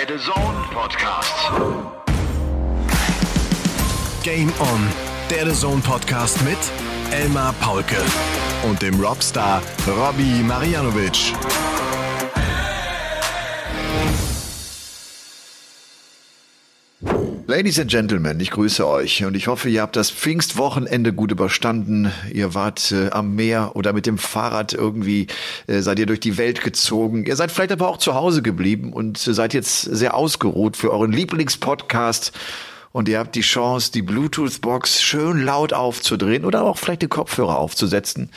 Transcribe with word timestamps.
Der 0.00 0.16
The 0.16 0.24
Zone 0.24 0.66
Podcast. 0.72 1.34
Game 4.22 4.50
On, 4.58 4.88
der 5.28 5.44
The 5.44 5.52
Zone 5.52 5.82
Podcast 5.82 6.42
mit 6.42 6.56
Elmar 7.12 7.52
Paulke 7.60 7.98
und 8.66 8.80
dem 8.80 8.98
Robstar 8.98 9.60
Robbie 9.86 10.42
Marianovic. 10.42 11.34
Ladies 17.50 17.80
and 17.80 17.90
Gentlemen, 17.90 18.38
ich 18.38 18.52
grüße 18.52 18.86
euch 18.86 19.24
und 19.24 19.36
ich 19.36 19.48
hoffe, 19.48 19.68
ihr 19.68 19.82
habt 19.82 19.96
das 19.96 20.08
Pfingstwochenende 20.08 21.12
gut 21.12 21.32
überstanden. 21.32 22.12
Ihr 22.32 22.54
wart 22.54 22.92
äh, 22.92 23.10
am 23.10 23.34
Meer 23.34 23.72
oder 23.74 23.92
mit 23.92 24.06
dem 24.06 24.18
Fahrrad 24.18 24.72
irgendwie, 24.72 25.26
äh, 25.66 25.80
seid 25.80 25.98
ihr 25.98 26.06
durch 26.06 26.20
die 26.20 26.38
Welt 26.38 26.62
gezogen. 26.62 27.26
Ihr 27.26 27.34
seid 27.34 27.50
vielleicht 27.50 27.72
aber 27.72 27.88
auch 27.88 27.96
zu 27.96 28.14
Hause 28.14 28.42
geblieben 28.42 28.92
und 28.92 29.18
seid 29.18 29.52
jetzt 29.52 29.80
sehr 29.80 30.14
ausgeruht 30.14 30.76
für 30.76 30.92
euren 30.92 31.10
Lieblingspodcast. 31.10 32.30
Und 32.92 33.08
ihr 33.08 33.18
habt 33.18 33.34
die 33.34 33.40
Chance, 33.40 33.90
die 33.90 34.02
Bluetooth-Box 34.02 35.02
schön 35.02 35.44
laut 35.44 35.72
aufzudrehen 35.72 36.44
oder 36.44 36.62
auch 36.62 36.78
vielleicht 36.78 37.02
die 37.02 37.08
Kopfhörer 37.08 37.58
aufzusetzen. 37.58 38.30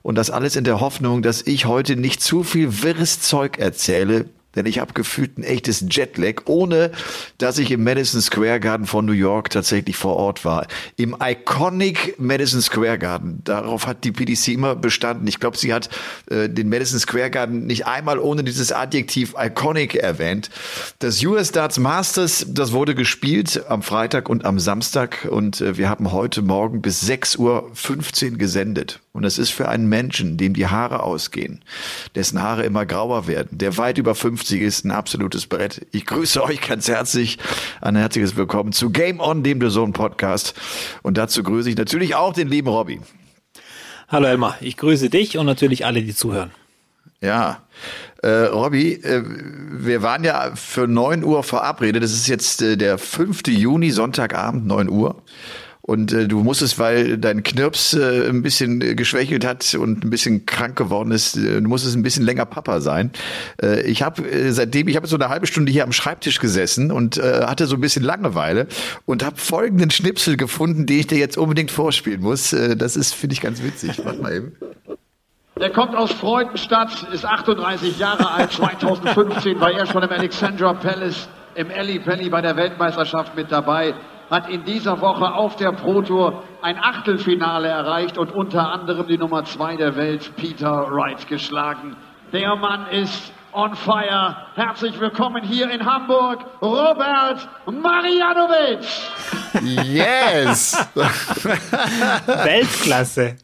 Und 0.00 0.14
das 0.14 0.30
alles 0.30 0.56
in 0.56 0.64
der 0.64 0.80
Hoffnung, 0.80 1.20
dass 1.20 1.42
ich 1.42 1.66
heute 1.66 1.96
nicht 1.96 2.22
zu 2.22 2.42
viel 2.42 2.82
wirres 2.82 3.20
Zeug 3.20 3.58
erzähle, 3.58 4.24
denn 4.56 4.66
ich 4.66 4.78
habe 4.78 4.92
gefühlt 4.92 5.38
ein 5.38 5.44
echtes 5.44 5.84
Jetlag, 5.90 6.42
ohne 6.46 6.92
dass 7.38 7.58
ich 7.58 7.70
im 7.70 7.84
Madison 7.84 8.20
Square 8.20 8.60
Garden 8.60 8.86
von 8.86 9.04
New 9.04 9.12
York 9.12 9.50
tatsächlich 9.50 9.96
vor 9.96 10.16
Ort 10.16 10.44
war. 10.44 10.66
Im 10.96 11.16
iconic 11.20 12.16
Madison 12.18 12.60
Square 12.60 12.98
Garden. 12.98 13.40
Darauf 13.44 13.86
hat 13.86 14.04
die 14.04 14.12
PDC 14.12 14.48
immer 14.48 14.74
bestanden. 14.74 15.26
Ich 15.26 15.40
glaube, 15.40 15.56
sie 15.56 15.72
hat 15.72 15.88
äh, 16.30 16.48
den 16.48 16.68
Madison 16.68 16.98
Square 16.98 17.30
Garden 17.30 17.66
nicht 17.66 17.86
einmal 17.86 18.18
ohne 18.18 18.44
dieses 18.44 18.72
Adjektiv 18.72 19.34
iconic 19.38 19.94
erwähnt. 19.94 20.50
Das 20.98 21.22
US 21.24 21.52
Darts 21.52 21.78
Masters, 21.78 22.46
das 22.48 22.72
wurde 22.72 22.94
gespielt 22.94 23.64
am 23.68 23.82
Freitag 23.82 24.28
und 24.28 24.44
am 24.44 24.58
Samstag 24.58 25.26
und 25.30 25.60
äh, 25.60 25.76
wir 25.76 25.88
haben 25.88 26.12
heute 26.12 26.42
Morgen 26.42 26.82
bis 26.82 27.02
6.15 27.02 28.32
Uhr 28.32 28.38
gesendet. 28.38 29.00
Und 29.14 29.22
das 29.22 29.38
ist 29.38 29.50
für 29.50 29.68
einen 29.68 29.88
Menschen, 29.88 30.36
dem 30.36 30.54
die 30.54 30.66
Haare 30.66 31.04
ausgehen, 31.04 31.60
dessen 32.16 32.42
Haare 32.42 32.64
immer 32.64 32.84
grauer 32.84 33.28
werden, 33.28 33.56
der 33.56 33.78
weit 33.78 33.96
über 33.96 34.16
50 34.16 34.60
ist, 34.60 34.84
ein 34.84 34.90
absolutes 34.90 35.46
Brett. 35.46 35.86
Ich 35.92 36.04
grüße 36.04 36.42
euch 36.42 36.60
ganz 36.60 36.88
herzlich. 36.88 37.38
Ein 37.80 37.94
herzliches 37.94 38.34
Willkommen 38.34 38.72
zu 38.72 38.90
Game 38.90 39.20
On, 39.20 39.44
dem 39.44 39.60
The 39.60 39.68
Zone 39.68 39.92
Podcast. 39.92 40.54
Und 41.04 41.16
dazu 41.16 41.44
grüße 41.44 41.70
ich 41.70 41.76
natürlich 41.76 42.16
auch 42.16 42.32
den 42.32 42.48
lieben 42.48 42.66
Robby. 42.66 43.00
Hallo 44.08 44.26
Elmar, 44.26 44.56
ich 44.60 44.76
grüße 44.76 45.10
dich 45.10 45.38
und 45.38 45.46
natürlich 45.46 45.86
alle, 45.86 46.02
die 46.02 46.12
zuhören. 46.12 46.50
Ja, 47.20 47.62
äh, 48.20 48.28
Robby, 48.28 48.94
äh, 48.94 49.22
wir 49.24 50.02
waren 50.02 50.24
ja 50.24 50.56
für 50.56 50.88
9 50.88 51.22
Uhr 51.22 51.44
verabredet. 51.44 52.02
Das 52.02 52.12
ist 52.12 52.26
jetzt 52.26 52.62
äh, 52.62 52.76
der 52.76 52.98
5. 52.98 53.46
Juni, 53.46 53.92
Sonntagabend, 53.92 54.66
9 54.66 54.88
Uhr. 54.88 55.22
Und 55.86 56.14
äh, 56.14 56.26
du 56.26 56.42
musstest, 56.42 56.78
weil 56.78 57.18
dein 57.18 57.42
Knirps 57.42 57.92
äh, 57.92 58.26
ein 58.30 58.40
bisschen 58.40 58.80
äh, 58.80 58.94
geschwächelt 58.94 59.44
hat 59.44 59.74
und 59.74 60.02
ein 60.02 60.08
bisschen 60.08 60.46
krank 60.46 60.76
geworden 60.76 61.10
ist, 61.10 61.36
äh, 61.36 61.60
du 61.60 61.68
musstest 61.68 61.94
ein 61.94 62.02
bisschen 62.02 62.24
länger 62.24 62.46
Papa 62.46 62.80
sein. 62.80 63.10
Äh, 63.62 63.82
ich 63.82 64.02
habe 64.02 64.22
äh, 64.22 64.50
seitdem, 64.50 64.88
ich 64.88 64.96
habe 64.96 65.06
so 65.06 65.16
eine 65.16 65.28
halbe 65.28 65.46
Stunde 65.46 65.70
hier 65.70 65.84
am 65.84 65.92
Schreibtisch 65.92 66.40
gesessen 66.40 66.90
und 66.90 67.18
äh, 67.18 67.42
hatte 67.42 67.66
so 67.66 67.74
ein 67.74 67.82
bisschen 67.82 68.02
Langeweile 68.02 68.66
und 69.04 69.22
habe 69.22 69.36
folgenden 69.36 69.90
Schnipsel 69.90 70.38
gefunden, 70.38 70.86
den 70.86 71.00
ich 71.00 71.06
dir 71.06 71.18
jetzt 71.18 71.36
unbedingt 71.36 71.70
vorspielen 71.70 72.22
muss. 72.22 72.54
Äh, 72.54 72.76
das 72.76 72.96
ist, 72.96 73.14
finde 73.14 73.34
ich, 73.34 73.42
ganz 73.42 73.62
witzig. 73.62 74.02
Warte 74.02 74.22
mal 74.22 74.32
eben. 74.32 74.52
Der 75.60 75.70
kommt 75.70 75.94
aus 75.94 76.12
Freudenstadt, 76.12 77.06
ist 77.12 77.26
38 77.26 77.98
Jahre 77.98 78.30
alt. 78.30 78.52
2015 78.52 79.60
war 79.60 79.70
er 79.70 79.84
schon 79.84 80.02
im 80.02 80.10
Alexandra 80.10 80.72
Palace, 80.72 81.28
im 81.56 81.70
Alley 81.70 81.98
Pally 81.98 82.30
bei 82.30 82.40
der 82.40 82.56
Weltmeisterschaft 82.56 83.36
mit 83.36 83.52
dabei 83.52 83.92
hat 84.34 84.50
in 84.50 84.64
dieser 84.64 85.00
Woche 85.00 85.32
auf 85.32 85.54
der 85.54 85.70
Pro 85.70 86.02
Tour 86.02 86.42
ein 86.60 86.76
Achtelfinale 86.76 87.68
erreicht 87.68 88.18
und 88.18 88.32
unter 88.32 88.72
anderem 88.72 89.06
die 89.06 89.16
Nummer 89.16 89.44
zwei 89.44 89.76
der 89.76 89.94
Welt, 89.94 90.34
Peter 90.34 90.88
Wright, 90.90 91.28
geschlagen. 91.28 91.94
Der 92.32 92.56
Mann 92.56 92.88
ist 92.88 93.32
on 93.52 93.76
fire. 93.76 94.36
Herzlich 94.56 94.98
willkommen 94.98 95.44
hier 95.44 95.70
in 95.70 95.86
Hamburg, 95.86 96.44
Robert 96.60 97.48
Marianovic. 97.66 98.84
Yes! 99.62 100.84
Weltklasse. 102.26 103.36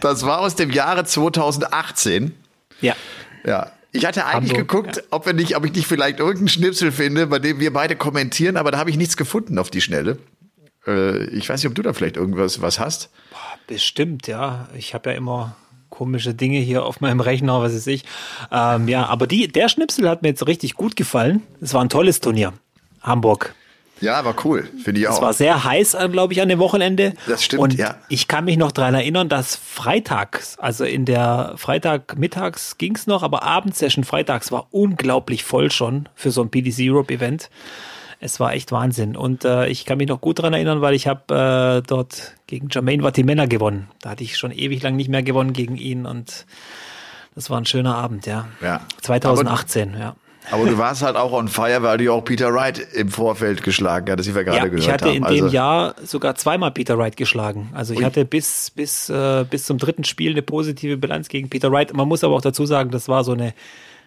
Das 0.00 0.26
war 0.26 0.40
aus 0.40 0.56
dem 0.56 0.72
Jahre 0.72 1.04
2018. 1.04 2.34
Ja. 2.80 2.96
Ja. 3.44 3.70
Ich 3.92 4.06
hatte 4.06 4.24
eigentlich 4.24 4.54
Hamburg, 4.54 4.68
geguckt, 4.68 4.96
ja. 4.96 5.02
ob 5.10 5.26
wir 5.26 5.34
nicht, 5.34 5.54
ob 5.54 5.64
ich 5.66 5.72
nicht 5.72 5.86
vielleicht 5.86 6.18
irgendeinen 6.18 6.48
Schnipsel 6.48 6.90
finde, 6.90 7.28
bei 7.28 7.38
dem 7.38 7.60
wir 7.60 7.72
beide 7.72 7.94
kommentieren, 7.94 8.56
aber 8.56 8.72
da 8.72 8.78
habe 8.78 8.90
ich 8.90 8.96
nichts 8.96 9.16
gefunden 9.16 9.58
auf 9.58 9.70
die 9.70 9.82
Schnelle. 9.82 10.18
Äh, 10.86 11.24
ich 11.26 11.48
weiß 11.48 11.62
nicht, 11.62 11.68
ob 11.68 11.74
du 11.74 11.82
da 11.82 11.92
vielleicht 11.92 12.16
irgendwas 12.16 12.60
was 12.60 12.78
hast. 12.78 13.10
Bestimmt, 13.66 14.26
ja. 14.26 14.68
Ich 14.76 14.94
habe 14.94 15.10
ja 15.10 15.16
immer 15.16 15.56
komische 15.90 16.34
Dinge 16.34 16.58
hier 16.58 16.84
auf 16.84 17.00
meinem 17.00 17.20
Rechner, 17.20 17.60
was 17.60 17.74
weiß 17.74 17.86
ich. 17.88 18.04
Ähm, 18.50 18.88
ja, 18.88 19.06
aber 19.06 19.26
die, 19.26 19.46
der 19.48 19.68
Schnipsel 19.68 20.08
hat 20.08 20.22
mir 20.22 20.28
jetzt 20.28 20.46
richtig 20.46 20.74
gut 20.74 20.96
gefallen. 20.96 21.42
Es 21.60 21.74
war 21.74 21.82
ein 21.82 21.88
tolles 21.88 22.20
Turnier. 22.20 22.54
Hamburg. 23.02 23.54
Ja, 24.02 24.24
war 24.24 24.34
cool, 24.44 24.68
finde 24.82 25.00
ich 25.00 25.08
auch. 25.08 25.14
Es 25.14 25.22
war 25.22 25.32
sehr 25.32 25.62
heiß, 25.62 25.96
glaube 26.10 26.32
ich, 26.32 26.42
an 26.42 26.48
dem 26.48 26.58
Wochenende. 26.58 27.14
Das 27.28 27.44
stimmt, 27.44 27.62
Und 27.62 27.74
ja. 27.74 27.98
ich 28.08 28.26
kann 28.26 28.44
mich 28.44 28.56
noch 28.56 28.72
daran 28.72 28.94
erinnern, 28.94 29.28
dass 29.28 29.54
freitags, 29.54 30.58
also 30.58 30.84
in 30.84 31.04
der 31.04 31.54
Freitagmittags 31.56 32.78
ging 32.78 32.96
es 32.96 33.06
noch, 33.06 33.22
aber 33.22 33.44
Abendsession 33.44 34.02
freitags 34.02 34.50
war 34.50 34.66
unglaublich 34.72 35.44
voll 35.44 35.70
schon 35.70 36.08
für 36.16 36.32
so 36.32 36.42
ein 36.42 36.50
PDC 36.50 36.90
Europe 36.90 37.14
Event. 37.14 37.48
Es 38.24 38.38
war 38.38 38.52
echt 38.54 38.70
Wahnsinn. 38.70 39.16
Und 39.16 39.44
äh, 39.44 39.66
ich 39.66 39.84
kann 39.84 39.98
mich 39.98 40.06
noch 40.06 40.20
gut 40.20 40.38
daran 40.38 40.52
erinnern, 40.54 40.80
weil 40.80 40.94
ich 40.94 41.08
habe 41.08 41.80
äh, 41.82 41.86
dort 41.86 42.34
gegen 42.46 42.68
Jermaine 42.70 43.02
Vatimena 43.02 43.46
gewonnen. 43.46 43.88
Da 44.00 44.10
hatte 44.10 44.22
ich 44.22 44.38
schon 44.38 44.52
ewig 44.52 44.80
lang 44.82 44.94
nicht 44.94 45.08
mehr 45.08 45.24
gewonnen 45.24 45.52
gegen 45.52 45.76
ihn 45.76 46.06
und 46.06 46.46
das 47.34 47.50
war 47.50 47.58
ein 47.60 47.66
schöner 47.66 47.96
Abend, 47.96 48.26
ja. 48.26 48.46
Ja. 48.60 48.82
2018, 49.00 49.96
ja. 49.98 50.14
Aber 50.50 50.66
du 50.66 50.76
warst 50.78 51.02
halt 51.02 51.16
auch 51.16 51.32
on 51.32 51.48
fire, 51.48 51.82
weil 51.82 51.98
du 51.98 52.04
ja 52.04 52.12
auch 52.12 52.24
Peter 52.24 52.52
Wright 52.54 52.78
im 52.94 53.08
Vorfeld 53.08 53.62
geschlagen 53.62 54.10
hattest, 54.10 54.28
wie 54.28 54.34
wir 54.34 54.44
gerade 54.44 54.58
Ja, 54.58 54.64
gehört 54.66 54.80
ich 54.80 54.90
hatte 54.90 55.06
haben. 55.06 55.16
in 55.16 55.24
Also, 55.24 55.46
dem 55.46 55.52
Jahr 55.52 55.94
sogar 56.04 56.34
zweimal 56.36 56.70
Peter 56.72 56.98
Wright 56.98 57.16
geschlagen. 57.16 57.70
Also 57.74 57.92
ich 57.92 58.00
Ui. 58.00 58.04
hatte 58.04 58.24
bis, 58.24 58.70
bis, 58.70 59.08
äh, 59.08 59.44
bis 59.48 59.64
zum 59.66 59.78
dritten 59.78 60.04
Spiel 60.04 60.32
eine 60.32 60.42
positive 60.42 60.96
Bilanz 60.96 61.28
gegen 61.28 61.48
Peter 61.48 61.70
Wright. 61.72 61.92
Man 61.94 62.06
muss 62.08 62.22
aber 62.24 62.34
auch 62.36 62.40
dazu 62.42 62.66
sagen, 62.66 62.90
das 62.90 63.08
war 63.08 63.22
so 63.24 63.32
eine 63.32 63.52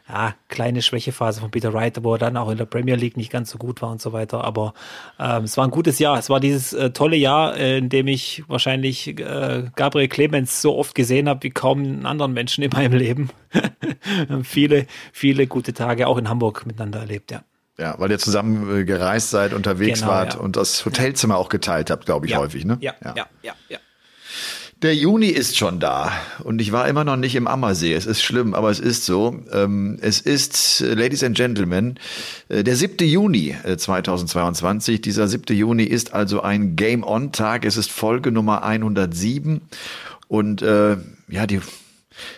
ja, 0.07 0.35
kleine 0.49 0.83
Schwächephase 0.83 1.41
von 1.41 1.49
Peter 1.49 1.73
Wright, 1.73 2.03
wo 2.03 2.13
er 2.13 2.19
dann 2.19 2.37
auch 2.37 2.49
in 2.49 2.57
der 2.57 2.65
Premier 2.65 2.95
League 2.95 3.17
nicht 3.17 3.31
ganz 3.31 3.49
so 3.49 3.57
gut 3.57 3.81
war 3.81 3.89
und 3.89 4.01
so 4.01 4.13
weiter. 4.13 4.43
Aber 4.43 4.73
ähm, 5.19 5.45
es 5.45 5.57
war 5.57 5.65
ein 5.65 5.71
gutes 5.71 5.97
Jahr. 5.97 6.19
Es 6.19 6.29
war 6.29 6.39
dieses 6.39 6.73
äh, 6.73 6.91
tolle 6.91 7.15
Jahr, 7.15 7.57
äh, 7.57 7.79
in 7.79 7.89
dem 7.89 8.07
ich 8.07 8.43
wahrscheinlich 8.47 9.19
äh, 9.19 9.63
Gabriel 9.75 10.07
Clemens 10.07 10.61
so 10.61 10.75
oft 10.75 10.93
gesehen 10.93 11.27
habe 11.27 11.41
wie 11.43 11.49
kaum 11.49 11.79
einen 11.79 12.05
anderen 12.05 12.33
Menschen 12.33 12.63
in 12.63 12.69
meinem 12.71 12.93
Leben. 12.93 13.29
viele, 14.43 14.85
viele 15.11 15.47
gute 15.47 15.73
Tage 15.73 16.07
auch 16.07 16.17
in 16.17 16.29
Hamburg 16.29 16.67
miteinander 16.67 16.99
erlebt, 16.99 17.31
ja. 17.31 17.41
ja, 17.79 17.95
weil 17.97 18.11
ihr 18.11 18.19
zusammen 18.19 18.81
äh, 18.81 18.85
gereist 18.85 19.31
seid, 19.31 19.53
unterwegs 19.53 20.01
Genau, 20.01 20.11
wart 20.11 20.35
ja. 20.35 20.39
und 20.39 20.55
das 20.55 20.85
Hotelzimmer 20.85 21.37
auch 21.37 21.49
geteilt 21.49 21.89
habt, 21.89 22.05
glaube 22.05 22.27
ich, 22.27 22.33
ja. 22.33 22.37
häufig, 22.37 22.63
ne? 22.63 22.77
Ja, 22.79 22.93
ja, 23.03 23.13
ja, 23.15 23.25
ja. 23.41 23.53
ja. 23.69 23.79
Der 24.81 24.93
Juni 24.93 25.27
ist 25.27 25.57
schon 25.57 25.79
da 25.79 26.11
und 26.43 26.59
ich 26.59 26.73
war 26.73 26.87
immer 26.89 27.05
noch 27.05 27.15
nicht 27.15 27.35
im 27.35 27.47
Ammersee. 27.47 27.93
Es 27.93 28.05
ist 28.05 28.21
schlimm, 28.21 28.53
aber 28.53 28.69
es 28.69 28.81
ist 28.81 29.05
so. 29.05 29.39
Ähm, 29.51 29.97
es 30.01 30.19
ist, 30.19 30.81
äh, 30.81 30.93
Ladies 30.93 31.23
and 31.23 31.37
Gentlemen, 31.37 31.97
äh, 32.49 32.61
der 32.61 32.75
7. 32.75 33.07
Juni 33.07 33.55
äh, 33.63 33.77
2022. 33.77 34.99
Dieser 34.99 35.29
7. 35.29 35.55
Juni 35.55 35.83
ist 35.85 36.13
also 36.13 36.41
ein 36.41 36.75
Game-On-Tag. 36.75 37.63
Es 37.63 37.77
ist 37.77 37.89
Folge 37.89 38.33
Nummer 38.33 38.63
107 38.63 39.61
und 40.27 40.61
äh, 40.61 40.97
ja, 41.29 41.47
die 41.47 41.61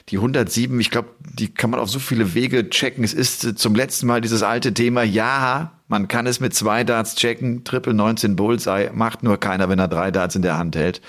die 0.09 0.17
107, 0.17 0.79
ich 0.79 0.89
glaube, 0.89 1.09
die 1.19 1.53
kann 1.53 1.69
man 1.69 1.79
auf 1.79 1.89
so 1.89 1.99
viele 1.99 2.33
Wege 2.33 2.69
checken. 2.69 3.03
Es 3.03 3.13
ist 3.13 3.43
äh, 3.43 3.55
zum 3.55 3.75
letzten 3.75 4.07
Mal 4.07 4.21
dieses 4.21 4.43
alte 4.43 4.73
Thema, 4.73 5.03
ja, 5.03 5.71
man 5.87 6.07
kann 6.07 6.25
es 6.27 6.39
mit 6.39 6.53
zwei 6.53 6.83
Darts 6.83 7.15
checken, 7.15 7.63
Triple 7.63 7.93
19 7.93 8.35
Bullseye, 8.35 8.91
macht 8.93 9.23
nur 9.23 9.37
keiner, 9.37 9.69
wenn 9.69 9.79
er 9.79 9.87
drei 9.87 10.11
Darts 10.11 10.35
in 10.35 10.41
der 10.41 10.57
Hand 10.57 10.75
hält. 10.75 11.01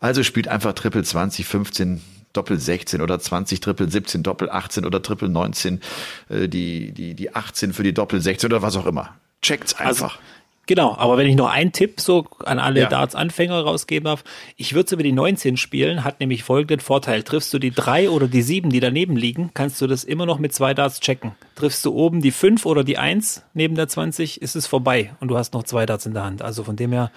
Also 0.00 0.22
spielt 0.22 0.48
einfach 0.48 0.72
Triple 0.74 1.02
20, 1.02 1.46
15, 1.46 2.00
Doppel 2.32 2.58
16 2.58 3.00
oder 3.00 3.18
20, 3.18 3.60
Triple 3.60 3.90
17, 3.90 4.22
Doppel 4.22 4.50
18 4.50 4.84
oder 4.84 5.02
Triple 5.02 5.28
19, 5.28 5.80
äh, 6.28 6.48
die, 6.48 6.92
die, 6.92 7.14
die 7.14 7.34
18 7.34 7.72
für 7.72 7.82
die 7.82 7.94
Doppel 7.94 8.20
16 8.20 8.50
oder 8.50 8.62
was 8.62 8.76
auch 8.76 8.86
immer. 8.86 9.14
Checkt's 9.42 9.74
Also, 9.74 10.04
einfach. 10.04 10.18
Genau, 10.66 10.94
aber 10.98 11.16
wenn 11.16 11.26
ich 11.26 11.34
noch 11.34 11.48
einen 11.48 11.72
Tipp 11.72 11.98
so 11.98 12.26
an 12.44 12.58
alle 12.58 12.80
Ja. 12.80 12.88
Darts-Anfänger 12.90 13.58
rausgeben 13.62 14.04
darf, 14.04 14.22
ich 14.58 14.74
würde 14.74 14.84
es 14.84 14.92
über 14.92 15.02
die 15.02 15.12
19 15.12 15.56
spielen, 15.56 16.04
hat 16.04 16.20
nämlich 16.20 16.44
folgenden 16.44 16.80
Vorteil. 16.80 17.22
Triffst 17.22 17.54
du 17.54 17.58
die 17.58 17.70
3 17.70 18.10
oder 18.10 18.28
die 18.28 18.42
7, 18.42 18.68
die 18.68 18.80
daneben 18.80 19.16
liegen, 19.16 19.50
kannst 19.54 19.80
du 19.80 19.86
das 19.86 20.04
immer 20.04 20.26
noch 20.26 20.38
mit 20.38 20.52
zwei 20.52 20.74
Darts 20.74 21.00
checken. 21.00 21.32
Triffst 21.54 21.82
du 21.86 21.94
oben 21.94 22.20
die 22.20 22.32
5 22.32 22.66
oder 22.66 22.84
die 22.84 22.98
1 22.98 23.44
neben 23.54 23.76
der 23.76 23.88
20, 23.88 24.42
ist 24.42 24.56
es 24.56 24.66
vorbei 24.66 25.14
und 25.20 25.28
du 25.28 25.38
hast 25.38 25.54
noch 25.54 25.62
zwei 25.62 25.86
Darts 25.86 26.04
in 26.04 26.12
der 26.12 26.24
Hand. 26.24 26.42
Also 26.42 26.64
von 26.64 26.76
dem 26.76 26.92
her 26.92 27.10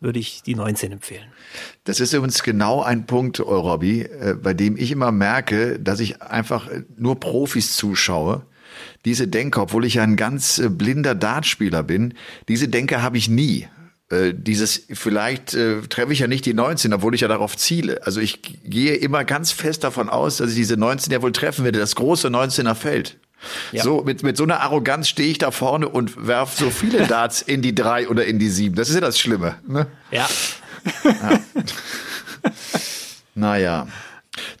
würde 0.00 0.18
ich 0.18 0.42
die 0.42 0.54
19 0.54 0.92
empfehlen. 0.92 1.26
Das 1.84 2.00
ist 2.00 2.12
übrigens 2.12 2.42
genau 2.42 2.82
ein 2.82 3.06
Punkt, 3.06 3.38
Robbie, 3.40 4.02
äh, 4.02 4.34
bei 4.34 4.54
dem 4.54 4.76
ich 4.76 4.90
immer 4.90 5.12
merke, 5.12 5.78
dass 5.78 6.00
ich 6.00 6.22
einfach 6.22 6.68
nur 6.96 7.20
Profis 7.20 7.76
zuschaue 7.76 8.46
Diese 9.04 9.28
Denke, 9.28 9.60
obwohl 9.60 9.84
ich 9.84 9.94
ja 9.94 10.02
ein 10.02 10.16
ganz 10.16 10.58
äh, 10.58 10.68
blinder 10.68 11.14
Dartspieler 11.14 11.82
bin, 11.82 12.14
diese 12.48 12.68
Denke 12.68 13.02
habe 13.02 13.18
ich 13.18 13.28
nie. 13.28 13.68
Äh, 14.10 14.34
dieses, 14.34 14.86
vielleicht 14.92 15.54
äh, 15.54 15.82
treffe 15.82 16.12
ich 16.12 16.20
ja 16.20 16.26
nicht 16.26 16.46
die 16.46 16.54
19, 16.54 16.92
obwohl 16.92 17.14
ich 17.14 17.20
ja 17.20 17.28
darauf 17.28 17.56
ziele. 17.56 18.04
Also 18.06 18.20
ich 18.20 18.40
gehe 18.64 18.94
immer 18.94 19.24
ganz 19.24 19.52
fest 19.52 19.84
davon 19.84 20.08
aus, 20.08 20.38
dass 20.38 20.50
ich 20.50 20.56
diese 20.56 20.76
19 20.76 21.12
ja 21.12 21.22
wohl 21.22 21.32
treffen 21.32 21.64
werde, 21.64 21.78
das 21.78 21.94
große 21.94 22.28
19er 22.28 22.74
Feld. 22.74 23.18
Ja. 23.72 23.82
So, 23.82 24.02
mit, 24.02 24.22
mit 24.22 24.36
so 24.36 24.44
einer 24.44 24.60
Arroganz 24.60 25.08
stehe 25.08 25.30
ich 25.30 25.38
da 25.38 25.50
vorne 25.50 25.88
und 25.88 26.26
werf 26.26 26.54
so 26.56 26.70
viele 26.70 27.06
Darts 27.08 27.42
in 27.42 27.62
die 27.62 27.74
drei 27.74 28.08
oder 28.08 28.24
in 28.24 28.38
die 28.38 28.48
sieben. 28.48 28.74
Das 28.74 28.88
ist 28.88 28.94
ja 28.94 29.00
das 29.00 29.18
Schlimme. 29.18 29.56
Ne? 29.66 29.86
Ja. 30.10 30.28
ja. 31.04 31.40
naja. 33.34 33.86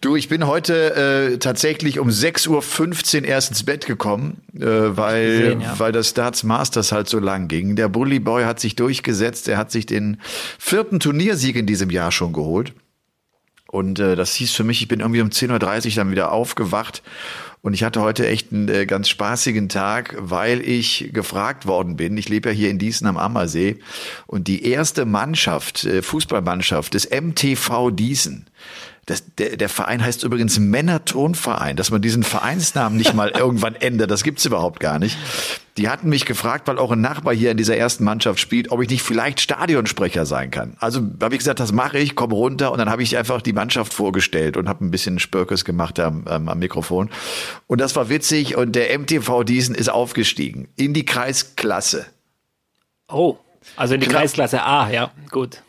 Du, 0.00 0.16
ich 0.16 0.28
bin 0.28 0.46
heute 0.46 0.94
äh, 1.32 1.38
tatsächlich 1.38 1.98
um 1.98 2.08
6.15 2.08 3.22
Uhr 3.22 3.24
erst 3.24 3.50
ins 3.50 3.62
Bett 3.64 3.86
gekommen, 3.86 4.42
äh, 4.54 4.64
weil, 4.64 5.38
gesehen, 5.38 5.60
ja. 5.60 5.78
weil 5.78 5.92
das 5.92 6.14
Darts 6.14 6.42
Masters 6.42 6.90
halt 6.90 7.08
so 7.08 7.18
lang 7.18 7.48
ging. 7.48 7.76
Der 7.76 7.88
Bully 7.88 8.18
Boy 8.18 8.44
hat 8.44 8.60
sich 8.60 8.76
durchgesetzt, 8.76 9.48
er 9.48 9.58
hat 9.58 9.70
sich 9.70 9.86
den 9.86 10.20
vierten 10.58 11.00
Turniersieg 11.00 11.56
in 11.56 11.66
diesem 11.66 11.90
Jahr 11.90 12.12
schon 12.12 12.32
geholt. 12.32 12.72
Und 13.68 14.00
äh, 14.00 14.16
das 14.16 14.34
hieß 14.34 14.52
für 14.52 14.64
mich, 14.64 14.82
ich 14.82 14.88
bin 14.88 15.00
irgendwie 15.00 15.20
um 15.20 15.28
10.30 15.28 15.90
Uhr 15.90 15.94
dann 15.94 16.10
wieder 16.10 16.32
aufgewacht 16.32 17.02
und 17.62 17.74
ich 17.74 17.84
hatte 17.84 18.00
heute 18.00 18.26
echt 18.26 18.52
einen 18.52 18.68
äh, 18.68 18.86
ganz 18.86 19.08
spaßigen 19.10 19.68
Tag, 19.68 20.16
weil 20.18 20.62
ich 20.62 21.10
gefragt 21.12 21.66
worden 21.66 21.96
bin. 21.96 22.16
Ich 22.16 22.28
lebe 22.28 22.48
ja 22.48 22.54
hier 22.54 22.70
in 22.70 22.78
Diesen 22.78 23.06
am 23.06 23.18
Ammersee. 23.18 23.76
Und 24.26 24.48
die 24.48 24.64
erste 24.64 25.04
Mannschaft, 25.04 25.84
äh, 25.84 26.00
Fußballmannschaft 26.00 26.94
des 26.94 27.10
MTV 27.10 27.90
Diesen, 27.90 28.46
das, 29.06 29.24
der, 29.36 29.56
der 29.56 29.68
Verein 29.68 30.04
heißt 30.04 30.22
übrigens 30.24 30.58
Männertonverein, 30.58 31.76
dass 31.76 31.90
man 31.90 32.02
diesen 32.02 32.22
Vereinsnamen 32.22 32.96
nicht 32.96 33.14
mal 33.14 33.30
irgendwann 33.36 33.74
ändert, 33.74 34.10
das 34.10 34.22
gibt's 34.22 34.44
überhaupt 34.44 34.80
gar 34.80 34.98
nicht. 34.98 35.16
Die 35.76 35.88
hatten 35.88 36.08
mich 36.08 36.26
gefragt, 36.26 36.68
weil 36.68 36.78
auch 36.78 36.90
ein 36.90 37.00
Nachbar 37.00 37.34
hier 37.34 37.50
in 37.50 37.56
dieser 37.56 37.76
ersten 37.76 38.04
Mannschaft 38.04 38.38
spielt, 38.38 38.70
ob 38.70 38.82
ich 38.82 38.90
nicht 38.90 39.02
vielleicht 39.02 39.40
Stadionsprecher 39.40 40.26
sein 40.26 40.50
kann. 40.50 40.76
Also 40.78 41.00
habe 41.22 41.34
ich 41.34 41.38
gesagt, 41.38 41.60
das 41.60 41.72
mache 41.72 41.98
ich, 41.98 42.14
komm 42.14 42.32
runter 42.32 42.72
und 42.72 42.78
dann 42.78 42.90
habe 42.90 43.02
ich 43.02 43.16
einfach 43.16 43.40
die 43.40 43.52
Mannschaft 43.52 43.94
vorgestellt 43.94 44.56
und 44.56 44.68
habe 44.68 44.84
ein 44.84 44.90
bisschen 44.90 45.18
Spörkes 45.18 45.64
gemacht 45.64 45.98
am, 45.98 46.24
ähm, 46.28 46.48
am 46.48 46.58
Mikrofon. 46.58 47.08
Und 47.66 47.80
das 47.80 47.96
war 47.96 48.08
witzig 48.08 48.56
und 48.56 48.72
der 48.72 48.96
MTV 48.98 49.44
Diesen 49.44 49.74
ist 49.74 49.88
aufgestiegen 49.88 50.68
in 50.76 50.92
die 50.92 51.04
Kreisklasse. 51.04 52.06
Oh, 53.08 53.38
also 53.76 53.94
in 53.94 54.00
die. 54.00 54.06
Kreisklasse 54.06 54.62
A, 54.62 54.90
ja, 54.90 55.12
gut. 55.30 55.62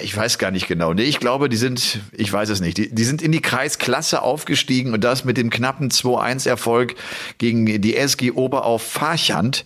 Ich 0.00 0.16
weiß 0.16 0.38
gar 0.38 0.52
nicht 0.52 0.68
genau. 0.68 0.94
Nee, 0.94 1.02
ich 1.02 1.18
glaube, 1.18 1.48
die 1.48 1.56
sind, 1.56 1.98
ich 2.12 2.32
weiß 2.32 2.50
es 2.50 2.60
nicht, 2.60 2.78
die, 2.78 2.94
die 2.94 3.02
sind 3.02 3.20
in 3.20 3.32
die 3.32 3.42
Kreisklasse 3.42 4.22
aufgestiegen 4.22 4.94
und 4.94 5.02
das 5.02 5.24
mit 5.24 5.36
dem 5.36 5.50
knappen 5.50 5.90
2-1-Erfolg 5.90 6.94
gegen 7.38 7.66
die 7.66 7.96
SG 7.96 8.30
Oberauf 8.30 8.82
Farchand. 8.82 9.64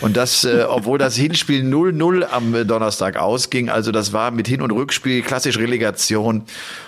Und 0.00 0.16
das, 0.16 0.44
äh, 0.44 0.64
obwohl 0.68 0.96
das 0.96 1.14
Hinspiel 1.14 1.62
0-0 1.62 2.24
am 2.24 2.66
Donnerstag 2.66 3.16
ausging. 3.16 3.68
Also 3.68 3.92
das 3.92 4.14
war 4.14 4.30
mit 4.30 4.48
Hin- 4.48 4.62
und 4.62 4.70
Rückspiel 4.70 5.20
klassisch 5.20 5.58
Relegation 5.58 6.44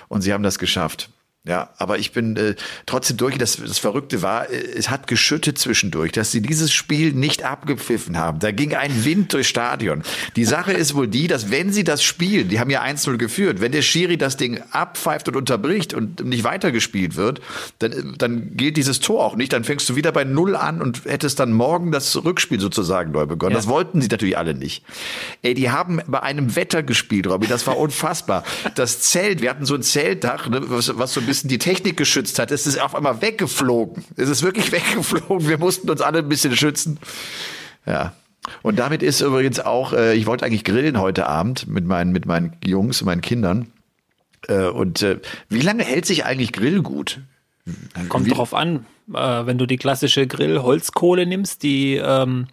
und 0.09 0.23
sie 0.23 0.33
haben 0.33 0.43
das 0.43 0.59
geschafft. 0.59 1.11
Ja, 1.44 1.71
aber 1.77 1.99
ich 1.99 2.12
bin 2.12 2.37
äh, 2.37 2.55
trotzdem 2.87 3.17
durch. 3.17 3.37
Das, 3.37 3.56
das 3.56 3.79
Verrückte 3.79 4.23
war, 4.23 4.49
äh, 4.49 4.62
es 4.77 4.91
hat 4.91 5.09
geschüttet 5.09 5.59
zwischendurch, 5.59 6.12
dass 6.12 6.31
sie 6.31 6.41
dieses 6.41 6.73
Spiel 6.73 7.12
nicht 7.15 7.43
abgepfiffen 7.43 8.17
haben. 8.17 8.39
Da 8.39 8.53
ging 8.53 8.77
ein 8.77 9.05
Wind 9.05 9.33
durchs 9.33 9.49
Stadion. 9.49 10.05
Die 10.37 10.44
Sache 10.44 10.73
ist 10.73 10.94
wohl 10.94 11.09
die, 11.09 11.27
dass 11.27 11.50
wenn 11.50 11.73
sie 11.73 11.83
das 11.83 12.05
spielen, 12.05 12.49
die 12.49 12.61
haben 12.61 12.71
ja 12.71 12.85
1-0 12.85 13.17
geführt, 13.17 13.61
wenn 13.61 13.73
der 13.73 13.83
Schiri 13.83 14.17
das 14.17 14.37
Ding 14.37 14.62
abpfeift 14.71 15.27
und 15.27 15.35
unterbricht 15.35 15.94
und 15.94 16.25
nicht 16.25 16.44
weitergespielt 16.44 17.17
wird, 17.17 17.41
dann, 17.81 18.15
dann 18.19 18.56
gilt 18.56 18.77
dieses 18.77 19.00
Tor 19.00 19.25
auch 19.25 19.35
nicht. 19.35 19.53
Dann 19.53 19.65
fängst 19.65 19.89
du 19.89 19.97
wieder 19.97 20.12
bei 20.12 20.23
Null 20.23 20.55
an 20.55 20.81
und 20.81 21.06
hättest 21.06 21.41
dann 21.41 21.53
morgen 21.53 21.91
das 21.91 22.25
Rückspiel 22.25 22.61
sozusagen 22.61 23.11
neu 23.11 23.27
begonnen. 23.27 23.50
Ja. 23.50 23.59
Das 23.59 23.67
wollten 23.67 24.00
sie 24.00 24.06
natürlich 24.06 24.39
alle 24.39 24.55
nicht. 24.55 24.85
Ey, 25.43 25.55
die 25.55 25.73
haben 25.73 26.00
bei 26.06 26.23
einem 26.23 26.55
Wetter 26.55 26.85
gespielt, 26.85 27.27
Robby. 27.27 27.49
Das 27.49 27.67
war 27.67 27.79
unfassbar. 27.79 28.44
Das 28.77 29.00
Zelt, 29.00 29.43
wir 29.43 29.50
hatten 29.50 29.67
so 29.67 29.75
ein 29.75 29.83
Zeltdach, 29.83 30.49
ne, 30.49 30.61
was, 30.67 30.97
was 30.97 31.15
so 31.15 31.21
ein 31.21 31.31
bisschen 31.32 31.49
die 31.49 31.58
Technik 31.58 31.96
geschützt 31.96 32.38
hat, 32.38 32.50
ist 32.50 32.67
es 32.67 32.76
auf 32.79 32.94
einmal 32.94 33.23
weggeflogen. 33.23 34.05
Es 34.17 34.29
ist 34.29 34.43
wirklich 34.43 34.70
weggeflogen. 34.73 35.49
Wir 35.49 35.58
mussten 35.58 35.88
uns 35.88 36.02
alle 36.02 36.19
ein 36.19 36.29
bisschen 36.29 36.55
schützen. 36.55 36.99
Ja. 37.87 38.12
Und 38.61 38.79
damit 38.79 39.02
ist 39.02 39.23
übrigens 39.23 39.61
auch, 39.61 39.94
äh, 39.94 40.14
ich 40.14 40.26
wollte 40.26 40.44
eigentlich 40.44 40.64
grillen 40.64 41.00
heute 41.00 41.26
Abend 41.26 41.69
mit 41.69 41.87
meinen, 41.87 42.12
mit 42.12 42.26
meinen 42.26 42.56
Jungs, 42.62 43.02
meinen 43.02 43.23
Kindern. 43.23 43.73
Äh, 44.46 44.67
und 44.67 45.00
äh, 45.00 45.20
wie 45.49 45.61
lange 45.61 45.84
hält 45.84 46.05
sich 46.05 46.26
eigentlich 46.26 46.52
Grill 46.52 46.82
gut? 46.82 47.20
Kommt 48.11 48.26
wie? 48.26 48.31
drauf 48.31 48.52
an. 48.52 48.84
Äh, 49.08 49.46
wenn 49.46 49.56
du 49.56 49.64
die 49.67 49.79
klassische 49.79 50.26
Grill-Holzkohle 50.26 51.25
nimmst, 51.25 51.62
die 51.62 51.94
ähm, 51.94 52.49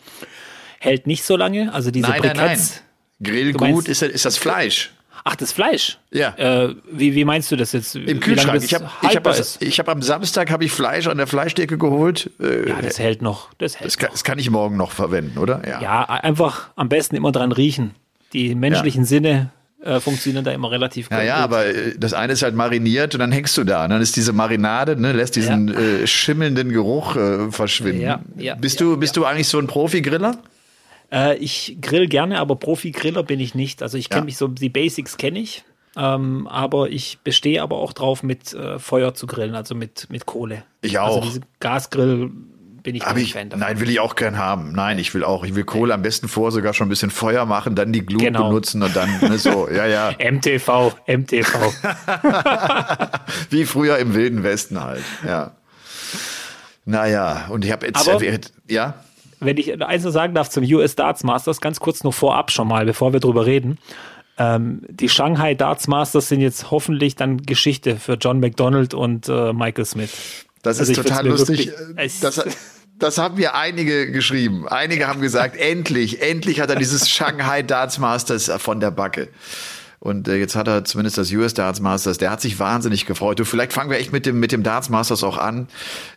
hält 0.80 1.06
nicht 1.06 1.24
so 1.24 1.36
lange. 1.36 1.74
Also 1.74 1.92
diese 1.92 2.08
nein, 2.08 2.22
Briketts. 2.22 2.38
Nein, 2.38 2.58
nein. 2.58 3.34
Grillgut 3.52 3.90
ist, 3.90 4.02
ist 4.02 4.26
das 4.26 4.38
Fleisch. 4.38 4.94
Ach, 5.24 5.36
das 5.36 5.52
Fleisch? 5.52 5.98
Ja. 6.12 6.36
Äh, 6.38 6.76
wie, 6.92 7.16
wie 7.16 7.26
meinst 7.26 7.52
du 7.52 7.56
das 7.56 7.72
jetzt? 7.72 7.96
Im 7.96 8.20
Kühlschrank. 8.20 8.64
Ich 8.64 8.74
habe 8.74 8.86
ich 9.02 9.16
hab, 9.16 9.62
ich 9.62 9.80
hab 9.80 9.90
am 9.90 10.02
Samstag 10.02 10.52
habe 10.52 10.66
ich 10.66 10.72
Fleisch 10.72 11.08
an 11.08 11.18
der 11.18 11.28
Fleischdecke 11.28 11.78
geholt. 11.78 12.32
Äh, 12.40 12.70
ja, 12.70 12.82
das 12.82 13.00
hält 13.00 13.22
noch. 13.22 13.54
Das, 13.58 13.80
hält 13.80 13.88
das, 13.88 13.98
kann, 13.98 14.10
das 14.12 14.24
kann 14.24 14.40
ich 14.40 14.50
morgen 14.50 14.78
noch 14.78 14.92
verwenden, 14.92 15.38
oder? 15.38 15.62
Ja. 15.68 15.82
ja, 15.82 16.04
einfach 16.06 16.70
am 16.76 16.90
besten 16.90 17.16
immer 17.16 17.32
dran 17.32 17.52
riechen. 17.52 17.96
Die 18.34 18.56
menschlichen 18.56 19.04
ja. 19.04 19.08
Sinne 19.08 19.52
äh, 19.84 20.00
funktionieren 20.00 20.44
da 20.44 20.52
immer 20.52 20.72
relativ 20.72 21.10
gut. 21.10 21.18
Ja, 21.18 21.24
ja, 21.24 21.36
aber 21.38 21.66
äh, 21.66 21.96
das 21.98 22.14
eine 22.14 22.34
ist 22.34 22.44
halt 22.44 22.56
mariniert 22.56 23.16
und 23.16 23.20
dann 23.20 23.32
hängst 23.32 23.58
du 23.58 23.64
da. 23.64 23.86
Und 23.86 23.92
dann 23.92 24.02
ist 24.02 24.16
diese 24.16 24.34
Marinade, 24.34 25.00
ne, 25.00 25.14
lässt 25.14 25.36
diesen 25.36 25.70
ja. 25.70 25.80
äh, 25.80 26.08
schimmelnden 26.08 26.70
Geruch 26.70 27.16
äh, 27.16 27.52
verschwinden. 27.52 28.02
Ja, 28.02 28.22
ja, 28.36 28.56
bist 28.56 28.82
du, 28.82 28.98
bist 28.98 29.16
du 29.16 29.26
eigentlich 29.26 29.48
so 29.48 29.58
ein 29.58 29.68
Profi-Griller? 29.68 30.38
Äh, 31.12 31.38
ich 31.38 31.78
grill 31.82 32.08
gerne, 32.08 32.40
aber 32.40 32.56
Profi-Griller 32.56 33.24
bin 33.24 33.40
ich 33.40 33.56
nicht. 33.56 33.82
Also 33.82 33.98
ich 33.98 34.10
kenne 34.10 34.22
ja. 34.22 34.26
mich 34.26 34.38
so, 34.38 34.48
die 34.48 34.70
Basics 34.70 35.18
kenne 35.18 35.40
ich. 35.40 35.64
Ähm, 35.98 36.48
aber 36.48 36.90
ich 36.90 37.20
bestehe 37.24 37.62
aber 37.62 37.78
auch 37.78 37.94
drauf, 37.94 38.24
mit 38.24 38.54
äh, 38.54 38.80
Feuer 38.80 39.16
zu 39.16 39.28
grillen, 39.28 39.56
also 39.56 39.76
mit, 39.76 40.08
mit 40.10 40.26
Kohle. 40.26 40.64
Ich 40.82 41.00
also 41.00 41.12
auch. 41.12 41.16
Also 41.18 41.28
diese 41.28 41.42
Gasgrill 41.60 42.32
bin 42.84 42.96
ich 42.96 43.04
kein 43.04 43.26
Fan 43.26 43.50
davon. 43.50 43.60
Nein, 43.60 43.80
will 43.80 43.90
ich 43.90 44.00
auch 44.00 44.16
gern 44.16 44.38
haben. 44.38 44.72
Nein, 44.72 45.00
ich 45.00 45.14
will 45.14 45.24
auch. 45.24 45.44
Ich 45.44 45.56
will 45.56 45.64
Kohle 45.64 45.94
am 45.94 46.02
besten 46.02 46.28
vor 46.28 46.52
sogar 46.52 46.74
schon 46.74 46.88
ein 46.88 46.90
bisschen 46.90 47.10
Feuer 47.10 47.46
machen, 47.46 47.76
dann 47.76 47.92
die 47.92 48.06
Glut 48.06 48.22
genau. 48.22 48.48
benutzen 48.48 48.84
und 48.84 48.96
dann 48.96 49.20
ne, 49.20 49.38
so, 49.38 49.68
ja, 49.68 49.88
ja. 49.88 50.12
MTV, 50.32 50.94
MTV. 51.08 51.50
Wie 53.50 53.66
früher 53.66 53.98
im 53.98 54.14
Wilden 54.14 54.44
Westen 54.44 54.82
halt, 54.82 55.04
ja. 55.26 55.52
Naja, 56.86 57.48
und 57.50 57.66
ich 57.66 57.72
habe 57.72 57.88
jetzt, 57.88 58.08
aber, 58.08 58.24
ja 58.68 58.96
wenn 59.40 59.58
ich 59.58 59.82
eins 59.82 60.04
nur 60.04 60.12
sagen 60.12 60.34
darf 60.34 60.50
zum 60.50 60.64
US 60.64 60.96
Darts 60.96 61.24
Masters, 61.24 61.62
ganz 61.62 61.80
kurz 61.80 62.04
nur 62.04 62.14
vorab 62.14 62.52
schon 62.52 62.68
mal, 62.68 62.86
bevor 62.86 63.14
wir 63.14 63.20
drüber 63.20 63.46
reden. 63.46 63.78
Ähm, 64.38 64.82
die 64.90 65.10
Shanghai 65.10 65.54
Darts 65.54 65.88
Masters 65.88 66.30
sind 66.30 66.42
jetzt 66.42 66.72
hoffentlich 66.72 67.16
dann 67.16 67.38
Geschichte 67.38 67.98
für 67.98 68.14
John 68.14 68.40
McDonald 68.40 68.94
und 68.94 69.28
äh, 69.28 69.54
Michael 69.54 69.86
Smith. 69.86 70.46
Das 70.62 70.80
also 70.80 70.92
ist 70.92 70.98
total 70.98 71.28
lustig. 71.28 71.68
Wirklich, 71.68 72.20
das, 72.22 72.44
das 72.98 73.18
haben 73.18 73.36
mir 73.36 73.56
einige 73.56 74.12
geschrieben. 74.12 74.68
Einige 74.68 75.08
haben 75.08 75.22
gesagt, 75.22 75.58
endlich, 75.58 76.22
endlich 76.22 76.60
hat 76.62 76.70
er 76.70 76.76
dieses 76.76 77.10
Shanghai 77.10 77.64
Darts 77.64 77.98
Masters 77.98 78.52
von 78.58 78.80
der 78.80 78.92
Backe. 78.92 79.30
Und 80.00 80.30
äh, 80.30 80.38
jetzt 80.38 80.56
hat 80.56 80.68
er 80.68 80.86
zumindest 80.86 81.18
das 81.18 81.32
US 81.32 81.54
Darts 81.54 81.82
Masters. 81.82 82.18
Der 82.18 82.32
hat 82.32 82.40
sich 82.40 82.58
wahnsinnig 82.58 83.06
gefreut. 83.06 83.40
Du, 83.40 83.44
vielleicht 83.44 83.74
fangen 83.74 83.90
wir 83.90 83.98
echt 83.98 84.14
mit 84.14 84.26
dem, 84.26 84.40
mit 84.40 84.54
dem 84.54 84.64
Darts 84.64 84.90
Masters 84.90 85.24
auch 85.24 85.38
an. 85.38 85.68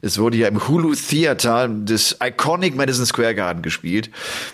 Es 0.03 0.19
wurde 0.19 0.37
ja 0.37 0.47
im 0.47 0.69
Hulu 0.69 0.95
Theater 0.95 1.69
des 1.69 2.19
Iconic 2.23 2.77
Madison 2.77 3.07
Square 3.07 3.35
Garden 3.35 3.63
gespielt. 3.63 4.11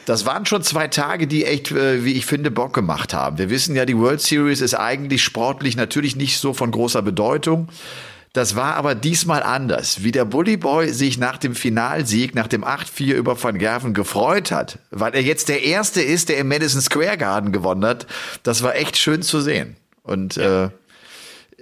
Das 0.07 0.25
waren 0.25 0.47
schon 0.47 0.63
zwei 0.63 0.89
Tage, 0.89 1.27
die 1.27 1.45
echt, 1.45 1.71
äh, 1.73 2.05
wie 2.05 2.13
ich 2.13 2.25
finde, 2.25 2.51
Bock 2.51 2.73
gemacht 2.73 3.13
haben. 3.13 3.37
Wir 3.37 3.51
wissen 3.51 3.77
ja, 3.77 3.85
die 3.85 3.99
World 3.99 4.23
Series 4.23 4.63
ist 4.63 4.75
eigentlich 4.75 5.23
sportlich 5.23 5.77
natürlich 5.77 6.17
nicht 6.17 6.39
so 6.39 6.55
von 6.55 6.71
großer 6.71 7.03
Bedeutung. 7.03 7.69
Das 8.39 8.55
war 8.55 8.77
aber 8.77 8.95
diesmal 8.95 9.43
anders. 9.43 10.05
Wie 10.05 10.13
der 10.13 10.25
Bully 10.25 10.57
Boy 10.57 10.93
sich 10.93 11.19
nach 11.19 11.39
dem 11.39 11.57
Finalsieg, 11.57 12.37
nach 12.37 12.47
dem 12.47 12.65
8-4 12.65 13.15
über 13.15 13.43
Van 13.43 13.59
Gerven 13.59 13.95
gefreut 13.95 14.53
hat, 14.53 14.79
weil 14.93 15.13
er 15.17 15.23
jetzt 15.23 15.49
der 15.49 15.65
Erste 15.65 16.03
ist, 16.03 16.29
der 16.29 16.39
im 16.39 16.47
Madison 16.47 16.81
Square 16.81 17.19
Garden 17.19 17.51
gewonnen 17.51 17.85
hat, 17.85 18.07
das 18.45 18.63
war 18.63 18.77
echt 18.77 18.97
schön 18.97 19.23
zu 19.23 19.41
sehen. 19.41 19.75
Und 20.05 20.37
ja. 20.37 20.67
äh, 20.67 20.71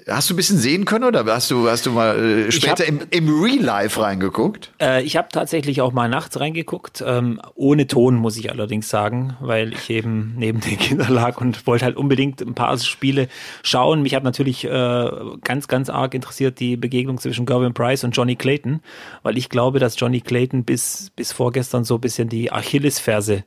Hast 0.09 0.31
du 0.31 0.35
ein 0.35 0.37
bisschen 0.37 0.59
sehen 0.59 0.85
können 0.85 1.03
oder 1.03 1.25
hast 1.27 1.51
du, 1.51 1.69
hast 1.69 1.85
du 1.85 1.91
mal 1.91 2.17
äh, 2.17 2.53
später 2.53 2.85
hab, 2.85 2.89
im, 2.89 3.01
im 3.11 3.43
Real 3.43 3.59
Life 3.59 4.01
reingeguckt? 4.01 4.71
Äh, 4.81 5.03
ich 5.03 5.17
habe 5.17 5.27
tatsächlich 5.33 5.81
auch 5.81 5.93
mal 5.93 6.09
nachts 6.09 6.39
reingeguckt, 6.39 7.03
ähm, 7.05 7.41
ohne 7.57 7.89
Ton 7.89 8.15
muss 8.15 8.37
ich 8.37 8.53
allerdings 8.53 8.89
sagen, 8.89 9.37
weil 9.41 9.73
ich 9.73 9.91
eben 9.91 10.35
neben 10.37 10.61
den 10.61 10.79
Kindern 10.79 11.13
lag 11.13 11.41
und 11.41 11.67
wollte 11.67 11.87
halt 11.87 11.97
unbedingt 11.97 12.41
ein 12.41 12.55
paar 12.55 12.79
Spiele 12.79 13.27
schauen. 13.65 14.03
Mich 14.03 14.15
hat 14.15 14.23
natürlich 14.23 14.65
äh, 14.65 15.11
ganz, 15.43 15.67
ganz 15.67 15.91
arg 15.91 16.15
interessiert 16.15 16.61
die 16.61 16.77
Begegnung 16.77 17.19
zwischen 17.19 17.45
Gervin 17.45 17.75
Price 17.75 18.05
und 18.05 18.13
Johnny 18.13 18.37
Clayton, 18.37 18.83
weil 19.25 19.37
ich 19.37 19.49
glaube, 19.49 19.81
dass 19.81 19.99
Johnny 19.99 20.21
Clayton 20.21 20.63
bis, 20.63 21.11
bis 21.17 21.33
vorgestern 21.33 21.83
so 21.83 21.97
ein 21.97 22.01
bisschen 22.01 22.29
die 22.29 22.53
Achillesferse 22.53 23.43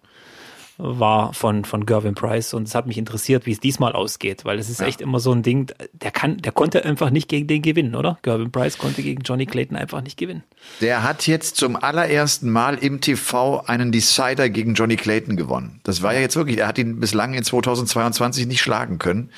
war 0.81 1.33
von, 1.33 1.65
von 1.65 1.85
Gervin 1.85 2.15
Price 2.15 2.53
und 2.53 2.67
es 2.67 2.73
hat 2.73 2.87
mich 2.87 2.97
interessiert, 2.97 3.45
wie 3.45 3.51
es 3.51 3.59
diesmal 3.59 3.91
ausgeht, 3.91 4.45
weil 4.45 4.57
es 4.57 4.69
ist 4.69 4.79
ja. 4.79 4.87
echt 4.87 5.01
immer 5.01 5.19
so 5.19 5.33
ein 5.33 5.43
Ding, 5.43 5.71
der 5.91 6.11
kann, 6.11 6.37
der 6.37 6.53
konnte 6.53 6.85
einfach 6.85 7.09
nicht 7.09 7.27
gegen 7.27 7.47
den 7.47 7.61
gewinnen, 7.61 7.95
oder? 7.95 8.17
Gervin 8.21 8.51
Price 8.51 8.77
konnte 8.77 9.03
gegen 9.03 9.21
Johnny 9.23 9.45
Clayton 9.45 9.75
einfach 9.75 10.01
nicht 10.01 10.17
gewinnen. 10.17 10.43
Der 10.79 11.03
hat 11.03 11.27
jetzt 11.27 11.57
zum 11.57 11.75
allerersten 11.75 12.49
Mal 12.49 12.77
im 12.77 13.01
TV 13.01 13.59
einen 13.65 13.91
Decider 13.91 14.49
gegen 14.49 14.73
Johnny 14.73 14.95
Clayton 14.95 15.35
gewonnen. 15.35 15.81
Das 15.83 16.01
war 16.01 16.13
ja 16.13 16.21
jetzt 16.21 16.37
wirklich, 16.37 16.57
er 16.57 16.67
hat 16.67 16.77
ihn 16.77 16.99
bislang 16.99 17.33
in 17.33 17.43
2022 17.43 18.47
nicht 18.47 18.61
schlagen 18.61 18.99
können 18.99 19.31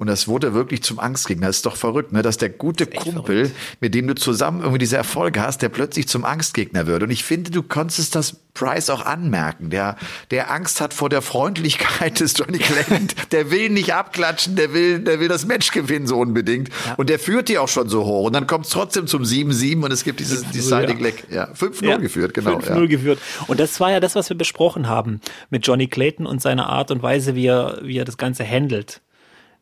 und 0.00 0.06
das 0.06 0.28
wurde 0.28 0.54
wirklich 0.54 0.84
zum 0.84 1.00
Angstgegner. 1.00 1.48
Das 1.48 1.56
ist 1.56 1.66
doch 1.66 1.74
verrückt, 1.74 2.12
ne? 2.12 2.22
dass 2.22 2.36
der 2.36 2.50
gute 2.50 2.86
Kumpel, 2.86 3.46
verrückt. 3.46 3.56
mit 3.80 3.94
dem 3.96 4.06
du 4.06 4.14
zusammen 4.14 4.60
irgendwie 4.60 4.78
diese 4.78 4.96
Erfolge 4.96 5.42
hast, 5.42 5.60
der 5.60 5.70
plötzlich 5.70 6.06
zum 6.06 6.24
Angstgegner 6.24 6.86
wird. 6.86 7.02
Und 7.02 7.10
ich 7.10 7.24
finde, 7.24 7.50
du 7.50 7.64
konntest 7.64 8.14
das 8.14 8.36
Price 8.54 8.90
auch 8.90 9.04
anmerken, 9.04 9.70
der, 9.70 9.96
der 10.30 10.52
Angst 10.52 10.80
hat 10.80 10.94
vor 10.94 11.08
der 11.08 11.20
Freundlichkeit 11.20 12.20
des 12.20 12.34
Johnny 12.38 12.58
Clayton. 12.58 13.08
Der 13.32 13.50
will 13.50 13.70
nicht 13.70 13.92
abklatschen, 13.92 14.56
der 14.56 14.72
will, 14.72 15.00
der 15.00 15.20
will 15.20 15.28
das 15.28 15.46
Match 15.46 15.70
gewinnen, 15.70 16.06
so 16.06 16.18
unbedingt. 16.18 16.70
Ja. 16.86 16.94
Und 16.94 17.10
der 17.10 17.18
führt 17.18 17.48
die 17.48 17.58
auch 17.58 17.68
schon 17.68 17.88
so 17.88 18.04
hoch. 18.04 18.26
Und 18.26 18.32
dann 18.32 18.46
kommt 18.46 18.66
es 18.66 18.72
trotzdem 18.72 19.06
zum 19.06 19.22
7-7 19.22 19.84
und 19.84 19.92
es 19.92 20.02
gibt 20.02 20.18
dieses 20.20 20.48
Deciding 20.50 20.98
Leg. 21.00 21.24
Ja, 21.30 21.52
5-0 21.52 21.84
ja, 21.84 21.96
geführt, 21.98 22.34
genau. 22.34 22.58
5-0 22.58 22.80
ja. 22.80 22.86
geführt. 22.86 23.18
Und 23.46 23.60
das 23.60 23.78
war 23.80 23.90
ja 23.90 24.00
das, 24.00 24.14
was 24.14 24.28
wir 24.28 24.36
besprochen 24.36 24.88
haben 24.88 25.20
mit 25.50 25.66
Johnny 25.66 25.86
Clayton 25.88 26.26
und 26.26 26.40
seiner 26.40 26.68
Art 26.68 26.90
und 26.90 27.02
Weise, 27.02 27.34
wie 27.34 27.46
er, 27.46 27.80
wie 27.82 27.98
er 27.98 28.04
das 28.04 28.16
Ganze 28.16 28.48
handelt. 28.48 29.02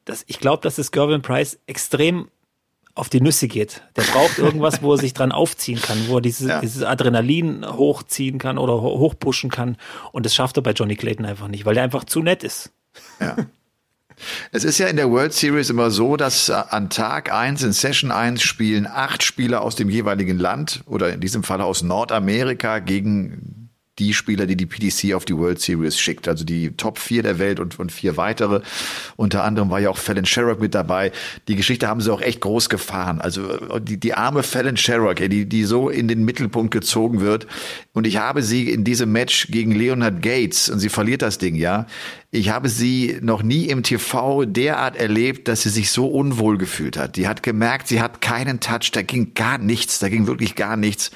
Das, 0.06 0.24
ich 0.26 0.40
glaube, 0.40 0.62
dass 0.62 0.78
es 0.78 0.92
Gervin 0.92 1.20
Price 1.20 1.58
extrem 1.66 2.28
auf 2.94 3.10
die 3.10 3.20
Nüsse 3.20 3.46
geht. 3.46 3.82
Der 3.96 4.02
braucht 4.02 4.38
irgendwas, 4.38 4.80
wo 4.82 4.92
er 4.94 4.98
sich 4.98 5.12
dran 5.12 5.32
aufziehen 5.32 5.82
kann, 5.82 6.08
wo 6.08 6.16
er 6.16 6.22
dieses, 6.22 6.48
ja. 6.48 6.60
dieses 6.62 6.82
Adrenalin 6.82 7.66
hochziehen 7.66 8.38
kann 8.38 8.56
oder 8.56 8.80
hochpushen 8.80 9.50
kann. 9.50 9.76
Und 10.12 10.24
das 10.24 10.34
schafft 10.34 10.56
er 10.56 10.62
bei 10.62 10.70
Johnny 10.70 10.96
Clayton 10.96 11.26
einfach 11.26 11.48
nicht, 11.48 11.66
weil 11.66 11.74
der 11.74 11.82
einfach 11.82 12.04
zu 12.04 12.22
nett 12.22 12.42
ist. 12.42 12.70
Ja. 13.20 13.36
Es 14.50 14.64
ist 14.64 14.78
ja 14.78 14.86
in 14.86 14.96
der 14.96 15.10
World 15.10 15.34
Series 15.34 15.68
immer 15.68 15.90
so, 15.90 16.16
dass 16.16 16.48
äh, 16.48 16.54
an 16.54 16.88
Tag 16.88 17.30
eins 17.30 17.62
in 17.62 17.72
Session 17.72 18.10
eins 18.10 18.42
spielen 18.42 18.86
acht 18.86 19.22
Spieler 19.22 19.60
aus 19.60 19.76
dem 19.76 19.90
jeweiligen 19.90 20.38
Land 20.38 20.82
oder 20.86 21.12
in 21.12 21.20
diesem 21.20 21.42
Fall 21.42 21.60
aus 21.60 21.82
Nordamerika 21.82 22.78
gegen 22.78 23.65
die 23.98 24.12
Spieler, 24.12 24.46
die 24.46 24.56
die 24.56 24.66
PDC 24.66 25.14
auf 25.14 25.24
die 25.24 25.36
World 25.36 25.60
Series 25.60 25.98
schickt. 25.98 26.28
Also 26.28 26.44
die 26.44 26.76
Top 26.76 26.98
4 26.98 27.22
der 27.22 27.38
Welt 27.38 27.60
und, 27.60 27.78
und 27.78 27.92
vier 27.92 28.16
weitere. 28.16 28.60
Unter 29.16 29.44
anderem 29.44 29.70
war 29.70 29.80
ja 29.80 29.90
auch 29.90 29.98
Fallon 29.98 30.26
Sherrock 30.26 30.60
mit 30.60 30.74
dabei. 30.74 31.12
Die 31.48 31.56
Geschichte 31.56 31.88
haben 31.88 32.00
sie 32.00 32.12
auch 32.12 32.20
echt 32.20 32.40
groß 32.40 32.68
gefahren. 32.68 33.20
Also 33.20 33.78
die, 33.78 33.98
die 33.98 34.14
arme 34.14 34.42
Fallon 34.42 34.76
Sherrock, 34.76 35.16
die, 35.16 35.46
die 35.46 35.64
so 35.64 35.88
in 35.88 36.08
den 36.08 36.24
Mittelpunkt 36.24 36.72
gezogen 36.72 37.20
wird. 37.20 37.46
Und 37.94 38.06
ich 38.06 38.18
habe 38.18 38.42
sie 38.42 38.70
in 38.70 38.84
diesem 38.84 39.12
Match 39.12 39.48
gegen 39.48 39.72
Leonard 39.72 40.22
Gates, 40.22 40.68
und 40.68 40.80
sie 40.80 40.88
verliert 40.88 41.22
das 41.22 41.38
Ding, 41.38 41.54
ja. 41.54 41.86
Ich 42.30 42.50
habe 42.50 42.68
sie 42.68 43.18
noch 43.22 43.42
nie 43.42 43.66
im 43.66 43.82
TV 43.82 44.44
derart 44.44 44.96
erlebt, 44.96 45.48
dass 45.48 45.62
sie 45.62 45.70
sich 45.70 45.90
so 45.90 46.08
unwohl 46.08 46.58
gefühlt 46.58 46.96
hat. 46.96 47.16
Die 47.16 47.28
hat 47.28 47.42
gemerkt, 47.42 47.88
sie 47.88 48.00
hat 48.00 48.20
keinen 48.20 48.60
Touch, 48.60 48.90
da 48.92 49.02
ging 49.02 49.34
gar 49.34 49.58
nichts, 49.58 50.00
da 50.00 50.08
ging 50.08 50.26
wirklich 50.26 50.54
gar 50.56 50.76
nichts. 50.76 51.12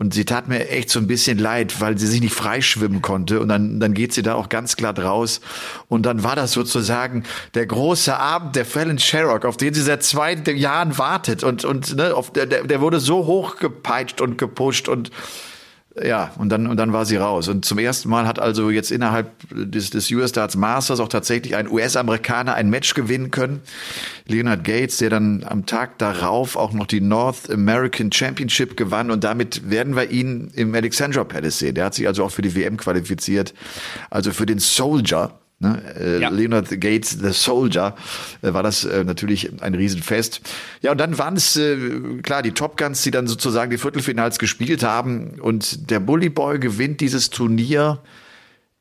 Und 0.00 0.14
sie 0.14 0.24
tat 0.24 0.48
mir 0.48 0.66
echt 0.70 0.88
so 0.88 0.98
ein 0.98 1.06
bisschen 1.06 1.38
leid, 1.38 1.78
weil 1.82 1.98
sie 1.98 2.06
sich 2.06 2.22
nicht 2.22 2.34
freischwimmen 2.34 3.02
konnte. 3.02 3.38
Und 3.38 3.48
dann, 3.48 3.80
dann 3.80 3.92
geht 3.92 4.14
sie 4.14 4.22
da 4.22 4.34
auch 4.34 4.48
ganz 4.48 4.76
glatt 4.76 4.98
raus. 4.98 5.42
Und 5.88 6.06
dann 6.06 6.24
war 6.24 6.34
das 6.34 6.52
sozusagen 6.52 7.24
der 7.52 7.66
große 7.66 8.16
Abend 8.18 8.56
der 8.56 8.64
Fallon 8.64 8.98
Sherrock, 8.98 9.44
auf 9.44 9.58
den 9.58 9.74
sie 9.74 9.82
seit 9.82 10.02
zwei 10.02 10.32
Jahren 10.32 10.96
wartet. 10.96 11.44
Und, 11.44 11.66
und 11.66 11.96
ne, 11.96 12.14
auf, 12.14 12.32
der, 12.32 12.46
der 12.46 12.80
wurde 12.80 12.98
so 12.98 13.26
hochgepeitscht 13.26 14.22
und 14.22 14.38
gepusht 14.38 14.88
und 14.88 15.10
ja, 15.96 16.30
und 16.38 16.50
dann, 16.50 16.68
und 16.68 16.76
dann 16.76 16.92
war 16.92 17.04
sie 17.04 17.16
raus. 17.16 17.48
Und 17.48 17.64
zum 17.64 17.78
ersten 17.78 18.08
Mal 18.08 18.26
hat 18.26 18.38
also 18.38 18.70
jetzt 18.70 18.92
innerhalb 18.92 19.32
des, 19.50 19.90
des 19.90 20.08
US 20.12 20.30
Darts 20.30 20.56
Masters 20.56 21.00
auch 21.00 21.08
tatsächlich 21.08 21.56
ein 21.56 21.68
US-Amerikaner 21.68 22.54
ein 22.54 22.70
Match 22.70 22.94
gewinnen 22.94 23.32
können. 23.32 23.60
Leonard 24.26 24.62
Gates, 24.62 24.98
der 24.98 25.10
dann 25.10 25.42
am 25.42 25.66
Tag 25.66 25.98
darauf 25.98 26.54
auch 26.54 26.72
noch 26.72 26.86
die 26.86 27.00
North 27.00 27.50
American 27.50 28.12
Championship 28.12 28.76
gewann. 28.76 29.10
Und 29.10 29.24
damit 29.24 29.68
werden 29.68 29.96
wir 29.96 30.10
ihn 30.10 30.52
im 30.54 30.72
Alexandra 30.76 31.24
Palace 31.24 31.58
sehen. 31.58 31.74
Der 31.74 31.86
hat 31.86 31.94
sich 31.94 32.06
also 32.06 32.24
auch 32.24 32.30
für 32.30 32.42
die 32.42 32.54
WM 32.54 32.76
qualifiziert. 32.76 33.52
Also 34.10 34.30
für 34.30 34.46
den 34.46 34.60
Soldier. 34.60 35.32
Ne? 35.60 35.82
Äh, 35.94 36.20
ja. 36.20 36.30
Leonard 36.30 36.68
Gates, 36.80 37.18
The 37.20 37.32
Soldier, 37.32 37.94
äh, 38.40 38.54
war 38.54 38.62
das 38.62 38.84
äh, 38.84 39.04
natürlich 39.04 39.50
ein 39.62 39.74
Riesenfest. 39.74 40.40
Ja, 40.80 40.90
und 40.90 40.98
dann 40.98 41.18
waren 41.18 41.36
es 41.36 41.58
klar 42.22 42.42
die 42.42 42.52
Top 42.52 42.78
Guns, 42.78 43.02
die 43.02 43.10
dann 43.10 43.26
sozusagen 43.26 43.70
die 43.70 43.78
Viertelfinals 43.78 44.38
gespielt 44.38 44.82
haben. 44.82 45.38
Und 45.40 45.90
der 45.90 46.00
Bully 46.00 46.30
Boy 46.30 46.58
gewinnt 46.58 47.00
dieses 47.00 47.28
Turnier, 47.28 48.00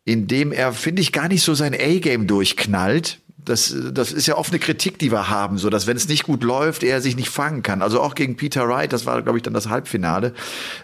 indem 0.05 0.53
er, 0.53 0.71
finde 0.71 1.01
ich, 1.01 1.11
gar 1.11 1.27
nicht 1.27 1.43
so 1.43 1.53
sein 1.53 1.73
A-Game 1.73 2.27
durchknallt 2.27 3.19
das, 3.45 3.75
das 3.91 4.11
ist 4.11 4.27
ja 4.27 4.37
oft 4.37 4.51
eine 4.51 4.59
Kritik, 4.59 4.99
die 4.99 5.11
wir 5.11 5.29
haben, 5.29 5.57
so 5.57 5.69
dass 5.69 5.87
wenn 5.87 5.97
es 5.97 6.07
nicht 6.07 6.23
gut 6.23 6.43
läuft, 6.43 6.83
er 6.83 7.01
sich 7.01 7.15
nicht 7.15 7.29
fangen 7.29 7.63
kann. 7.63 7.81
Also 7.81 8.01
auch 8.01 8.15
gegen 8.15 8.35
Peter 8.35 8.67
Wright, 8.67 8.91
das 8.93 9.05
war, 9.05 9.21
glaube 9.21 9.37
ich, 9.37 9.43
dann 9.43 9.53
das 9.53 9.69
Halbfinale. 9.69 10.33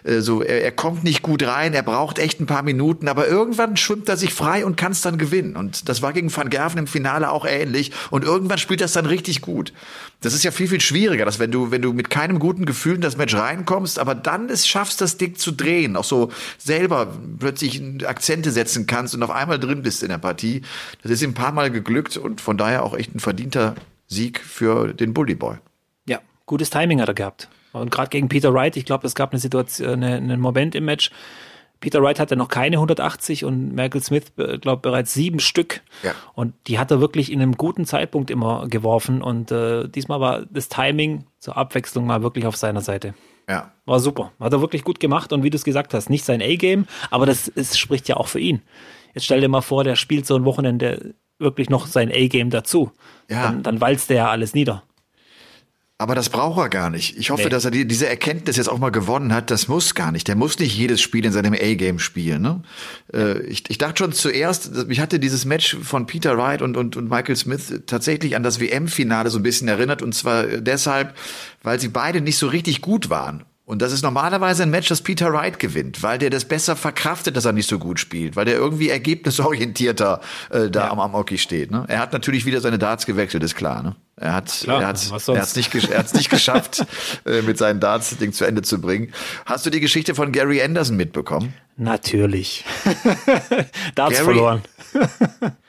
Äh, 0.04 0.20
so, 0.20 0.42
er, 0.42 0.62
er 0.62 0.72
kommt 0.72 1.04
nicht 1.04 1.22
gut 1.22 1.42
rein, 1.42 1.74
er 1.74 1.82
braucht 1.82 2.18
echt 2.18 2.40
ein 2.40 2.46
paar 2.46 2.62
Minuten, 2.62 3.08
aber 3.08 3.28
irgendwann 3.28 3.76
schwimmt 3.76 4.08
er 4.08 4.16
sich 4.16 4.32
frei 4.32 4.64
und 4.64 4.76
kann 4.76 4.92
es 4.92 5.00
dann 5.00 5.18
gewinnen. 5.18 5.56
Und 5.56 5.88
das 5.88 6.02
war 6.02 6.12
gegen 6.12 6.34
Van 6.34 6.50
Gerven 6.50 6.78
im 6.78 6.86
Finale 6.86 7.30
auch 7.30 7.46
ähnlich. 7.46 7.92
Und 8.10 8.24
irgendwann 8.24 8.58
spielt 8.58 8.80
das 8.80 8.92
dann 8.92 9.06
richtig 9.06 9.42
gut. 9.42 9.72
Das 10.22 10.32
ist 10.32 10.42
ja 10.42 10.50
viel, 10.50 10.68
viel 10.68 10.80
schwieriger, 10.80 11.24
dass 11.24 11.38
wenn 11.38 11.50
du, 11.50 11.70
wenn 11.70 11.82
du 11.82 11.92
mit 11.92 12.08
keinem 12.08 12.38
guten 12.38 12.64
Gefühl 12.64 12.94
in 12.96 13.00
das 13.02 13.16
Match 13.16 13.34
reinkommst, 13.34 13.98
aber 13.98 14.14
dann 14.14 14.48
es 14.48 14.66
schaffst, 14.66 15.00
das 15.00 15.18
Ding 15.18 15.36
zu 15.36 15.52
drehen, 15.52 15.94
auch 15.94 16.04
so 16.04 16.32
selber 16.58 17.14
plötzlich 17.38 17.82
Akzente 18.06 18.50
setzen 18.50 18.86
kannst 18.86 19.14
und 19.14 19.22
auf 19.22 19.30
einmal 19.30 19.58
drin 19.58 19.82
bist 19.82 20.02
in 20.02 20.08
der 20.08 20.18
Partie. 20.18 20.62
Das 21.02 21.12
ist 21.12 21.22
ihm 21.22 21.30
ein 21.30 21.34
paar 21.34 21.52
Mal 21.52 21.70
geglückt 21.70 22.16
und 22.16 22.40
von 22.46 22.56
daher 22.56 22.84
auch 22.84 22.94
echt 22.94 23.12
ein 23.12 23.18
verdienter 23.18 23.74
Sieg 24.06 24.38
für 24.38 24.94
den 24.94 25.12
Bully 25.12 25.34
Boy. 25.34 25.56
Ja, 26.08 26.20
gutes 26.46 26.70
Timing 26.70 27.00
hat 27.00 27.08
er 27.08 27.14
gehabt. 27.14 27.48
Und 27.72 27.90
gerade 27.90 28.08
gegen 28.08 28.28
Peter 28.28 28.54
Wright, 28.54 28.76
ich 28.76 28.84
glaube, 28.84 29.04
es 29.04 29.16
gab 29.16 29.32
eine 29.32 29.40
Situation, 29.40 29.94
eine, 29.94 30.14
einen 30.14 30.40
Moment 30.40 30.76
im 30.76 30.84
Match, 30.84 31.10
Peter 31.80 32.00
Wright 32.00 32.20
hatte 32.20 32.36
noch 32.36 32.46
keine 32.46 32.76
180 32.76 33.44
und 33.44 33.74
Michael 33.74 34.00
Smith, 34.00 34.32
äh, 34.38 34.58
glaube 34.58 34.80
bereits 34.80 35.12
sieben 35.12 35.40
Stück. 35.40 35.82
Ja. 36.04 36.14
Und 36.34 36.54
die 36.68 36.78
hat 36.78 36.92
er 36.92 37.00
wirklich 37.00 37.32
in 37.32 37.42
einem 37.42 37.56
guten 37.56 37.84
Zeitpunkt 37.84 38.30
immer 38.30 38.68
geworfen. 38.68 39.22
Und 39.22 39.50
äh, 39.50 39.88
diesmal 39.88 40.20
war 40.20 40.46
das 40.46 40.68
Timing 40.68 41.26
zur 41.40 41.56
Abwechslung 41.56 42.06
mal 42.06 42.22
wirklich 42.22 42.46
auf 42.46 42.54
seiner 42.54 42.80
Seite. 42.80 43.14
Ja. 43.48 43.72
War 43.86 43.98
super. 43.98 44.30
Hat 44.38 44.52
er 44.52 44.60
wirklich 44.60 44.84
gut 44.84 45.00
gemacht 45.00 45.32
und 45.32 45.42
wie 45.42 45.50
du 45.50 45.56
es 45.56 45.64
gesagt 45.64 45.94
hast, 45.94 46.10
nicht 46.10 46.24
sein 46.24 46.40
A-Game, 46.40 46.86
aber 47.10 47.26
das, 47.26 47.50
das 47.56 47.76
spricht 47.76 48.06
ja 48.06 48.16
auch 48.16 48.28
für 48.28 48.40
ihn. 48.40 48.62
Jetzt 49.14 49.24
stell 49.24 49.40
dir 49.40 49.48
mal 49.48 49.62
vor, 49.62 49.82
der 49.82 49.96
spielt 49.96 50.26
so 50.26 50.36
ein 50.36 50.44
Wochenende 50.44 51.16
wirklich 51.38 51.70
noch 51.70 51.86
sein 51.86 52.10
A-Game 52.10 52.50
dazu. 52.50 52.92
Ja. 53.28 53.44
Dann, 53.44 53.62
dann 53.62 53.80
walzt 53.80 54.10
er 54.10 54.16
ja 54.16 54.30
alles 54.30 54.54
nieder. 54.54 54.82
Aber 55.98 56.14
das 56.14 56.28
braucht 56.28 56.58
er 56.58 56.68
gar 56.68 56.90
nicht. 56.90 57.16
Ich 57.16 57.30
hoffe, 57.30 57.44
nee. 57.44 57.48
dass 57.48 57.64
er 57.64 57.70
die, 57.70 57.86
diese 57.86 58.06
Erkenntnis 58.06 58.58
jetzt 58.58 58.68
auch 58.68 58.78
mal 58.78 58.90
gewonnen 58.90 59.32
hat. 59.32 59.50
Das 59.50 59.66
muss 59.66 59.94
gar 59.94 60.12
nicht. 60.12 60.28
Der 60.28 60.36
muss 60.36 60.58
nicht 60.58 60.76
jedes 60.76 61.00
Spiel 61.00 61.24
in 61.24 61.32
seinem 61.32 61.54
A-Game 61.54 61.98
spielen. 61.98 62.42
Ne? 62.42 62.62
Äh, 63.14 63.40
ich, 63.44 63.70
ich 63.70 63.78
dachte 63.78 64.04
schon 64.04 64.12
zuerst, 64.12 64.70
ich 64.90 65.00
hatte 65.00 65.18
dieses 65.18 65.46
Match 65.46 65.74
von 65.80 66.06
Peter 66.06 66.36
Wright 66.36 66.60
und, 66.60 66.76
und, 66.76 66.96
und 66.98 67.08
Michael 67.08 67.36
Smith 67.36 67.80
tatsächlich 67.86 68.36
an 68.36 68.42
das 68.42 68.60
WM-Finale 68.60 69.30
so 69.30 69.38
ein 69.38 69.42
bisschen 69.42 69.68
erinnert. 69.68 70.02
Und 70.02 70.14
zwar 70.14 70.46
deshalb, 70.46 71.16
weil 71.62 71.80
sie 71.80 71.88
beide 71.88 72.20
nicht 72.20 72.36
so 72.36 72.48
richtig 72.48 72.82
gut 72.82 73.08
waren. 73.08 73.44
Und 73.66 73.82
das 73.82 73.90
ist 73.90 74.02
normalerweise 74.02 74.62
ein 74.62 74.70
Match, 74.70 74.88
das 74.88 75.02
Peter 75.02 75.32
Wright 75.32 75.58
gewinnt, 75.58 76.04
weil 76.04 76.18
der 76.18 76.30
das 76.30 76.44
besser 76.44 76.76
verkraftet, 76.76 77.36
dass 77.36 77.46
er 77.46 77.52
nicht 77.52 77.68
so 77.68 77.80
gut 77.80 77.98
spielt, 77.98 78.36
weil 78.36 78.44
der 78.44 78.54
irgendwie 78.54 78.90
ergebnisorientierter 78.90 80.20
äh, 80.50 80.70
da 80.70 80.84
ja. 80.84 80.90
am, 80.92 81.00
am 81.00 81.12
Hockey 81.14 81.36
steht. 81.36 81.72
Ne? 81.72 81.84
Er 81.88 81.98
hat 81.98 82.12
natürlich 82.12 82.46
wieder 82.46 82.60
seine 82.60 82.78
Darts 82.78 83.06
gewechselt, 83.06 83.42
ist 83.42 83.56
klar. 83.56 83.82
Ne? 83.82 83.96
Er 84.14 84.34
hat 84.34 84.60
klar, 84.62 84.82
er 84.82 84.86
hat 84.86 85.04
er 85.10 85.40
hat's 85.40 85.56
nicht 85.56 85.74
er 85.74 85.98
hat's 85.98 86.14
nicht 86.14 86.30
geschafft, 86.30 86.86
äh, 87.26 87.42
mit 87.42 87.58
seinen 87.58 87.80
Darts 87.80 88.16
Ding 88.18 88.32
zu 88.32 88.44
Ende 88.44 88.62
zu 88.62 88.80
bringen. 88.80 89.12
Hast 89.46 89.66
du 89.66 89.70
die 89.70 89.80
Geschichte 89.80 90.14
von 90.14 90.30
Gary 90.30 90.62
Anderson 90.62 90.96
mitbekommen? 90.96 91.52
Natürlich. 91.76 92.64
Darts 93.96 94.14
Gary, 94.14 94.24
verloren. 94.24 94.62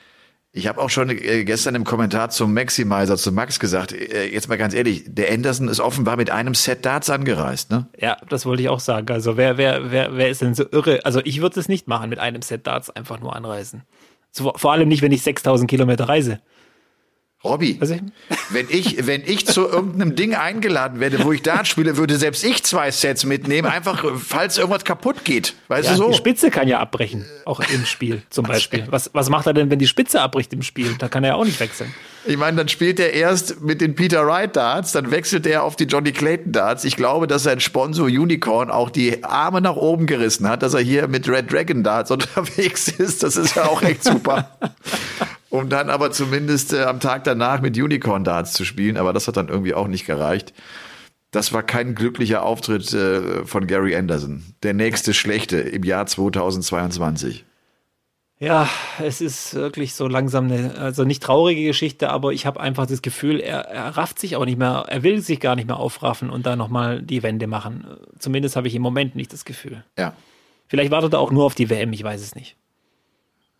Ich 0.58 0.66
habe 0.66 0.80
auch 0.80 0.90
schon 0.90 1.08
äh, 1.08 1.44
gestern 1.44 1.76
im 1.76 1.84
Kommentar 1.84 2.30
zum 2.30 2.52
Maximizer, 2.52 3.16
zu 3.16 3.30
Max 3.30 3.60
gesagt, 3.60 3.92
äh, 3.92 4.26
jetzt 4.26 4.48
mal 4.48 4.58
ganz 4.58 4.74
ehrlich, 4.74 5.04
der 5.06 5.32
Anderson 5.32 5.68
ist 5.68 5.78
offenbar 5.78 6.16
mit 6.16 6.30
einem 6.30 6.54
Set 6.54 6.84
Darts 6.84 7.10
angereist, 7.10 7.70
ne? 7.70 7.86
Ja, 7.96 8.16
das 8.28 8.44
wollte 8.44 8.62
ich 8.62 8.68
auch 8.68 8.80
sagen. 8.80 9.08
Also 9.12 9.36
wer, 9.36 9.56
wer, 9.56 9.92
wer, 9.92 10.16
wer 10.16 10.28
ist 10.28 10.42
denn 10.42 10.54
so 10.54 10.64
irre? 10.72 11.04
Also 11.04 11.20
ich 11.22 11.40
würde 11.40 11.60
es 11.60 11.68
nicht 11.68 11.86
machen, 11.86 12.10
mit 12.10 12.18
einem 12.18 12.42
Set 12.42 12.66
Darts 12.66 12.90
einfach 12.90 13.20
nur 13.20 13.36
anreisen. 13.36 13.84
Vor 14.32 14.72
allem 14.72 14.88
nicht, 14.88 15.00
wenn 15.00 15.12
ich 15.12 15.22
6000 15.22 15.70
Kilometer 15.70 16.08
reise. 16.08 16.40
Robby, 17.48 17.76
Also 17.80 17.94
ich- 17.94 18.02
wenn 18.50 18.66
ich, 18.70 19.06
wenn 19.06 19.22
ich 19.24 19.46
zu 19.46 19.66
irgendeinem 19.68 20.14
Ding 20.14 20.34
eingeladen 20.34 21.00
werde, 21.00 21.24
wo 21.24 21.32
ich 21.32 21.42
Dart 21.42 21.66
spiele, 21.68 21.96
würde 21.96 22.16
selbst 22.16 22.44
ich 22.44 22.62
zwei 22.64 22.90
Sets 22.90 23.24
mitnehmen, 23.24 23.68
einfach 23.68 24.04
falls 24.18 24.58
irgendwas 24.58 24.84
kaputt 24.84 25.24
geht. 25.24 25.54
Weißt 25.68 25.86
Ja, 25.88 25.92
du 25.92 25.98
so? 25.98 26.08
Die 26.10 26.16
Spitze 26.16 26.50
kann 26.50 26.68
ja 26.68 26.78
abbrechen, 26.80 27.24
auch 27.44 27.60
im 27.60 27.84
Spiel 27.84 28.22
zum 28.30 28.44
Beispiel. 28.46 28.84
Was, 28.90 29.10
was 29.12 29.28
macht 29.30 29.46
er 29.46 29.54
denn, 29.54 29.70
wenn 29.70 29.78
die 29.78 29.86
Spitze 29.86 30.20
abbricht 30.20 30.52
im 30.52 30.62
Spiel? 30.62 30.94
Da 30.98 31.08
kann 31.08 31.24
er 31.24 31.30
ja 31.30 31.34
auch 31.36 31.44
nicht 31.44 31.60
wechseln. 31.60 31.92
Ich 32.26 32.36
meine, 32.36 32.56
dann 32.58 32.68
spielt 32.68 33.00
er 33.00 33.12
erst 33.14 33.62
mit 33.62 33.80
den 33.80 33.94
Peter 33.94 34.26
Wright 34.26 34.54
Darts, 34.54 34.92
dann 34.92 35.10
wechselt 35.10 35.46
er 35.46 35.62
auf 35.62 35.76
die 35.76 35.84
Johnny 35.84 36.12
Clayton 36.12 36.52
Darts. 36.52 36.84
Ich 36.84 36.96
glaube, 36.96 37.26
dass 37.26 37.44
sein 37.44 37.60
Sponsor 37.60 38.06
Unicorn 38.06 38.70
auch 38.70 38.90
die 38.90 39.24
Arme 39.24 39.60
nach 39.60 39.76
oben 39.76 40.06
gerissen 40.06 40.48
hat, 40.48 40.62
dass 40.62 40.74
er 40.74 40.80
hier 40.80 41.08
mit 41.08 41.28
Red 41.28 41.50
Dragon 41.52 41.82
Darts 41.82 42.10
unterwegs 42.10 42.88
ist. 42.88 43.22
Das 43.22 43.36
ist 43.36 43.56
ja 43.56 43.64
auch 43.66 43.82
echt 43.82 44.04
super. 44.04 44.50
um 45.50 45.68
dann 45.68 45.90
aber 45.90 46.10
zumindest 46.10 46.72
äh, 46.72 46.82
am 46.82 47.00
Tag 47.00 47.24
danach 47.24 47.60
mit 47.60 47.76
Unicorn 47.76 48.24
Darts 48.24 48.52
zu 48.52 48.64
spielen. 48.64 48.96
Aber 48.96 49.12
das 49.12 49.28
hat 49.28 49.36
dann 49.36 49.48
irgendwie 49.48 49.74
auch 49.74 49.88
nicht 49.88 50.06
gereicht. 50.06 50.52
Das 51.30 51.52
war 51.52 51.62
kein 51.62 51.94
glücklicher 51.94 52.42
Auftritt 52.42 52.92
äh, 52.94 53.44
von 53.44 53.66
Gary 53.66 53.94
Anderson. 53.94 54.44
Der 54.62 54.74
nächste 54.74 55.12
schlechte 55.12 55.58
im 55.58 55.82
Jahr 55.84 56.06
2022. 56.06 57.44
Ja, 58.40 58.68
es 59.02 59.20
ist 59.20 59.54
wirklich 59.54 59.94
so 59.94 60.06
langsam 60.06 60.44
eine, 60.44 60.76
also 60.76 61.04
nicht 61.04 61.22
traurige 61.22 61.64
Geschichte, 61.64 62.08
aber 62.08 62.32
ich 62.32 62.46
habe 62.46 62.60
einfach 62.60 62.86
das 62.86 63.02
Gefühl, 63.02 63.40
er, 63.40 63.62
er 63.62 63.96
rafft 63.96 64.20
sich 64.20 64.36
auch 64.36 64.44
nicht 64.44 64.58
mehr, 64.58 64.84
er 64.86 65.02
will 65.02 65.20
sich 65.20 65.40
gar 65.40 65.56
nicht 65.56 65.66
mehr 65.66 65.76
aufraffen 65.76 66.30
und 66.30 66.46
da 66.46 66.54
nochmal 66.54 67.02
die 67.02 67.24
Wende 67.24 67.48
machen. 67.48 67.84
Zumindest 68.18 68.54
habe 68.54 68.68
ich 68.68 68.76
im 68.76 68.82
Moment 68.82 69.16
nicht 69.16 69.32
das 69.32 69.44
Gefühl. 69.44 69.84
Ja. 69.98 70.14
Vielleicht 70.68 70.92
wartet 70.92 71.14
er 71.14 71.18
auch 71.18 71.32
nur 71.32 71.44
auf 71.44 71.56
die 71.56 71.68
WM, 71.68 71.92
ich 71.92 72.04
weiß 72.04 72.22
es 72.22 72.36
nicht. 72.36 72.56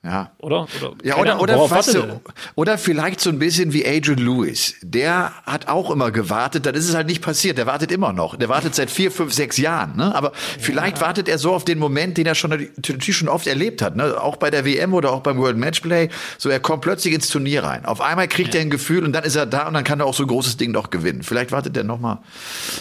Ja, 0.04 0.30
Oder? 0.38 0.68
oder 0.80 0.94
Ja, 1.02 1.16
oder, 1.16 1.40
oder, 1.40 1.54
du, 1.56 2.20
oder 2.54 2.78
vielleicht 2.78 3.20
so 3.20 3.30
ein 3.30 3.40
bisschen 3.40 3.72
wie 3.72 3.84
Adrian 3.84 4.18
Lewis. 4.18 4.76
Der 4.80 5.32
hat 5.44 5.66
auch 5.66 5.90
immer 5.90 6.12
gewartet, 6.12 6.66
dann 6.66 6.76
ist 6.76 6.88
es 6.88 6.94
halt 6.94 7.08
nicht 7.08 7.20
passiert. 7.20 7.58
Der 7.58 7.66
wartet 7.66 7.90
immer 7.90 8.12
noch. 8.12 8.36
Der 8.36 8.48
wartet 8.48 8.76
seit 8.76 8.92
vier, 8.92 9.10
fünf, 9.10 9.32
sechs 9.32 9.56
Jahren. 9.56 9.96
Ne? 9.96 10.14
Aber 10.14 10.30
vielleicht 10.60 11.00
wartet 11.00 11.28
er 11.28 11.36
so 11.38 11.52
auf 11.52 11.64
den 11.64 11.80
Moment, 11.80 12.16
den 12.16 12.26
er 12.26 12.36
schon 12.36 12.50
natürlich 12.50 13.16
schon 13.16 13.28
oft 13.28 13.48
erlebt 13.48 13.82
hat. 13.82 13.96
Ne? 13.96 14.22
Auch 14.22 14.36
bei 14.36 14.50
der 14.50 14.64
WM 14.64 14.94
oder 14.94 15.12
auch 15.12 15.20
beim 15.20 15.36
World 15.38 15.56
Matchplay. 15.56 16.10
So, 16.38 16.48
er 16.48 16.60
kommt 16.60 16.82
plötzlich 16.82 17.12
ins 17.12 17.28
Turnier 17.28 17.64
rein. 17.64 17.84
Auf 17.84 18.00
einmal 18.00 18.28
kriegt 18.28 18.54
er 18.54 18.60
ein 18.60 18.70
Gefühl 18.70 19.04
und 19.04 19.12
dann 19.12 19.24
ist 19.24 19.34
er 19.34 19.46
da 19.46 19.66
und 19.66 19.74
dann 19.74 19.82
kann 19.84 19.98
er 19.98 20.06
auch 20.06 20.14
so 20.14 20.22
ein 20.22 20.28
großes 20.28 20.56
Ding 20.58 20.70
noch 20.70 20.90
gewinnen. 20.90 21.24
Vielleicht 21.24 21.50
wartet 21.50 21.76
er 21.76 21.82
noch 21.82 21.98
mal 21.98 22.22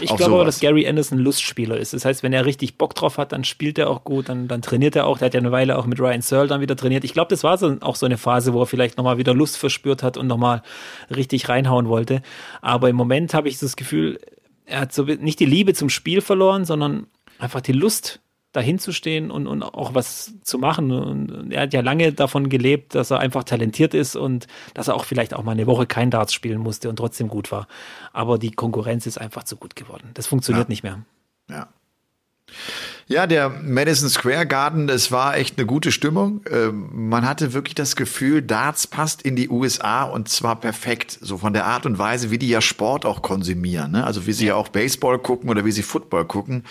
Ich 0.01 0.07
glaube 0.09 0.25
aber, 0.25 0.33
sowas. 0.43 0.55
dass 0.55 0.59
Gary 0.59 0.87
Anderson 0.87 1.17
Lustspieler 1.17 1.77
ist. 1.77 1.93
Das 1.93 2.05
heißt, 2.05 2.21
wenn 2.21 2.31
er 2.31 2.45
richtig 2.45 2.77
Bock 2.77 2.93
drauf 2.93 3.17
hat, 3.17 3.31
dann 3.31 3.43
spielt 3.43 3.79
er 3.79 3.89
auch 3.89 4.03
gut, 4.03 4.29
dann, 4.29 4.47
dann 4.47 4.61
trainiert 4.61 4.95
er 4.95 5.07
auch. 5.07 5.17
Der 5.17 5.25
hat 5.25 5.33
ja 5.33 5.39
eine 5.39 5.51
Weile 5.51 5.79
auch 5.79 5.87
mit 5.87 5.99
Ryan 5.99 6.21
Searle 6.21 6.47
dann 6.47 6.61
wieder 6.61 6.75
trainiert. 6.75 7.06
Ich 7.07 7.13
glaube, 7.13 7.29
das 7.29 7.43
war 7.45 7.57
so, 7.57 7.77
auch 7.79 7.95
so 7.95 8.05
eine 8.05 8.17
Phase, 8.17 8.53
wo 8.53 8.61
er 8.61 8.65
vielleicht 8.67 8.97
nochmal 8.97 9.17
wieder 9.17 9.33
Lust 9.33 9.57
verspürt 9.57 10.03
hat 10.03 10.17
und 10.17 10.27
nochmal 10.27 10.61
richtig 11.09 11.47
reinhauen 11.47 11.87
wollte. 11.87 12.21
Aber 12.61 12.89
im 12.89 12.97
Moment 12.97 13.33
habe 13.33 13.47
ich 13.47 13.57
das 13.57 13.77
Gefühl, 13.77 14.19
er 14.65 14.81
hat 14.81 14.93
so 14.93 15.03
nicht 15.03 15.39
die 15.39 15.45
Liebe 15.45 15.73
zum 15.73 15.89
Spiel 15.89 16.19
verloren, 16.19 16.65
sondern 16.65 17.07
einfach 17.39 17.61
die 17.61 17.71
Lust 17.71 18.19
dahin 18.51 18.79
zu 18.79 18.91
stehen 18.91 19.31
und, 19.31 19.47
und 19.47 19.63
auch 19.63 19.93
was 19.93 20.33
zu 20.41 20.57
machen. 20.57 20.91
Und 20.91 21.51
er 21.53 21.61
hat 21.61 21.73
ja 21.73 21.81
lange 21.81 22.11
davon 22.11 22.49
gelebt, 22.49 22.95
dass 22.95 23.11
er 23.11 23.19
einfach 23.19 23.45
talentiert 23.45 23.93
ist 23.93 24.15
und 24.17 24.47
dass 24.73 24.89
er 24.89 24.95
auch 24.95 25.05
vielleicht 25.05 25.33
auch 25.33 25.43
mal 25.43 25.51
eine 25.51 25.67
Woche 25.67 25.85
kein 25.85 26.11
Darts 26.11 26.33
spielen 26.33 26.59
musste 26.59 26.89
und 26.89 26.97
trotzdem 26.97 27.29
gut 27.29 27.51
war. 27.51 27.67
Aber 28.11 28.37
die 28.37 28.51
Konkurrenz 28.51 29.05
ist 29.05 29.17
einfach 29.19 29.43
zu 29.43 29.55
gut 29.55 29.75
geworden. 29.77 30.09
Das 30.15 30.27
funktioniert 30.27 30.67
Ja. 30.67 30.69
nicht 30.69 30.83
mehr. 30.83 30.99
Ja. 31.49 31.69
Ja, 33.09 33.25
der 33.25 33.47
Madison 33.49 34.09
Square 34.09 34.45
Garden, 34.45 34.89
es 34.89 35.13
war 35.13 35.37
echt 35.37 35.57
eine 35.57 35.65
gute 35.65 35.93
Stimmung. 35.93 36.41
Ähm, 36.51 36.89
man 36.91 37.25
hatte 37.25 37.53
wirklich 37.53 37.73
das 37.73 37.95
Gefühl, 37.95 38.41
Darts 38.41 38.85
passt 38.85 39.21
in 39.21 39.37
die 39.37 39.47
USA 39.47 40.03
und 40.03 40.27
zwar 40.27 40.57
perfekt. 40.59 41.17
So 41.21 41.37
von 41.37 41.53
der 41.53 41.65
Art 41.65 41.85
und 41.85 41.97
Weise, 41.99 42.31
wie 42.31 42.37
die 42.37 42.49
ja 42.49 42.59
Sport 42.59 43.05
auch 43.05 43.21
konsumieren. 43.21 43.91
Ne? 43.91 44.03
Also 44.03 44.27
wie 44.27 44.33
sie 44.33 44.47
ja 44.47 44.55
auch 44.55 44.67
Baseball 44.67 45.19
gucken 45.19 45.49
oder 45.49 45.63
wie 45.63 45.71
sie 45.71 45.83
Football 45.83 46.25
gucken. 46.25 46.65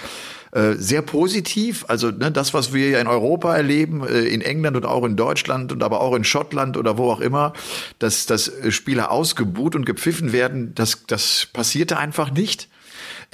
Äh, 0.53 0.75
sehr 0.75 1.01
positiv. 1.01 1.87
Also 1.89 2.11
ne, 2.11 2.31
das, 2.31 2.53
was 2.53 2.75
wir 2.75 2.91
ja 2.91 3.01
in 3.01 3.07
Europa 3.07 3.57
erleben, 3.57 4.07
äh, 4.07 4.25
in 4.25 4.43
England 4.43 4.77
und 4.77 4.85
auch 4.85 5.05
in 5.05 5.17
Deutschland 5.17 5.73
und 5.73 5.83
aber 5.83 6.03
auch 6.03 6.15
in 6.15 6.25
Schottland 6.25 6.77
oder 6.77 6.99
wo 6.99 7.11
auch 7.11 7.21
immer, 7.21 7.55
dass, 7.99 8.27
dass 8.27 8.53
Spieler 8.69 9.11
ausgebuht 9.11 9.75
und 9.75 9.87
gepfiffen 9.87 10.33
werden, 10.33 10.75
das, 10.75 11.07
das 11.07 11.49
passierte 11.55 11.97
einfach 11.97 12.31
nicht. 12.31 12.69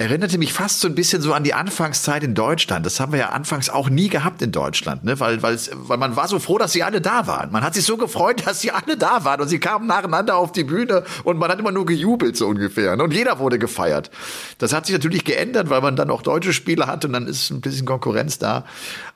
Erinnerte 0.03 0.37
mich 0.37 0.51
fast 0.51 0.81
so 0.81 0.89
ein 0.89 0.95
bisschen 0.95 1.21
so 1.21 1.31
an 1.31 1.45
die 1.45 1.53
Anfangszeit 1.53 2.23
in 2.23 2.35
Deutschland. 2.35 2.85
Das 2.85 2.99
haben 2.99 3.13
wir 3.13 3.19
ja 3.19 3.29
anfangs 3.29 3.69
auch 3.69 3.89
nie 3.89 4.09
gehabt 4.09 4.41
in 4.41 4.51
Deutschland, 4.51 5.05
ne? 5.05 5.17
weil, 5.21 5.41
weil, 5.41 5.57
man 5.97 6.17
war 6.17 6.27
so 6.27 6.39
froh, 6.39 6.57
dass 6.57 6.73
sie 6.73 6.83
alle 6.83 6.99
da 6.99 7.25
waren. 7.25 7.53
Man 7.53 7.63
hat 7.63 7.73
sich 7.73 7.85
so 7.85 7.95
gefreut, 7.95 8.45
dass 8.45 8.59
sie 8.59 8.71
alle 8.71 8.97
da 8.97 9.23
waren 9.23 9.39
und 9.39 9.47
sie 9.47 9.59
kamen 9.59 9.87
nacheinander 9.87 10.35
auf 10.35 10.51
die 10.51 10.65
Bühne 10.65 11.05
und 11.23 11.37
man 11.37 11.49
hat 11.49 11.57
immer 11.57 11.71
nur 11.71 11.85
gejubelt 11.85 12.35
so 12.35 12.47
ungefähr. 12.47 12.97
Ne? 12.97 13.03
Und 13.03 13.13
jeder 13.13 13.39
wurde 13.39 13.57
gefeiert. 13.57 14.11
Das 14.57 14.73
hat 14.73 14.87
sich 14.87 14.93
natürlich 14.93 15.23
geändert, 15.23 15.69
weil 15.69 15.79
man 15.79 15.95
dann 15.95 16.09
auch 16.09 16.21
deutsche 16.21 16.51
Spieler 16.51 16.87
hat 16.87 17.05
und 17.05 17.13
dann 17.13 17.25
ist 17.25 17.49
ein 17.49 17.61
bisschen 17.61 17.85
Konkurrenz 17.85 18.37
da. 18.37 18.65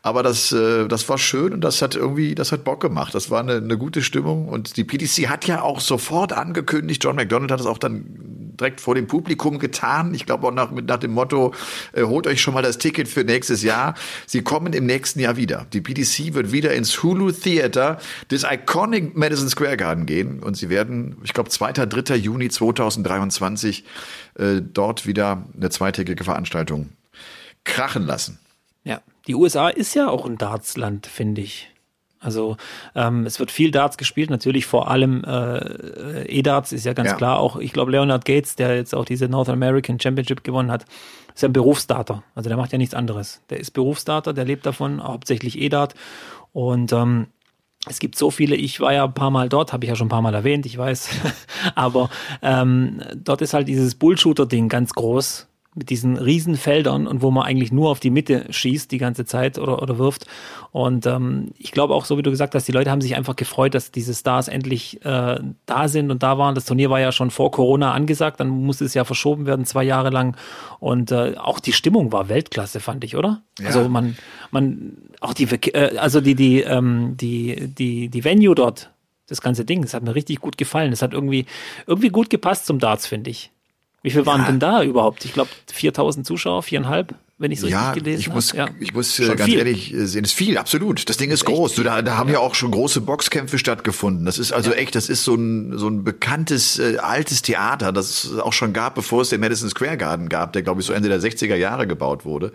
Aber 0.03 0.23
das, 0.23 0.53
äh, 0.53 0.87
das 0.87 1.09
war 1.09 1.17
schön 1.17 1.51
und 1.51 1.59
das 1.65 1.81
hat 1.81 1.95
irgendwie, 1.95 2.33
das 2.33 2.53
hat 2.53 2.63
Bock 2.63 2.79
gemacht. 2.79 3.13
Das 3.13 3.29
war 3.29 3.41
eine, 3.41 3.55
eine 3.55 3.77
gute 3.77 4.01
Stimmung 4.01 4.47
und 4.47 4.77
die 4.77 4.85
PDC 4.85 5.27
hat 5.27 5.45
ja 5.47 5.63
auch 5.63 5.81
sofort 5.81 6.31
angekündigt, 6.31 7.03
John 7.03 7.17
McDonald 7.17 7.51
hat 7.51 7.59
es 7.59 7.65
auch 7.65 7.77
dann 7.77 8.46
direkt 8.59 8.81
vor 8.81 8.95
dem 8.95 9.07
Publikum 9.07 9.59
getan. 9.59 10.13
Ich 10.13 10.25
glaube 10.25 10.47
auch 10.47 10.51
nach, 10.51 10.71
nach 10.71 10.97
dem 10.97 11.13
Motto, 11.13 11.53
äh, 11.93 12.03
holt 12.03 12.27
euch 12.27 12.41
schon 12.41 12.53
mal 12.53 12.63
das 12.63 12.77
Ticket 12.77 13.07
für 13.07 13.23
nächstes 13.23 13.63
Jahr. 13.63 13.95
Sie 14.25 14.41
kommen 14.41 14.73
im 14.73 14.85
nächsten 14.85 15.19
Jahr 15.19 15.37
wieder. 15.37 15.65
Die 15.73 15.81
PDC 15.81 16.33
wird 16.33 16.51
wieder 16.51 16.73
ins 16.73 17.03
Hulu 17.03 17.31
Theater 17.31 17.99
des 18.31 18.43
Iconic 18.43 19.15
Madison 19.15 19.49
Square 19.49 19.77
Garden 19.77 20.05
gehen 20.05 20.39
und 20.39 20.55
sie 20.57 20.69
werden, 20.69 21.17
ich 21.23 21.33
glaube, 21.33 21.49
2. 21.49 21.73
3. 21.73 22.15
Juni 22.15 22.49
2023 22.49 23.83
äh, 24.35 24.61
dort 24.61 25.07
wieder 25.07 25.43
eine 25.55 25.69
zweitägige 25.69 26.23
Veranstaltung 26.23 26.89
krachen 27.63 28.03
lassen. 28.03 28.39
Ja, 28.83 29.01
die 29.27 29.35
USA 29.35 29.69
ist 29.69 29.93
ja 29.93 30.07
auch 30.07 30.25
ein 30.25 30.37
Dartsland, 30.37 31.07
finde 31.07 31.41
ich. 31.41 31.69
Also 32.19 32.57
ähm, 32.95 33.25
es 33.25 33.39
wird 33.39 33.51
viel 33.51 33.71
Darts 33.71 33.97
gespielt, 33.97 34.29
natürlich 34.29 34.65
vor 34.65 34.89
allem 34.89 35.23
äh, 35.23 36.23
E-Darts 36.27 36.71
ist 36.73 36.85
ja 36.85 36.93
ganz 36.93 37.09
Ja. 37.11 37.15
klar. 37.15 37.39
Auch 37.39 37.57
ich 37.57 37.73
glaube 37.73 37.91
Leonard 37.91 38.25
Gates, 38.25 38.55
der 38.55 38.75
jetzt 38.75 38.95
auch 38.95 39.05
diese 39.05 39.27
North 39.27 39.49
American 39.49 39.99
Championship 39.99 40.43
gewonnen 40.43 40.71
hat, 40.71 40.85
ist 41.35 41.43
ja 41.43 41.49
ein 41.49 41.53
Berufsdarter. 41.53 42.23
Also 42.33 42.49
der 42.49 42.57
macht 42.57 42.71
ja 42.71 42.77
nichts 42.79 42.95
anderes. 42.95 43.41
Der 43.49 43.59
ist 43.59 43.71
Berufsdarter, 43.71 44.33
der 44.33 44.45
lebt 44.45 44.65
davon, 44.65 45.03
hauptsächlich 45.03 45.59
E-Dart. 45.59 45.93
Und 46.53 46.91
ähm, 46.91 47.27
es 47.87 47.99
gibt 47.99 48.17
so 48.17 48.31
viele, 48.31 48.55
ich 48.55 48.79
war 48.79 48.93
ja 48.93 49.05
ein 49.05 49.13
paar 49.13 49.29
Mal 49.31 49.47
dort, 49.47 49.71
habe 49.71 49.85
ich 49.85 49.89
ja 49.89 49.95
schon 49.95 50.07
ein 50.07 50.09
paar 50.09 50.23
Mal 50.23 50.33
erwähnt, 50.33 50.65
ich 50.65 50.77
weiß. 50.77 51.09
Aber 51.75 52.09
ähm, 52.41 53.01
dort 53.15 53.41
ist 53.43 53.53
halt 53.53 53.67
dieses 53.67 53.93
Bullshooter-Ding 53.95 54.67
ganz 54.69 54.93
groß 54.93 55.47
mit 55.77 55.89
diesen 55.91 56.17
Riesenfeldern 56.17 57.07
und 57.07 57.21
wo 57.21 57.29
man 57.29 57.45
eigentlich 57.45 57.71
nur 57.71 57.89
auf 57.89 57.99
die 57.99 58.09
Mitte 58.09 58.45
schießt 58.49 58.91
die 58.91 58.97
ganze 58.97 59.25
Zeit 59.25 59.59
oder, 59.59 59.81
oder 59.81 59.97
wirft. 59.97 60.25
Und 60.71 61.05
ähm, 61.05 61.51
ich 61.57 61.71
glaube 61.71 61.93
auch, 61.93 62.05
so 62.05 62.17
wie 62.17 62.23
du 62.23 62.31
gesagt 62.31 62.55
hast, 62.55 62.67
die 62.67 62.71
Leute 62.71 62.89
haben 62.89 63.01
sich 63.01 63.15
einfach 63.15 63.35
gefreut, 63.35 63.75
dass 63.75 63.91
diese 63.91 64.13
Stars 64.13 64.47
endlich 64.47 65.05
äh, 65.05 65.39
da 65.65 65.87
sind 65.87 66.09
und 66.11 66.23
da 66.23 66.37
waren. 66.37 66.55
Das 66.55 66.65
Turnier 66.65 66.89
war 66.89 66.99
ja 66.99 67.11
schon 67.11 67.29
vor 67.29 67.51
Corona 67.51 67.93
angesagt, 67.93 68.39
dann 68.39 68.49
musste 68.49 68.85
es 68.85 68.95
ja 68.95 69.03
verschoben 69.03 69.45
werden, 69.45 69.65
zwei 69.65 69.83
Jahre 69.83 70.09
lang. 70.09 70.35
Und 70.79 71.11
äh, 71.11 71.35
auch 71.37 71.59
die 71.59 71.73
Stimmung 71.73 72.11
war 72.11 72.27
Weltklasse, 72.27 72.79
fand 72.79 73.03
ich, 73.03 73.15
oder? 73.15 73.43
Ja. 73.59 73.67
Also 73.67 73.87
man, 73.87 74.17
man, 74.51 74.97
auch 75.21 75.33
die, 75.33 75.45
äh, 75.45 75.97
also 75.97 76.21
die, 76.21 76.35
die, 76.35 76.61
ähm, 76.61 77.15
die, 77.17 77.67
die, 77.67 78.09
die 78.09 78.23
Venue 78.23 78.55
dort, 78.55 78.91
das 79.27 79.41
ganze 79.41 79.65
Ding, 79.65 79.81
das 79.81 79.93
hat 79.93 80.03
mir 80.03 80.15
richtig 80.15 80.39
gut 80.39 80.57
gefallen. 80.57 80.91
Das 80.91 81.01
hat 81.01 81.13
irgendwie, 81.13 81.45
irgendwie 81.85 82.09
gut 82.09 82.29
gepasst 82.29 82.65
zum 82.65 82.79
Darts, 82.79 83.05
finde 83.05 83.29
ich. 83.29 83.51
Wie 84.07 84.11
viel 84.11 84.25
waren 84.25 84.39
Ja. 84.39 84.47
denn 84.47 84.59
da 84.61 84.83
überhaupt? 84.83 85.25
Ich 85.25 85.33
glaube 85.33 85.49
4000 85.69 86.25
Zuschauer, 86.25 86.63
viereinhalb, 86.63 87.13
wenn 87.39 87.51
ich 87.51 87.61
es 87.61 87.69
Ja, 87.69 87.89
richtig 87.91 88.03
gelesen 88.03 88.19
ich 88.21 88.29
muss, 88.29 88.49
habe. 88.49 88.59
Ja. 88.59 88.69
ich 88.79 88.93
muss 88.93 89.19
äh, 89.19 89.25
Schon 89.25 89.35
ganz 89.35 89.49
viel. 89.49 89.59
ehrlich 89.59 89.93
äh, 89.93 90.07
sehen, 90.07 90.23
es 90.23 90.31
ist 90.31 90.37
viel, 90.37 90.57
absolut. 90.57 91.07
Das 91.07 91.17
Ding 91.17 91.29
ist 91.29 91.45
groß. 91.45 91.75
Du, 91.75 91.83
da, 91.83 92.01
da 92.01 92.17
haben 92.17 92.31
ja 92.31 92.39
auch 92.39 92.55
schon 92.55 92.71
große 92.71 93.01
Boxkämpfe 93.01 93.59
stattgefunden. 93.59 94.25
Das 94.25 94.39
ist 94.39 94.51
also 94.51 94.71
echt, 94.71 94.95
das 94.95 95.07
ist 95.07 95.23
so 95.23 95.35
ein, 95.35 95.77
so 95.77 95.87
ein 95.87 96.03
bekanntes, 96.03 96.79
äh, 96.79 96.97
altes 96.97 97.43
Theater, 97.43 97.91
das 97.91 98.23
es 98.23 98.39
auch 98.39 98.53
schon 98.53 98.73
gab, 98.73 98.95
bevor 98.95 99.21
es 99.21 99.29
den 99.29 99.39
Madison 99.39 99.69
Square 99.69 99.97
Garden 99.97 100.29
gab, 100.29 100.53
der, 100.53 100.63
glaube 100.63 100.81
ich, 100.81 100.87
so 100.87 100.93
Ende 100.93 101.09
der 101.09 101.21
60er 101.21 101.55
Jahre 101.55 101.85
gebaut 101.85 102.25
wurde. 102.25 102.53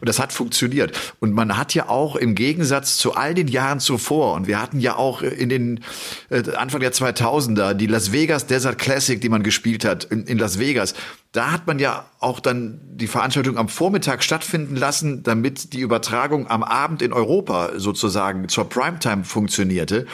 Und 0.00 0.08
das 0.08 0.18
hat 0.18 0.32
funktioniert. 0.32 0.98
Und 1.20 1.32
man 1.32 1.56
hat 1.56 1.74
ja 1.74 1.88
auch 1.88 2.16
im 2.16 2.34
Gegensatz 2.34 2.98
zu 2.98 3.14
all 3.14 3.32
den 3.32 3.48
Jahren 3.48 3.80
zuvor, 3.80 4.34
und 4.34 4.46
wir 4.46 4.60
hatten 4.60 4.78
ja 4.80 4.96
auch 4.96 5.22
in 5.22 5.48
den 5.48 5.80
äh, 6.28 6.42
Anfang 6.54 6.80
der 6.80 6.92
2000er 6.92 7.72
die 7.72 7.86
Las 7.86 8.12
Vegas 8.12 8.46
Desert 8.46 8.78
Classic, 8.78 9.20
die 9.20 9.28
man 9.30 9.42
gespielt 9.42 9.84
hat 9.86 10.04
in, 10.04 10.24
in 10.26 10.36
Las 10.38 10.58
Vegas, 10.58 10.94
da 11.32 11.50
hat 11.50 11.66
man 11.66 11.78
ja 11.78 12.04
auch 12.20 12.40
dann 12.40 12.80
die 12.84 13.06
Veranstaltung 13.06 13.56
am 13.56 13.68
Vormittag 13.68 14.22
stattfinden 14.22 14.76
lassen, 14.76 15.22
damit 15.22 15.72
die 15.72 15.80
Übertragung 15.80 16.46
am 16.48 16.62
Abend 16.62 17.00
in 17.00 17.12
Europa 17.12 17.70
sozusagen 17.76 18.48
zur 18.48 18.68
Primetime 18.68 19.24
funktionierte. 19.24 20.06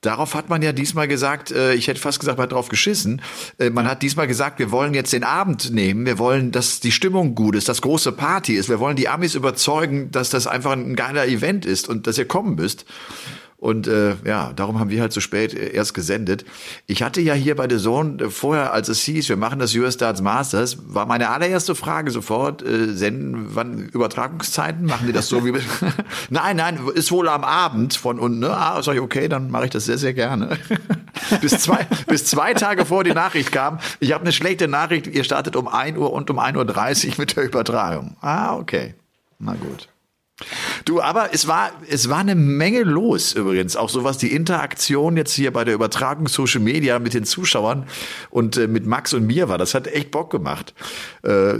Darauf 0.00 0.34
hat 0.34 0.48
man 0.48 0.62
ja 0.62 0.72
diesmal 0.72 1.08
gesagt, 1.08 1.50
äh, 1.50 1.74
ich 1.74 1.88
hätte 1.88 2.00
fast 2.00 2.20
gesagt, 2.20 2.38
man 2.38 2.44
hat 2.44 2.52
drauf 2.52 2.68
geschissen. 2.68 3.20
Äh, 3.58 3.68
man 3.68 3.86
hat 3.86 4.00
diesmal 4.00 4.26
gesagt, 4.26 4.58
wir 4.58 4.70
wollen 4.70 4.94
jetzt 4.94 5.12
den 5.12 5.24
Abend 5.24 5.72
nehmen, 5.72 6.06
wir 6.06 6.18
wollen, 6.18 6.52
dass 6.52 6.80
die 6.80 6.92
Stimmung 6.92 7.34
gut 7.34 7.54
ist, 7.54 7.68
dass 7.68 7.82
große 7.82 8.12
Party 8.12 8.54
ist, 8.54 8.70
wir 8.70 8.80
wollen 8.80 8.96
die 8.96 9.08
Amis 9.08 9.34
überzeugen, 9.34 10.10
dass 10.10 10.30
das 10.30 10.46
einfach 10.46 10.72
ein 10.72 10.96
geiler 10.96 11.26
Event 11.26 11.66
ist 11.66 11.88
und 11.88 12.06
dass 12.06 12.16
ihr 12.16 12.26
kommen 12.26 12.54
müsst. 12.54 12.86
Und 13.60 13.86
äh, 13.88 14.16
ja, 14.24 14.54
darum 14.54 14.80
haben 14.80 14.88
wir 14.88 15.02
halt 15.02 15.12
so 15.12 15.20
spät 15.20 15.52
äh, 15.52 15.72
erst 15.74 15.92
gesendet. 15.92 16.46
Ich 16.86 17.02
hatte 17.02 17.20
ja 17.20 17.34
hier 17.34 17.54
bei 17.56 17.68
The 17.68 17.76
Zone 17.76 18.24
äh, 18.24 18.30
vorher, 18.30 18.72
als 18.72 18.88
es 18.88 19.02
hieß, 19.02 19.28
wir 19.28 19.36
machen 19.36 19.58
das 19.58 19.74
US 19.74 19.98
Darts 19.98 20.22
Masters, 20.22 20.78
war 20.86 21.04
meine 21.04 21.28
allererste 21.28 21.74
Frage 21.74 22.10
sofort, 22.10 22.62
äh, 22.62 22.94
senden, 22.94 23.48
wann 23.54 23.78
Übertragungszeiten? 23.78 24.86
Machen 24.86 25.06
die 25.06 25.12
das 25.12 25.28
so 25.28 25.44
wie... 25.44 25.52
nein, 26.30 26.56
nein, 26.56 26.80
ist 26.94 27.12
wohl 27.12 27.28
am 27.28 27.44
Abend 27.44 27.92
von 27.92 28.18
unten. 28.18 28.38
Ne? 28.38 28.50
Ah, 28.50 28.82
sag 28.82 28.94
ich, 28.94 29.02
okay, 29.02 29.28
dann 29.28 29.50
mache 29.50 29.66
ich 29.66 29.70
das 29.70 29.84
sehr, 29.84 29.98
sehr 29.98 30.14
gerne. 30.14 30.58
bis, 31.42 31.58
zwei, 31.58 31.86
bis 32.06 32.24
zwei 32.24 32.54
Tage 32.54 32.86
vor 32.86 33.04
die 33.04 33.12
Nachricht 33.12 33.52
kam, 33.52 33.78
ich 34.00 34.14
habe 34.14 34.22
eine 34.22 34.32
schlechte 34.32 34.68
Nachricht, 34.68 35.06
ihr 35.06 35.22
startet 35.22 35.54
um 35.54 35.68
1 35.68 35.98
Uhr 35.98 36.14
und 36.14 36.30
um 36.30 36.38
1.30 36.38 37.08
Uhr 37.08 37.14
mit 37.18 37.36
der 37.36 37.44
Übertragung. 37.44 38.16
Ah, 38.22 38.56
okay. 38.56 38.94
Na 39.38 39.52
gut. 39.52 39.88
Du, 40.90 41.00
aber 41.00 41.32
es 41.32 41.46
war, 41.46 41.70
es 41.88 42.08
war 42.08 42.18
eine 42.18 42.34
Menge 42.34 42.82
los 42.82 43.32
übrigens, 43.34 43.76
auch 43.76 43.88
so 43.88 44.02
was 44.02 44.18
die 44.18 44.34
Interaktion 44.34 45.16
jetzt 45.16 45.32
hier 45.32 45.52
bei 45.52 45.62
der 45.62 45.74
Übertragung 45.74 46.26
Social 46.26 46.60
Media 46.60 46.98
mit 46.98 47.14
den 47.14 47.22
Zuschauern 47.22 47.86
und 48.28 48.56
äh, 48.56 48.66
mit 48.66 48.86
Max 48.86 49.14
und 49.14 49.24
mir 49.24 49.48
war. 49.48 49.56
Das 49.56 49.72
hat 49.74 49.86
echt 49.86 50.10
Bock 50.10 50.30
gemacht. 50.30 50.74
Äh, 51.22 51.58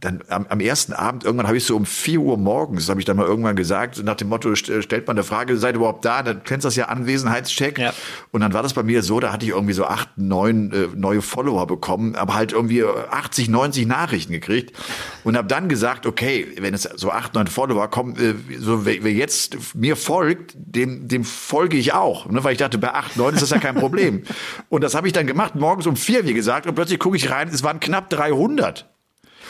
dann 0.00 0.24
am, 0.28 0.46
am 0.48 0.58
ersten 0.58 0.94
Abend, 0.94 1.22
irgendwann 1.22 1.46
habe 1.46 1.58
ich 1.58 1.64
so 1.64 1.76
um 1.76 1.86
vier 1.86 2.18
Uhr 2.18 2.36
morgens, 2.36 2.88
habe 2.88 2.98
ich 2.98 3.06
dann 3.06 3.18
mal 3.18 3.24
irgendwann 3.24 3.54
gesagt, 3.54 4.02
nach 4.02 4.16
dem 4.16 4.30
Motto, 4.30 4.52
stellt 4.56 5.06
man 5.06 5.16
eine 5.16 5.22
Frage, 5.22 5.56
seid 5.58 5.76
ihr 5.76 5.76
überhaupt 5.76 6.04
da? 6.04 6.24
Dann 6.24 6.42
kennst 6.42 6.64
du 6.64 6.66
das 6.66 6.74
ja 6.74 6.86
Anwesenheitscheck. 6.86 7.78
Ja. 7.78 7.94
Und 8.32 8.40
dann 8.40 8.52
war 8.52 8.64
das 8.64 8.74
bei 8.74 8.82
mir 8.82 9.04
so, 9.04 9.20
da 9.20 9.32
hatte 9.32 9.46
ich 9.46 9.52
irgendwie 9.52 9.74
so 9.74 9.84
acht, 9.84 10.08
neun 10.16 10.72
äh, 10.72 10.88
neue 10.96 11.22
Follower 11.22 11.68
bekommen, 11.68 12.16
aber 12.16 12.34
halt 12.34 12.50
irgendwie 12.50 12.82
80, 12.82 13.48
90 13.48 13.86
Nachrichten 13.86 14.32
gekriegt 14.32 14.76
und 15.22 15.36
habe 15.36 15.46
dann 15.46 15.68
gesagt, 15.68 16.04
okay, 16.04 16.48
wenn 16.58 16.74
es 16.74 16.82
so 16.82 17.12
acht, 17.12 17.34
neun 17.34 17.46
Follower 17.46 17.86
kommen, 17.88 18.16
äh, 18.16 18.34
so 18.58 18.71
wer, 18.84 19.02
wer 19.04 19.12
jetzt 19.12 19.74
mir 19.74 19.96
folgt, 19.96 20.54
dem, 20.56 21.08
dem 21.08 21.24
folge 21.24 21.76
ich 21.76 21.92
auch. 21.92 22.26
Ne? 22.26 22.42
Weil 22.44 22.52
ich 22.52 22.58
dachte, 22.58 22.78
bei 22.78 22.92
acht, 22.92 23.16
neun 23.16 23.34
ist 23.34 23.42
das 23.42 23.50
ja 23.50 23.58
kein 23.58 23.74
Problem. 23.74 24.24
und 24.68 24.82
das 24.82 24.94
habe 24.94 25.06
ich 25.06 25.12
dann 25.12 25.26
gemacht, 25.26 25.54
morgens 25.54 25.86
um 25.86 25.96
vier, 25.96 26.26
wie 26.26 26.34
gesagt, 26.34 26.66
und 26.66 26.74
plötzlich 26.74 26.98
gucke 26.98 27.16
ich 27.16 27.30
rein, 27.30 27.48
es 27.48 27.62
waren 27.62 27.80
knapp 27.80 28.10
300. 28.10 28.88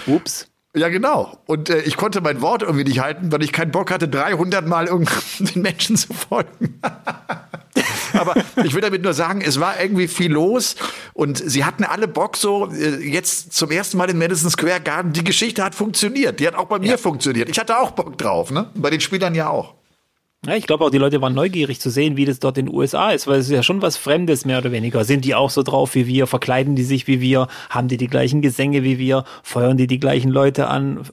Ups. 0.06 0.48
Ja, 0.74 0.88
genau. 0.88 1.38
Und 1.46 1.68
äh, 1.68 1.80
ich 1.82 1.96
konnte 1.96 2.20
mein 2.22 2.40
Wort 2.40 2.62
irgendwie 2.62 2.84
nicht 2.84 3.00
halten, 3.00 3.30
weil 3.30 3.42
ich 3.42 3.52
keinen 3.52 3.72
Bock 3.72 3.90
hatte, 3.90 4.08
300 4.08 4.66
Mal 4.66 4.86
den 5.38 5.62
Menschen 5.62 5.96
zu 5.96 6.12
folgen. 6.14 6.80
Aber 8.22 8.34
ich 8.64 8.74
will 8.74 8.80
damit 8.80 9.02
nur 9.02 9.12
sagen, 9.12 9.42
es 9.42 9.60
war 9.60 9.80
irgendwie 9.80 10.08
viel 10.08 10.32
los 10.32 10.76
und 11.12 11.38
sie 11.38 11.64
hatten 11.64 11.84
alle 11.84 12.08
Bock 12.08 12.36
so, 12.36 12.70
äh, 12.72 12.96
jetzt 13.06 13.52
zum 13.52 13.70
ersten 13.70 13.98
Mal 13.98 14.08
in 14.08 14.18
Madison 14.18 14.50
Square 14.50 14.80
Garden, 14.80 15.12
die 15.12 15.24
Geschichte 15.24 15.62
hat 15.62 15.74
funktioniert. 15.74 16.40
Die 16.40 16.46
hat 16.46 16.54
auch 16.54 16.66
bei 16.66 16.78
mir 16.78 16.92
ja. 16.92 16.96
funktioniert. 16.96 17.48
Ich 17.48 17.58
hatte 17.58 17.78
auch 17.78 17.90
Bock 17.90 18.16
drauf, 18.16 18.50
ne? 18.50 18.70
Bei 18.74 18.90
den 18.90 19.00
Spielern 19.00 19.34
ja 19.34 19.50
auch. 19.50 19.74
Ja, 20.44 20.56
ich 20.56 20.66
glaube 20.66 20.84
auch, 20.84 20.90
die 20.90 20.98
Leute 20.98 21.20
waren 21.20 21.34
neugierig 21.34 21.80
zu 21.80 21.88
sehen, 21.88 22.16
wie 22.16 22.24
das 22.24 22.40
dort 22.40 22.58
in 22.58 22.66
den 22.66 22.74
USA 22.74 23.10
ist, 23.10 23.28
weil 23.28 23.38
es 23.38 23.46
ist 23.46 23.52
ja 23.52 23.62
schon 23.62 23.80
was 23.80 23.96
Fremdes, 23.96 24.44
mehr 24.44 24.58
oder 24.58 24.72
weniger. 24.72 25.04
Sind 25.04 25.24
die 25.24 25.36
auch 25.36 25.50
so 25.50 25.62
drauf 25.62 25.94
wie 25.94 26.08
wir? 26.08 26.26
Verkleiden 26.26 26.74
die 26.74 26.82
sich 26.82 27.06
wie 27.06 27.20
wir? 27.20 27.46
Haben 27.70 27.86
die 27.86 27.96
die 27.96 28.08
gleichen 28.08 28.42
Gesänge 28.42 28.82
wie 28.82 28.98
wir? 28.98 29.24
Feuern 29.44 29.76
die 29.76 29.86
die 29.86 30.00
gleichen 30.00 30.30
Leute 30.30 30.66
an? 30.66 31.04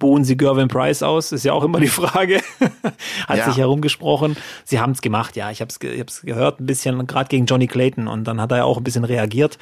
Buhen 0.00 0.24
sie 0.24 0.36
Gervin 0.36 0.66
Price 0.66 1.04
aus? 1.04 1.30
Ist 1.30 1.44
ja 1.44 1.52
auch 1.52 1.62
immer 1.62 1.78
die 1.78 1.86
Frage. 1.86 2.40
Hat 3.28 3.38
ja. 3.38 3.44
sich 3.44 3.58
herumgesprochen. 3.58 4.36
Sie 4.64 4.80
haben 4.80 4.92
es 4.92 5.00
gemacht, 5.00 5.36
ja. 5.36 5.52
Ich 5.52 5.60
habe 5.60 5.68
es 5.70 5.78
ich 5.80 6.00
hab's 6.00 6.22
gehört, 6.22 6.58
ein 6.58 6.66
bisschen, 6.66 7.06
gerade 7.06 7.28
gegen 7.28 7.46
Johnny 7.46 7.68
Clayton. 7.68 8.08
Und 8.08 8.24
dann 8.24 8.40
hat 8.40 8.50
er 8.50 8.58
ja 8.58 8.64
auch 8.64 8.78
ein 8.78 8.82
bisschen 8.82 9.04
reagiert. 9.04 9.58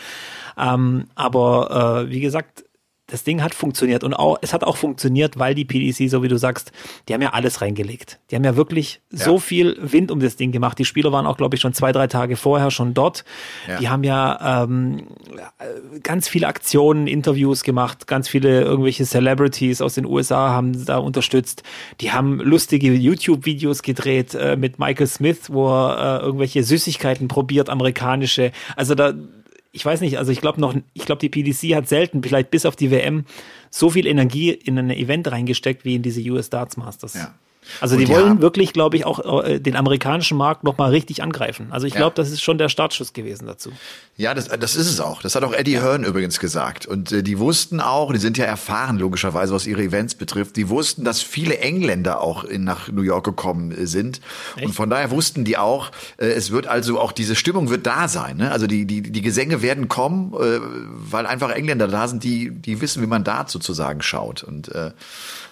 Ähm, 0.57 1.09
aber 1.15 2.07
äh, 2.07 2.11
wie 2.11 2.21
gesagt, 2.21 2.65
das 3.09 3.25
Ding 3.25 3.43
hat 3.43 3.55
funktioniert 3.55 4.05
und 4.05 4.13
auch, 4.15 4.37
es 4.43 4.53
hat 4.53 4.63
auch 4.65 4.77
funktioniert, 4.77 5.39
weil 5.39 5.55
die 5.55 5.65
PDC, 5.65 6.11
so 6.11 6.23
wie 6.23 6.29
du 6.29 6.37
sagst, 6.37 6.73
die 7.09 7.15
haben 7.15 7.23
ja 7.23 7.33
alles 7.33 7.63
reingelegt. 7.63 8.21
Die 8.31 8.37
haben 8.37 8.45
ja 8.45 8.55
wirklich 8.55 9.01
ja. 9.11 9.25
so 9.25 9.39
viel 9.39 9.77
Wind 9.81 10.11
um 10.11 10.21
das 10.21 10.37
Ding 10.37 10.53
gemacht. 10.53 10.79
Die 10.79 10.85
Spieler 10.85 11.11
waren 11.11 11.27
auch, 11.27 11.39
glaube 11.39 11.57
ich, 11.57 11.63
schon 11.63 11.73
zwei, 11.73 11.91
drei 11.91 12.07
Tage 12.07 12.37
vorher 12.37 12.71
schon 12.71 12.93
dort. 12.93 13.25
Ja. 13.67 13.79
Die 13.79 13.89
haben 13.89 14.05
ja 14.05 14.63
ähm, 14.63 15.07
ganz 16.03 16.29
viele 16.29 16.49
Aktionen, 16.49 17.07
Interviews 17.07 17.65
gemacht, 17.65 18.07
ganz 18.07 18.29
viele 18.29 18.61
irgendwelche 18.61 19.07
Celebrities 19.07 19.81
aus 19.81 19.95
den 19.95 20.05
USA 20.05 20.51
haben 20.51 20.85
da 20.85 20.99
unterstützt. 20.99 21.63
Die 22.03 22.13
haben 22.13 22.41
lustige 22.41 22.93
YouTube-Videos 22.93 23.83
gedreht 23.83 24.35
äh, 24.35 24.57
mit 24.57 24.79
Michael 24.79 25.07
Smith, 25.07 25.49
wo 25.49 25.69
er 25.69 26.21
äh, 26.21 26.25
irgendwelche 26.27 26.63
Süßigkeiten 26.63 27.27
probiert, 27.29 27.71
amerikanische. 27.71 28.53
Also 28.77 28.95
da 28.95 29.15
ich 29.73 29.85
weiß 29.85 30.01
nicht, 30.01 30.19
also 30.19 30.33
ich 30.33 30.41
glaube 30.41 30.61
noch, 30.61 30.75
ich 30.95 31.05
glaube, 31.05 31.21
die 31.21 31.29
PDC 31.29 31.75
hat 31.75 31.89
selten, 31.89 32.23
vielleicht 32.23 32.51
bis 32.51 32.67
auf 32.67 32.77
die 32.77 32.91
WM, 32.91 33.25
so 33.71 33.91
viel 33.91 34.07
Energie 34.07 34.51
in 34.51 34.79
ein 34.79 34.91
Event 34.91 35.31
reingesteckt 35.31 35.85
wie 35.85 35.97
in 35.97 36.03
diese 36.03 36.21
US 36.31 36.51
Darts 36.51 36.77
Masters. 36.77 37.15
Ja. 37.15 37.35
Also 37.81 37.97
die, 37.97 38.07
die, 38.07 38.13
wollen 38.13 38.31
haben, 38.31 38.41
wirklich, 38.41 38.73
glaube 38.73 38.97
ich, 38.97 39.05
auch 39.05 39.45
äh, 39.45 39.61
den 39.61 39.77
amerikanischen 39.77 40.37
Markt 40.37 40.65
nochmal 40.65 40.91
richtig 40.91 41.23
angreifen. 41.23 41.69
Also 41.71 41.87
ich 41.87 41.95
glaube, 41.95 42.15
ja. 42.17 42.23
das 42.23 42.31
ist 42.31 42.43
schon 42.43 42.59
der 42.59 42.69
Startschuss 42.69 43.13
gewesen 43.13 43.47
dazu. 43.47 43.71
Ja, 44.17 44.35
das, 44.35 44.49
das 44.49 44.75
ist 44.75 44.89
es 44.89 45.01
auch. 45.01 45.23
Das 45.23 45.35
hat 45.35 45.45
auch 45.45 45.53
Eddie 45.53 45.75
ja. 45.75 45.83
Hearn 45.83 46.05
übrigens 46.05 46.41
gesagt. 46.41 46.87
Und 46.87 47.13
äh, 47.13 47.23
die 47.23 47.39
wussten 47.39 47.81
auch, 47.81 48.13
die 48.13 48.19
sind 48.19 48.39
ja 48.39 48.47
erfahren 48.47 48.99
logischerweise, 48.99 49.55
was 49.55 49.67
ihre 49.67 49.83
Events 49.83 50.15
betrifft, 50.15 50.57
die 50.57 50.69
wussten, 50.69 51.05
dass 51.05 51.23
viele 51.23 51.59
Engländer 51.59 52.21
auch 52.21 52.45
in, 52.45 52.65
nach 52.65 52.89
New 52.89 53.03
York 53.03 53.25
gekommen 53.25 53.71
äh, 53.71 53.87
sind. 53.87 54.21
Echt? 54.57 54.67
Und 54.67 54.73
von 54.73 54.91
daher 54.91 55.11
wussten 55.11 55.45
die 55.45 55.59
auch, 55.59 55.91
äh, 56.17 56.27
es 56.27 56.51
wird 56.51 56.67
also 56.67 56.99
auch 56.99 57.13
diese 57.13 57.37
Stimmung 57.37 57.71
wird 57.71 57.87
da 57.87 58.09
sein. 58.09 58.39
Ne? 58.39 58.51
Also 58.51 58.67
die, 58.67 58.87
die, 58.87 59.03
die 59.03 59.23
Gesänge 59.23 59.63
werden 59.63 59.89
kommen, 59.89 60.33
äh, 60.35 60.59
weil 60.61 61.27
einfach 61.27 61.51
Engländer 61.51 61.87
da 61.87 62.09
sind, 62.09 62.25
die, 62.25 62.51
die 62.51 62.81
wissen, 62.81 63.03
wie 63.03 63.07
man 63.07 63.25
da 63.25 63.45
sozusagen 63.47 64.03
schaut. 64.03 64.43
Und 64.43 64.75
äh, 64.75 64.91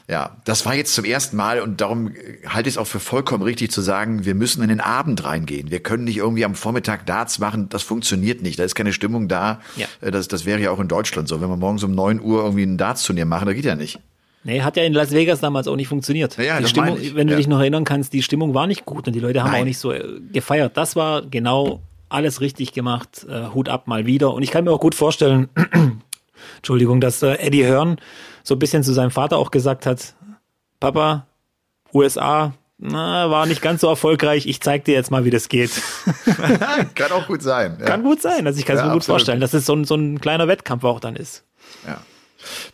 ja, 0.08 0.36
das 0.44 0.64
war 0.64 0.74
jetzt 0.74 0.94
zum 0.94 1.04
ersten 1.04 1.36
Mal 1.36 1.60
und 1.60 1.80
darum 1.80 2.12
halte 2.46 2.68
ich 2.68 2.76
es 2.76 2.78
auch 2.78 2.86
für 2.86 3.00
vollkommen 3.00 3.42
richtig 3.42 3.72
zu 3.72 3.80
sagen, 3.80 4.24
wir 4.24 4.36
müssen 4.36 4.62
in 4.62 4.68
den 4.68 4.80
Abend 4.80 5.24
reingehen. 5.24 5.70
Wir 5.72 5.80
können 5.80 6.04
nicht 6.04 6.18
irgendwie 6.18 6.44
am 6.44 6.54
Vormittag 6.54 7.06
Darts 7.06 7.40
machen, 7.40 7.68
das 7.68 7.82
funktioniert 7.82 8.40
nicht. 8.40 8.58
Da 8.58 8.62
ist 8.62 8.76
keine 8.76 8.92
Stimmung 8.92 9.26
da. 9.26 9.60
Ja. 9.76 9.86
Äh, 10.00 10.12
das, 10.12 10.28
das 10.28 10.46
wäre 10.46 10.60
ja 10.60 10.70
auch 10.70 10.78
in 10.78 10.86
Deutschland 10.86 11.28
so. 11.28 11.40
Wenn 11.40 11.48
wir 11.48 11.56
morgens 11.56 11.82
um 11.82 11.92
neun 11.92 12.20
Uhr 12.20 12.44
irgendwie 12.44 12.62
ein 12.62 12.78
Darts-Turnier 12.78 13.26
machen, 13.26 13.46
das 13.46 13.56
geht 13.56 13.64
ja 13.64 13.74
nicht. 13.74 13.98
Nee, 14.44 14.62
hat 14.62 14.76
ja 14.76 14.84
in 14.84 14.92
Las 14.92 15.10
Vegas 15.10 15.40
damals 15.40 15.66
auch 15.66 15.74
nicht 15.74 15.88
funktioniert. 15.88 16.38
Ja, 16.38 16.60
die 16.60 16.68
Stimmung, 16.68 16.98
wenn 17.14 17.26
du 17.26 17.32
ja. 17.32 17.36
dich 17.36 17.48
noch 17.48 17.58
erinnern 17.58 17.82
kannst, 17.82 18.12
die 18.12 18.22
Stimmung 18.22 18.54
war 18.54 18.68
nicht 18.68 18.84
gut 18.84 19.08
und 19.08 19.12
die 19.12 19.18
Leute 19.18 19.42
haben 19.42 19.50
Nein. 19.50 19.62
auch 19.62 19.64
nicht 19.64 19.78
so 19.78 19.90
äh, 19.90 20.20
gefeiert. 20.32 20.76
Das 20.76 20.94
war 20.94 21.22
genau 21.22 21.82
alles 22.08 22.40
richtig 22.40 22.72
gemacht. 22.72 23.26
Äh, 23.28 23.48
Hut 23.54 23.68
ab 23.68 23.88
mal 23.88 24.06
wieder. 24.06 24.32
Und 24.32 24.44
ich 24.44 24.52
kann 24.52 24.62
mir 24.62 24.70
auch 24.70 24.78
gut 24.78 24.94
vorstellen, 24.94 25.48
Entschuldigung, 26.58 27.00
dass 27.00 27.24
äh, 27.24 27.34
Eddie 27.38 27.64
Hearn 27.64 27.96
so 28.46 28.54
ein 28.54 28.60
bisschen 28.60 28.84
zu 28.84 28.92
seinem 28.92 29.10
Vater 29.10 29.38
auch 29.38 29.50
gesagt 29.50 29.86
hat, 29.86 30.14
Papa, 30.78 31.26
USA, 31.92 32.52
na, 32.78 33.28
war 33.28 33.46
nicht 33.46 33.60
ganz 33.60 33.80
so 33.80 33.88
erfolgreich. 33.88 34.46
Ich 34.46 34.60
zeig 34.60 34.84
dir 34.84 34.94
jetzt 34.94 35.10
mal, 35.10 35.24
wie 35.24 35.30
das 35.30 35.48
geht. 35.48 35.70
Kann 36.94 37.10
auch 37.10 37.26
gut 37.26 37.42
sein. 37.42 37.76
Ja. 37.80 37.86
Kann 37.86 38.04
gut 38.04 38.22
sein. 38.22 38.46
Also 38.46 38.60
ich 38.60 38.66
kann 38.66 38.76
es 38.76 38.82
ja, 38.82 38.86
mir 38.86 38.92
gut 38.92 39.00
absolut. 39.00 39.20
vorstellen, 39.20 39.40
dass 39.40 39.52
es 39.52 39.66
so 39.66 39.74
ein, 39.74 39.84
so 39.84 39.96
ein 39.96 40.20
kleiner 40.20 40.46
Wettkampf 40.46 40.84
auch 40.84 41.00
dann 41.00 41.16
ist. 41.16 41.42
Ja. 41.86 42.00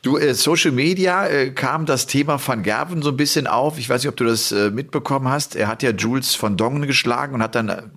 Du, 0.02 0.18
äh, 0.18 0.34
Social 0.34 0.72
Media 0.72 1.26
äh, 1.26 1.50
kam 1.50 1.86
das 1.86 2.06
Thema 2.06 2.40
Van 2.44 2.62
Gerven 2.62 3.02
so 3.02 3.10
ein 3.10 3.16
bisschen 3.16 3.46
auf. 3.46 3.78
Ich 3.78 3.88
weiß 3.88 4.02
nicht, 4.02 4.08
ob 4.08 4.16
du 4.16 4.24
das 4.24 4.52
äh, 4.52 4.70
mitbekommen 4.70 5.28
hast. 5.28 5.56
Er 5.56 5.68
hat 5.68 5.82
ja 5.82 5.90
Jules 5.90 6.34
von 6.34 6.56
Dongen 6.56 6.86
geschlagen 6.86 7.34
und 7.34 7.42
hat 7.42 7.54
dann 7.54 7.70
ein 7.70 7.90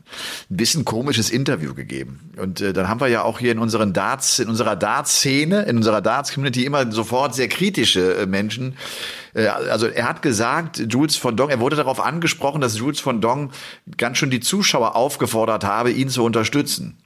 bisschen 0.50 0.86
komisches 0.86 1.30
Interview 1.30 1.74
gegeben. 1.74 2.32
Und 2.38 2.62
äh, 2.62 2.74
dann 2.74 2.90
haben 2.90 3.00
wir 3.00 3.08
ja 3.08 3.24
auch 3.24 3.40
hier 3.40 3.52
in 3.52 3.60
unseren 3.60 3.94
Darts, 3.94 4.40
in 4.40 4.50
unserer 4.50 4.76
Darts-Szene, 4.76 5.64
in 5.64 5.78
unserer 5.78 6.02
Darts-Community 6.02 6.66
immer 6.66 6.92
sofort 6.92 7.36
sehr 7.36 7.48
kritische 7.48 8.16
äh, 8.16 8.26
Menschen. 8.26 8.76
Äh, 9.34 9.48
also 9.48 9.88
er 9.88 10.08
hat 10.08 10.22
gesagt, 10.22 10.84
Jules 10.90 11.16
von 11.16 11.36
Dong, 11.36 11.50
er 11.50 11.60
wurde 11.60 11.76
darauf 11.76 12.00
angesprochen, 12.00 12.62
dass 12.62 12.78
Jules 12.78 13.00
von 13.00 13.22
Dong 13.22 13.52
ganz 13.98 14.18
schön 14.18 14.30
die 14.30 14.40
Zuschauer 14.40 14.96
aufgefordert 14.96 15.64
habe, 15.64 15.92
ihn 15.92 16.10
zu 16.10 16.24
unterstützen. 16.24 16.98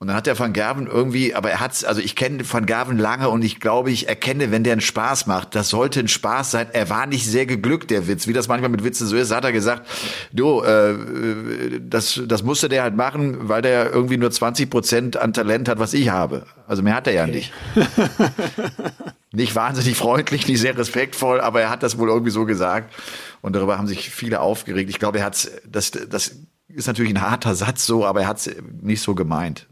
Und 0.00 0.06
dann 0.06 0.16
hat 0.16 0.26
der 0.26 0.38
Van 0.38 0.52
Gerven 0.52 0.86
irgendwie, 0.86 1.34
aber 1.34 1.50
er 1.50 1.58
hat's, 1.58 1.82
also 1.82 2.00
ich 2.00 2.14
kenne 2.14 2.44
Van 2.48 2.66
Gerven 2.66 2.98
lange 2.98 3.30
und 3.30 3.42
ich 3.42 3.58
glaube, 3.58 3.90
ich 3.90 4.08
erkenne, 4.08 4.52
wenn 4.52 4.62
der 4.62 4.74
einen 4.74 4.80
Spaß 4.80 5.26
macht, 5.26 5.56
das 5.56 5.70
sollte 5.70 5.98
ein 5.98 6.06
Spaß 6.06 6.52
sein. 6.52 6.68
Er 6.72 6.88
war 6.88 7.06
nicht 7.06 7.26
sehr 7.26 7.46
geglückt, 7.46 7.90
der 7.90 8.06
Witz. 8.06 8.28
Wie 8.28 8.32
das 8.32 8.46
manchmal 8.46 8.70
mit 8.70 8.84
Witzen 8.84 9.08
so 9.08 9.16
ist, 9.16 9.34
hat 9.34 9.42
er 9.42 9.50
gesagt, 9.50 9.88
du, 10.30 10.62
äh, 10.62 11.80
das, 11.80 12.20
das 12.28 12.44
musste 12.44 12.68
der 12.68 12.84
halt 12.84 12.94
machen, 12.94 13.48
weil 13.48 13.60
der 13.60 13.90
irgendwie 13.92 14.18
nur 14.18 14.30
20 14.30 14.70
Prozent 14.70 15.16
an 15.16 15.32
Talent 15.32 15.68
hat, 15.68 15.80
was 15.80 15.94
ich 15.94 16.10
habe. 16.10 16.46
Also 16.68 16.84
mehr 16.84 16.94
hat 16.94 17.08
er 17.08 17.14
ja 17.14 17.24
okay. 17.24 17.32
nicht. 17.32 17.52
nicht 19.32 19.56
wahnsinnig 19.56 19.96
freundlich, 19.96 20.46
nicht 20.46 20.60
sehr 20.60 20.78
respektvoll, 20.78 21.40
aber 21.40 21.60
er 21.60 21.70
hat 21.70 21.82
das 21.82 21.98
wohl 21.98 22.08
irgendwie 22.08 22.30
so 22.30 22.44
gesagt. 22.44 22.94
Und 23.40 23.56
darüber 23.56 23.78
haben 23.78 23.88
sich 23.88 24.10
viele 24.10 24.38
aufgeregt. 24.42 24.90
Ich 24.90 25.00
glaube, 25.00 25.18
er 25.18 25.24
hat's, 25.24 25.50
das, 25.68 25.90
das 25.90 26.36
ist 26.68 26.86
natürlich 26.86 27.12
ein 27.12 27.20
harter 27.20 27.56
Satz 27.56 27.84
so, 27.84 28.06
aber 28.06 28.20
er 28.20 28.28
hat's 28.28 28.48
nicht 28.80 29.02
so 29.02 29.16
gemeint 29.16 29.66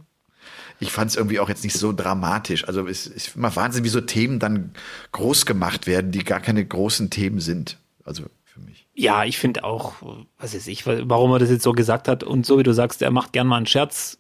ich 0.79 0.93
fand 0.93 1.11
es 1.11 1.17
irgendwie 1.17 1.41
auch 1.41 1.49
jetzt 1.49 1.65
nicht 1.65 1.79
so 1.79 1.93
dramatisch. 1.93 2.67
Also 2.67 2.87
es 2.87 3.07
ist 3.07 3.37
immer 3.37 3.55
Wahnsinn, 3.57 3.85
wie 3.85 3.89
so 3.89 4.01
Themen 4.01 4.39
dann 4.39 4.73
groß 5.13 5.47
gemacht 5.47 5.87
werden, 5.87 6.11
die 6.11 6.25
gar 6.25 6.41
keine 6.41 6.65
großen 6.65 7.11
Themen 7.11 7.41
sind. 7.41 7.79
Also 8.05 8.25
für 8.45 8.61
mich. 8.61 8.87
Ja, 8.95 9.25
ich 9.25 9.39
finde 9.39 9.65
auch, 9.65 9.95
was 10.39 10.55
weiß 10.55 10.67
ich, 10.67 10.87
warum 10.87 11.33
er 11.33 11.39
das 11.39 11.51
jetzt 11.51 11.63
so 11.63 11.73
gesagt 11.73 12.09
hat. 12.09 12.25
Und 12.25 12.47
so 12.47 12.59
wie 12.59 12.63
du 12.63 12.73
sagst, 12.73 13.03
er 13.03 13.11
macht 13.11 13.33
gern 13.33 13.47
mal 13.47 13.57
einen 13.57 13.67
Scherz. 13.67 14.19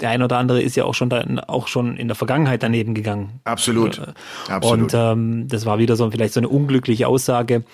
Der 0.00 0.10
ein 0.10 0.22
oder 0.22 0.38
andere 0.38 0.62
ist 0.62 0.76
ja 0.76 0.84
auch 0.84 0.94
schon 0.94 1.10
da, 1.10 1.24
auch 1.48 1.66
schon 1.66 1.96
in 1.96 2.06
der 2.06 2.14
Vergangenheit 2.14 2.62
daneben 2.62 2.94
gegangen. 2.94 3.40
Absolut. 3.42 4.00
Absolut. 4.48 4.80
Und 4.80 4.94
ähm, 4.94 5.48
das 5.48 5.66
war 5.66 5.78
wieder 5.78 5.96
so 5.96 6.08
vielleicht 6.10 6.34
so 6.34 6.40
eine 6.40 6.48
unglückliche 6.48 7.08
Aussage. 7.08 7.64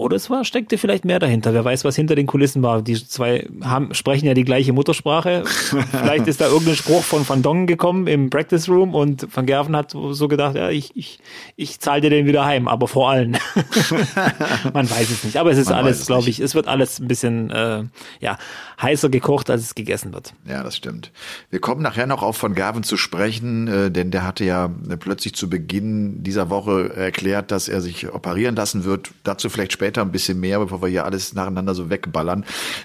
Oder 0.00 0.16
es 0.16 0.30
war, 0.30 0.44
steckte 0.44 0.78
vielleicht 0.78 1.04
mehr 1.04 1.18
dahinter. 1.18 1.54
Wer 1.54 1.64
weiß, 1.64 1.84
was 1.84 1.96
hinter 1.96 2.14
den 2.14 2.26
Kulissen 2.26 2.62
war. 2.62 2.82
Die 2.82 2.94
zwei 3.06 3.46
haben, 3.62 3.94
sprechen 3.94 4.26
ja 4.26 4.34
die 4.34 4.44
gleiche 4.44 4.72
Muttersprache. 4.72 5.44
vielleicht 5.90 6.26
ist 6.26 6.40
da 6.40 6.46
irgendein 6.46 6.76
Spruch 6.76 7.02
von 7.02 7.28
Van 7.28 7.42
Dongen 7.42 7.66
gekommen 7.66 8.06
im 8.06 8.30
Practice 8.30 8.68
Room 8.68 8.94
und 8.94 9.34
Van 9.34 9.46
Gerven 9.46 9.76
hat 9.76 9.90
so 9.92 10.28
gedacht, 10.28 10.56
ja, 10.56 10.70
ich, 10.70 10.96
ich, 10.96 11.18
ich 11.56 11.80
zahle 11.80 12.00
dir 12.00 12.10
den 12.10 12.26
wieder 12.26 12.44
heim, 12.44 12.68
aber 12.68 12.88
vor 12.88 13.10
allen. 13.10 13.32
Man 14.72 14.90
weiß 14.90 15.10
es 15.10 15.24
nicht. 15.24 15.36
Aber 15.36 15.50
es 15.50 15.58
ist 15.58 15.68
Man 15.68 15.78
alles, 15.78 16.06
glaube 16.06 16.28
ich, 16.28 16.40
es 16.40 16.54
wird 16.54 16.66
alles 16.66 16.98
ein 16.98 17.08
bisschen 17.08 17.50
äh, 17.50 17.84
ja, 18.20 18.38
heißer 18.80 19.08
gekocht, 19.10 19.50
als 19.50 19.62
es 19.62 19.74
gegessen 19.74 20.12
wird. 20.12 20.32
Ja, 20.48 20.62
das 20.62 20.76
stimmt. 20.76 21.12
Wir 21.50 21.60
kommen 21.60 21.82
nachher 21.82 22.06
noch 22.06 22.22
auf 22.22 22.42
Van 22.42 22.54
Gerven 22.54 22.82
zu 22.82 22.96
sprechen, 22.96 23.68
äh, 23.68 23.90
denn 23.90 24.10
der 24.10 24.24
hatte 24.24 24.44
ja 24.44 24.70
plötzlich 24.98 25.34
zu 25.34 25.50
Beginn 25.50 26.22
dieser 26.22 26.50
Woche 26.50 26.94
erklärt, 26.94 27.50
dass 27.50 27.68
er 27.68 27.80
sich 27.80 28.12
operieren 28.12 28.56
lassen 28.56 28.84
wird. 28.84 29.10
Dazu 29.24 29.48
vielleicht 29.50 29.72
später 29.72 29.89
ein 29.98 30.12
bisschen 30.12 30.40
mehr, 30.40 30.58
bevor 30.58 30.82
wir 30.82 30.88
hier 30.88 31.04
alles 31.04 31.34
nacheinander 31.34 31.74
so 31.74 31.90
wegballern. 31.90 32.44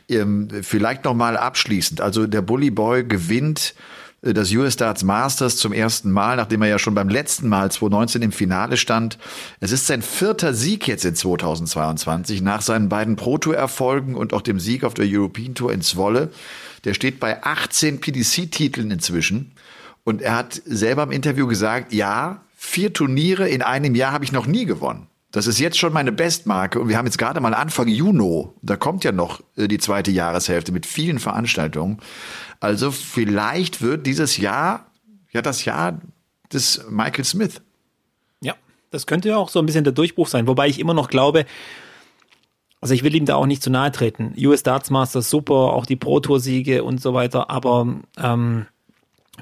Ähm, 0.09 0.49
vielleicht 0.61 1.05
noch 1.05 1.13
mal 1.13 1.37
abschließend. 1.37 2.01
Also 2.01 2.27
der 2.27 2.41
Bully 2.41 2.71
Boy 2.71 3.03
gewinnt 3.03 3.75
äh, 4.21 4.33
das 4.33 4.51
US 4.51 4.75
Darts 4.75 5.03
Masters 5.03 5.57
zum 5.57 5.73
ersten 5.73 6.11
Mal, 6.11 6.35
nachdem 6.37 6.61
er 6.61 6.69
ja 6.69 6.79
schon 6.79 6.95
beim 6.95 7.09
letzten 7.09 7.47
Mal 7.47 7.71
2019 7.71 8.21
im 8.21 8.31
Finale 8.31 8.77
stand. 8.77 9.17
Es 9.59 9.71
ist 9.71 9.87
sein 9.87 10.01
vierter 10.01 10.53
Sieg 10.53 10.87
jetzt 10.87 11.05
in 11.05 11.15
2022 11.15 12.41
nach 12.41 12.61
seinen 12.61 12.89
beiden 12.89 13.15
Pro 13.15 13.37
Tour 13.37 13.55
Erfolgen 13.55 14.15
und 14.15 14.33
auch 14.33 14.41
dem 14.41 14.59
Sieg 14.59 14.83
auf 14.83 14.93
der 14.93 15.05
European 15.07 15.55
Tour 15.55 15.71
in 15.71 15.81
Zwolle. 15.81 16.31
Der 16.83 16.93
steht 16.93 17.19
bei 17.19 17.43
18 17.43 17.99
PDC 17.99 18.51
Titeln 18.51 18.91
inzwischen 18.91 19.51
und 20.03 20.21
er 20.21 20.35
hat 20.35 20.61
selber 20.65 21.03
im 21.03 21.11
Interview 21.11 21.47
gesagt, 21.47 21.93
ja, 21.93 22.41
vier 22.55 22.93
Turniere 22.93 23.49
in 23.49 23.61
einem 23.61 23.95
Jahr 23.95 24.11
habe 24.11 24.23
ich 24.23 24.31
noch 24.31 24.45
nie 24.45 24.65
gewonnen. 24.65 25.07
Das 25.35 25.47
ist 25.47 25.59
jetzt 25.59 25.77
schon 25.77 25.91
meine 25.91 26.13
Bestmarke 26.13 26.79
und 26.79 26.87
wir 26.87 26.97
haben 26.97 27.07
jetzt 27.07 27.17
gerade 27.17 27.41
mal 27.41 27.53
Anfang 27.53 27.89
Juni. 27.89 28.47
Da 28.61 28.77
kommt 28.77 29.03
ja 29.03 29.11
noch 29.11 29.41
äh, 29.57 29.67
die 29.67 29.79
zweite 29.79 30.09
Jahreshälfte 30.09 30.71
mit 30.71 30.85
vielen 30.85 31.19
Veranstaltungen. 31.19 31.97
Also 32.61 32.89
vielleicht 32.89 33.81
wird 33.81 34.07
dieses 34.07 34.37
Jahr 34.37 34.85
ja 35.33 35.41
das 35.41 35.65
Jahr 35.65 35.99
des 36.53 36.85
Michael 36.89 37.25
Smith. 37.25 37.61
Ja, 38.39 38.53
das 38.91 39.07
könnte 39.07 39.27
ja 39.27 39.35
auch 39.35 39.49
so 39.49 39.59
ein 39.59 39.65
bisschen 39.65 39.83
der 39.83 39.91
Durchbruch 39.91 40.29
sein. 40.29 40.47
Wobei 40.47 40.69
ich 40.69 40.79
immer 40.79 40.93
noch 40.93 41.09
glaube, 41.09 41.43
also 42.79 42.93
ich 42.93 43.03
will 43.03 43.13
ihm 43.13 43.25
da 43.25 43.35
auch 43.35 43.45
nicht 43.45 43.61
zu 43.61 43.69
nahe 43.69 43.91
treten. 43.91 44.33
US 44.37 44.63
Darts 44.63 44.89
Masters 44.89 45.29
super, 45.29 45.73
auch 45.73 45.85
die 45.85 45.97
Pro 45.97 46.21
Tour 46.21 46.39
Siege 46.39 46.81
und 46.85 47.01
so 47.01 47.13
weiter. 47.13 47.49
Aber 47.49 47.93
ähm, 48.17 48.67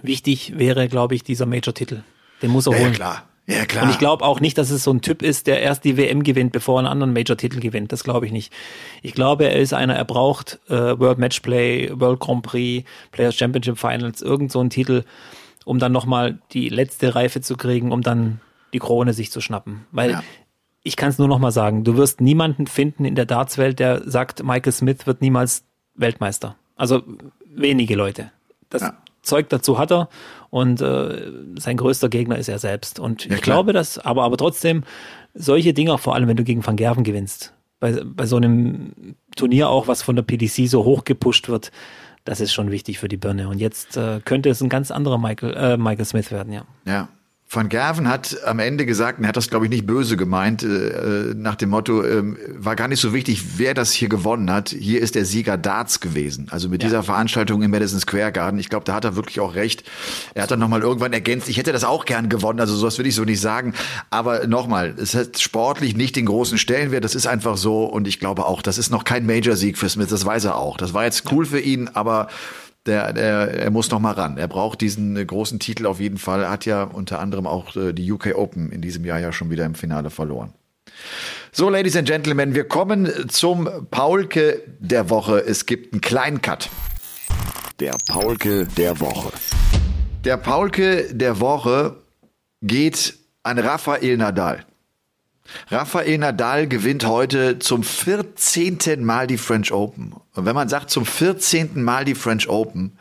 wichtig 0.01 0.58
wäre, 0.58 0.88
glaube 0.88 1.13
ich, 1.13 1.23
dieser 1.23 1.45
Major-Titel. 1.45 2.01
Den 2.41 2.49
muss 2.49 2.65
er 2.65 2.73
ja, 2.73 2.79
holen. 2.79 2.93
Ja, 2.93 2.95
klar. 2.95 3.27
Ja, 3.45 3.65
klar. 3.65 3.84
Und 3.84 3.89
ich 3.89 3.99
glaube 3.99 4.23
auch 4.23 4.39
nicht, 4.39 4.58
dass 4.58 4.69
es 4.69 4.84
so 4.84 4.91
ein 4.91 5.01
Typ 5.01 5.21
ist, 5.21 5.47
der 5.47 5.62
erst 5.62 5.84
die 5.84 5.97
WM 5.97 6.23
gewinnt, 6.23 6.53
bevor 6.53 6.75
er 6.75 6.79
einen 6.79 6.88
anderen 6.88 7.13
Major-Titel 7.13 7.60
gewinnt. 7.60 7.91
Das 7.91 8.03
glaube 8.03 8.25
ich 8.25 8.32
nicht. 8.32 8.53
Ich 9.01 9.13
glaube, 9.13 9.45
er 9.45 9.60
ist 9.60 9.73
einer, 9.73 9.95
er 9.95 10.06
braucht 10.06 10.60
äh, 10.69 10.97
World 10.97 11.17
Matchplay, 11.17 11.91
World 11.93 12.21
Grand 12.21 12.43
Prix, 12.43 12.88
Players 13.12 13.36
Championship 13.36 13.77
Finals, 13.77 14.21
irgend 14.21 14.51
so 14.51 14.62
einen 14.62 14.69
Titel, 14.69 15.03
um 15.65 15.79
dann 15.79 15.91
nochmal 15.91 16.39
die 16.53 16.69
letzte 16.69 17.15
Reife 17.15 17.41
zu 17.41 17.58
kriegen, 17.58 17.91
um 17.91 18.01
dann 18.01 18.39
die 18.71 18.79
Krone 18.79 19.13
sich 19.13 19.29
zu 19.29 19.41
schnappen. 19.41 19.86
Weil 19.91 20.12
ja. 20.12 20.23
ich 20.84 20.95
kann 20.95 21.10
es 21.10 21.17
nur 21.17 21.27
nochmal 21.27 21.51
sagen, 21.51 21.84
du 21.84 21.97
wirst 21.97 22.21
niemanden 22.21 22.65
finden 22.65 23.03
in 23.03 23.15
der 23.15 23.25
Dartswelt, 23.25 23.79
der 23.79 24.10
sagt, 24.10 24.43
Michael 24.43 24.71
Smith 24.71 25.06
wird 25.06 25.21
niemals 25.21 25.65
Weltmeister. 25.95 26.56
Also 26.77 27.03
wenige 27.45 27.95
Leute. 27.95 28.32
Das 28.69 28.82
ja. 28.84 28.93
Zeug 29.21 29.49
dazu 29.49 29.77
hat 29.77 29.91
er 29.91 30.10
und 30.54 30.82
äh, 30.82 31.32
sein 31.58 31.78
größter 31.78 32.10
Gegner 32.10 32.38
ist 32.38 32.48
er 32.48 32.60
selbst. 32.60 33.00
Und 33.00 33.26
ja, 33.26 33.34
ich 33.34 33.42
klar. 33.42 33.56
glaube, 33.56 33.74
dass, 33.74 33.98
aber, 33.98 34.22
aber 34.22 34.38
trotzdem, 34.38 34.84
solche 35.34 35.74
Dinge, 35.74 35.98
vor 35.98 36.13
allem 36.13 36.28
wenn 36.28 36.38
du 36.38 36.44
gegen 36.44 36.63
Van 36.63 36.76
Gerven 36.76 37.04
gewinnst, 37.04 37.56
bei, 37.80 38.04
bei 38.06 38.28
so 38.28 38.36
einem 38.36 39.16
Turnier 39.36 39.70
auch, 39.70 39.88
was 39.88 40.04
von 40.04 40.16
der 40.16 40.22
PDC 40.22 40.68
so 40.68 40.86
hoch 40.86 41.06
gepusht 41.06 41.50
wird, 41.50 41.72
das 42.24 42.39
ist 42.39 42.54
schon 42.54 42.70
wichtig 42.70 43.00
für 43.00 43.08
die 43.08 43.18
Birne. 43.18 43.50
Und 43.50 43.58
jetzt 43.58 43.98
äh, 43.98 44.20
könnte 44.24 44.52
es 44.52 44.62
ein 44.62 44.70
ganz 44.70 44.92
anderer 44.92 45.18
Michael, 45.18 45.56
äh, 45.56 45.76
Michael 45.76 46.06
Smith 46.06 46.32
werden, 46.32 46.54
ja. 46.54 46.66
Ja, 46.86 47.10
Van 47.54 47.70
Gerven 47.70 48.08
hat 48.08 48.38
am 48.46 48.58
Ende 48.60 48.86
gesagt, 48.86 49.20
und 49.20 49.26
er 49.26 49.30
hat 49.30 49.38
das 49.38 49.50
glaube 49.50 49.66
ich 49.66 49.70
nicht 49.70 49.86
böse 49.86 50.18
gemeint, 50.18 50.63
äh, 50.63 51.34
nach 51.36 51.56
dem 51.56 51.70
Motto, 51.70 52.02
äh, 52.02 52.24
war 52.58 52.76
gar 52.76 52.88
nicht 52.88 53.00
so 53.00 53.13
wichtig, 53.13 53.58
wer 53.58 53.74
das 53.74 53.92
hier 53.92 54.10
gewonnen 54.10 54.52
hat. 54.52 54.70
Hier 54.70 55.02
ist 55.02 55.13
der 55.16 55.26
Sieger 55.26 55.58
Darts 55.58 56.00
gewesen. 56.00 56.48
Also 56.50 56.68
mit 56.70 56.82
ja. 56.82 56.89
dieser 56.89 57.04
Veranstaltung 57.04 57.62
im 57.62 57.72
Madison 57.72 58.00
Square 58.00 58.32
Garden. 58.32 58.60
Ich 58.60 58.70
glaube, 58.70 58.86
da 58.86 58.94
hat 58.94 59.06
er 59.06 59.16
wirklich 59.16 59.39
auch 59.39 59.56
recht. 59.56 59.84
Er 60.34 60.44
hat 60.44 60.52
dann 60.52 60.60
nochmal 60.60 60.82
irgendwann 60.82 61.13
ergänzt, 61.13 61.48
ich 61.48 61.58
hätte 61.58 61.72
das 61.72 61.84
auch 61.84 62.06
gern 62.06 62.30
gewonnen, 62.30 62.60
also 62.60 62.76
sowas 62.76 62.98
will 62.98 63.06
ich 63.06 63.16
so 63.16 63.24
nicht 63.24 63.42
sagen. 63.42 63.74
Aber 64.10 64.48
nochmal, 64.48 64.96
es 64.98 65.13
hat 65.13 65.39
sportlich 65.39 65.96
nicht 65.96 66.16
den 66.16 66.26
großen 66.26 66.58
Stellenwert, 66.58 67.04
das 67.04 67.13
ist 67.13 67.28
einfach 67.28 67.58
so. 67.58 67.84
Und 67.86 68.08
ich 68.08 68.20
glaube 68.20 68.46
auch, 68.46 68.62
das 68.62 68.78
ist 68.78 68.89
noch 68.89 69.04
kein 69.04 69.26
Major-Sieg 69.26 69.78
für 69.78 69.89
Smith, 69.89 70.10
das 70.10 70.26
weiß 70.26 70.46
er 70.46 70.56
auch. 70.56 70.78
Das 70.78 70.94
war 70.94 71.04
jetzt 71.04 71.32
cool 71.32 71.46
für 71.46 71.60
ihn, 71.60 71.89
aber 71.94 72.30
der, 72.86 73.13
der, 73.13 73.63
er 73.63 73.72
muss 73.72 73.89
noch 73.91 74.00
mal 74.00 74.12
ran. 74.12 74.38
Er 74.38 74.48
braucht 74.48 74.82
diesen 74.82 75.15
äh, 75.15 75.26
großen 75.26 75.60
Titel 75.60 75.86
auf 75.86 76.00
jeden 76.00 76.17
Fall. 76.17 76.43
Er 76.43 76.50
hat 76.50 76.65
ja 76.65 76.84
unter 76.84 77.19
anderem 77.19 77.48
auch 77.48 77.76
äh, 77.76 77.93
die 77.93 78.12
UK 78.12 78.36
Open 78.36 78.72
in 78.72 78.82
diesem 78.82 79.06
Jahr 79.06 79.19
ja 79.19 79.32
schon 79.32 79.50
wieder 79.50 79.65
im 79.65 79.76
Finale 79.76 80.10
verloren. 80.10 80.54
So, 81.52 81.69
Ladies 81.69 81.96
and 81.96 82.08
Gentlemen, 82.08 82.56
wir 82.56 82.65
kommen 82.65 83.30
zum 83.30 83.69
Paulke 83.89 84.62
der 84.80 85.10
Woche. 85.10 85.39
Es 85.39 85.65
gibt 85.65 85.93
einen 85.93 86.02
kleinen 86.02 86.41
Cut. 86.41 86.69
Der 87.80 87.96
Paulke 88.08 88.67
der 88.78 89.00
Woche. 89.00 89.32
Der 90.26 90.38
Paulke 90.38 91.13
der 91.13 91.39
Woche 91.39 91.98
geht 92.62 93.15
an 93.43 93.60
Rafael 93.60 94.17
Nadal. 94.17 94.65
Rafael 95.70 96.18
Nadal 96.18 96.68
gewinnt 96.68 97.06
heute 97.06 97.60
zum 97.60 97.84
14. 97.84 99.04
Mal 99.04 99.28
die 99.28 99.38
French 99.38 99.72
Open. 99.72 100.13
Und 100.34 100.46
wenn 100.46 100.56
man 100.56 100.70
sagt 100.70 100.89
zum 100.89 101.06
14. 101.06 101.84
Mal 101.84 102.06
die 102.06 102.16
French 102.16 102.50
Open, 102.50 102.98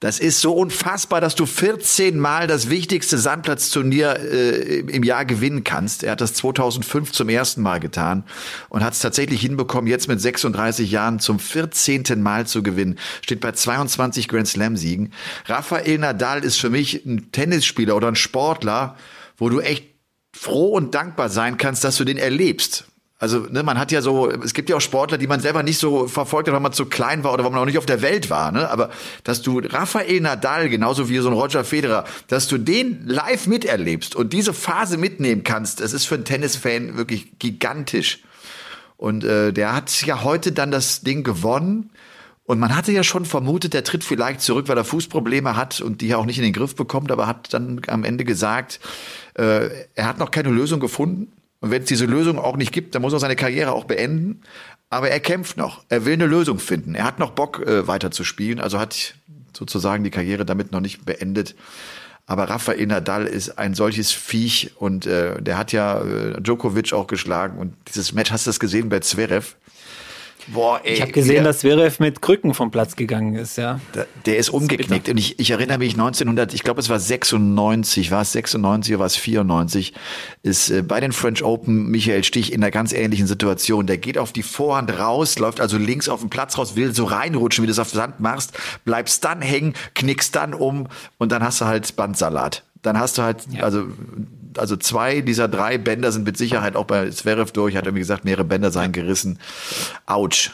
das 0.00 0.20
ist 0.20 0.40
so 0.40 0.52
unfassbar, 0.52 1.20
dass 1.20 1.34
du 1.34 1.44
14 1.44 2.20
Mal 2.20 2.46
das 2.46 2.70
wichtigste 2.70 3.18
Sandplatzturnier 3.18 4.20
äh, 4.20 4.78
im 4.78 5.02
Jahr 5.02 5.24
gewinnen 5.24 5.64
kannst. 5.64 6.04
Er 6.04 6.12
hat 6.12 6.20
das 6.20 6.34
2005 6.34 7.10
zum 7.10 7.28
ersten 7.28 7.62
Mal 7.62 7.80
getan 7.80 8.22
und 8.68 8.84
hat 8.84 8.92
es 8.92 9.00
tatsächlich 9.00 9.40
hinbekommen, 9.40 9.90
jetzt 9.90 10.06
mit 10.06 10.20
36 10.20 10.88
Jahren 10.88 11.18
zum 11.18 11.40
14. 11.40 12.04
Mal 12.22 12.46
zu 12.46 12.62
gewinnen. 12.62 12.96
Steht 13.22 13.40
bei 13.40 13.50
22 13.50 14.28
Grand 14.28 14.46
Slam 14.46 14.76
Siegen. 14.76 15.12
Rafael 15.46 15.98
Nadal 15.98 16.44
ist 16.44 16.60
für 16.60 16.70
mich 16.70 17.04
ein 17.04 17.32
Tennisspieler 17.32 17.96
oder 17.96 18.06
ein 18.06 18.14
Sportler, 18.14 18.94
wo 19.36 19.48
du 19.48 19.58
echt 19.58 19.87
froh 20.38 20.68
und 20.68 20.94
dankbar 20.94 21.28
sein 21.28 21.56
kannst, 21.56 21.82
dass 21.84 21.96
du 21.96 22.04
den 22.04 22.16
erlebst. 22.16 22.84
Also 23.20 23.40
ne, 23.40 23.64
man 23.64 23.78
hat 23.78 23.90
ja 23.90 24.00
so, 24.00 24.30
es 24.30 24.54
gibt 24.54 24.70
ja 24.70 24.76
auch 24.76 24.80
Sportler, 24.80 25.18
die 25.18 25.26
man 25.26 25.40
selber 25.40 25.64
nicht 25.64 25.78
so 25.78 26.06
verfolgt 26.06 26.46
hat, 26.46 26.54
weil 26.54 26.60
man 26.60 26.72
zu 26.72 26.86
klein 26.86 27.24
war 27.24 27.32
oder 27.32 27.42
weil 27.42 27.50
man 27.50 27.60
auch 27.60 27.66
nicht 27.66 27.78
auf 27.78 27.86
der 27.86 28.00
Welt 28.00 28.30
war. 28.30 28.52
Ne? 28.52 28.70
Aber 28.70 28.90
dass 29.24 29.42
du 29.42 29.58
Rafael 29.58 30.20
Nadal, 30.20 30.68
genauso 30.68 31.08
wie 31.08 31.18
so 31.18 31.28
ein 31.28 31.34
Roger 31.34 31.64
Federer, 31.64 32.04
dass 32.28 32.46
du 32.46 32.58
den 32.58 33.08
live 33.08 33.48
miterlebst 33.48 34.14
und 34.14 34.32
diese 34.32 34.54
Phase 34.54 34.96
mitnehmen 34.98 35.42
kannst, 35.42 35.80
das 35.80 35.92
ist 35.92 36.04
für 36.04 36.14
einen 36.14 36.24
Tennisfan 36.24 36.96
wirklich 36.96 37.40
gigantisch. 37.40 38.20
Und 38.96 39.24
äh, 39.24 39.52
der 39.52 39.74
hat 39.74 40.06
ja 40.06 40.22
heute 40.22 40.52
dann 40.52 40.70
das 40.70 41.00
Ding 41.00 41.24
gewonnen. 41.24 41.90
Und 42.48 42.58
man 42.60 42.74
hatte 42.74 42.92
ja 42.92 43.04
schon 43.04 43.26
vermutet, 43.26 43.74
der 43.74 43.84
tritt 43.84 44.02
vielleicht 44.02 44.40
zurück, 44.40 44.68
weil 44.68 44.78
er 44.78 44.84
Fußprobleme 44.84 45.54
hat 45.54 45.82
und 45.82 46.00
die 46.00 46.08
er 46.08 46.18
auch 46.18 46.24
nicht 46.24 46.38
in 46.38 46.44
den 46.44 46.54
Griff 46.54 46.74
bekommt, 46.74 47.12
aber 47.12 47.26
hat 47.26 47.52
dann 47.52 47.82
am 47.88 48.04
Ende 48.04 48.24
gesagt, 48.24 48.80
äh, 49.34 49.68
er 49.94 50.06
hat 50.06 50.18
noch 50.18 50.30
keine 50.30 50.48
Lösung 50.48 50.80
gefunden. 50.80 51.30
Und 51.60 51.70
wenn 51.70 51.82
es 51.82 51.88
diese 51.88 52.06
Lösung 52.06 52.38
auch 52.38 52.56
nicht 52.56 52.72
gibt, 52.72 52.94
dann 52.94 53.02
muss 53.02 53.12
er 53.12 53.18
seine 53.18 53.36
Karriere 53.36 53.72
auch 53.72 53.84
beenden. 53.84 54.40
Aber 54.88 55.10
er 55.10 55.20
kämpft 55.20 55.58
noch. 55.58 55.84
Er 55.90 56.06
will 56.06 56.14
eine 56.14 56.24
Lösung 56.24 56.58
finden. 56.58 56.94
Er 56.94 57.04
hat 57.04 57.18
noch 57.18 57.32
Bock, 57.32 57.60
äh, 57.66 57.86
weiter 57.86 58.10
zu 58.10 58.24
spielen. 58.24 58.60
Also 58.60 58.78
hat 58.78 59.14
sozusagen 59.54 60.02
die 60.02 60.10
Karriere 60.10 60.46
damit 60.46 60.72
noch 60.72 60.80
nicht 60.80 61.04
beendet. 61.04 61.54
Aber 62.24 62.48
Rafael 62.48 62.86
Nadal 62.86 63.26
ist 63.26 63.58
ein 63.58 63.74
solches 63.74 64.10
Viech 64.12 64.72
und 64.76 65.04
äh, 65.04 65.42
der 65.42 65.58
hat 65.58 65.72
ja 65.72 66.00
äh, 66.00 66.40
Djokovic 66.40 66.94
auch 66.94 67.08
geschlagen. 67.08 67.58
Und 67.58 67.74
dieses 67.88 68.14
Match, 68.14 68.30
hast 68.30 68.46
du 68.46 68.48
das 68.48 68.58
gesehen 68.58 68.88
bei 68.88 69.00
Zverev? 69.00 69.54
Boah, 70.46 70.80
ey, 70.82 70.94
ich 70.94 71.02
habe 71.02 71.12
gesehen, 71.12 71.44
dass 71.44 71.58
Zverev 71.58 72.02
mit 72.02 72.22
Krücken 72.22 72.54
vom 72.54 72.70
Platz 72.70 72.96
gegangen 72.96 73.34
ist, 73.34 73.58
ja. 73.58 73.80
Der, 73.94 74.06
der 74.24 74.38
ist 74.38 74.48
umgeknickt. 74.48 75.08
Und 75.08 75.18
ich, 75.18 75.38
ich 75.38 75.50
erinnere 75.50 75.78
mich 75.78 75.92
1900, 75.92 76.54
ich 76.54 76.62
glaube, 76.62 76.80
es 76.80 76.88
war 76.88 76.98
96, 76.98 78.10
war 78.10 78.22
es 78.22 78.32
96 78.32 78.94
oder 78.94 79.00
war 79.00 79.06
es 79.06 79.16
94, 79.16 79.92
ist 80.42 80.70
äh, 80.70 80.82
bei 80.82 81.00
den 81.00 81.12
French 81.12 81.44
Open 81.44 81.90
Michael 81.90 82.24
Stich 82.24 82.52
in 82.52 82.62
einer 82.62 82.70
ganz 82.70 82.92
ähnlichen 82.92 83.26
Situation. 83.26 83.86
Der 83.86 83.98
geht 83.98 84.16
auf 84.16 84.32
die 84.32 84.42
Vorhand 84.42 84.98
raus, 84.98 85.38
läuft 85.38 85.60
also 85.60 85.76
links 85.76 86.08
auf 86.08 86.20
den 86.20 86.30
Platz 86.30 86.56
raus, 86.56 86.76
will 86.76 86.94
so 86.94 87.04
reinrutschen, 87.04 87.62
wie 87.62 87.66
du 87.66 87.72
das 87.72 87.78
auf 87.78 87.90
Sand 87.90 88.20
machst, 88.20 88.52
bleibst 88.84 89.24
dann 89.24 89.42
hängen, 89.42 89.74
knickst 89.94 90.34
dann 90.34 90.54
um 90.54 90.88
und 91.18 91.30
dann 91.30 91.42
hast 91.42 91.60
du 91.60 91.66
halt 91.66 91.94
Bandsalat. 91.94 92.64
Dann 92.82 92.98
hast 92.98 93.18
du 93.18 93.22
halt, 93.22 93.42
ja. 93.50 93.64
also 93.64 93.84
also 94.56 94.76
zwei 94.76 95.20
dieser 95.20 95.48
drei 95.48 95.78
Bänder 95.78 96.12
sind 96.12 96.24
mit 96.24 96.36
Sicherheit 96.36 96.76
auch 96.76 96.84
bei 96.84 97.10
Zverev 97.10 97.52
durch, 97.52 97.76
hat 97.76 97.84
irgendwie 97.84 98.00
gesagt, 98.00 98.24
mehrere 98.24 98.44
Bänder 98.44 98.70
seien 98.70 98.92
gerissen. 98.92 99.38
Autsch. 100.06 100.50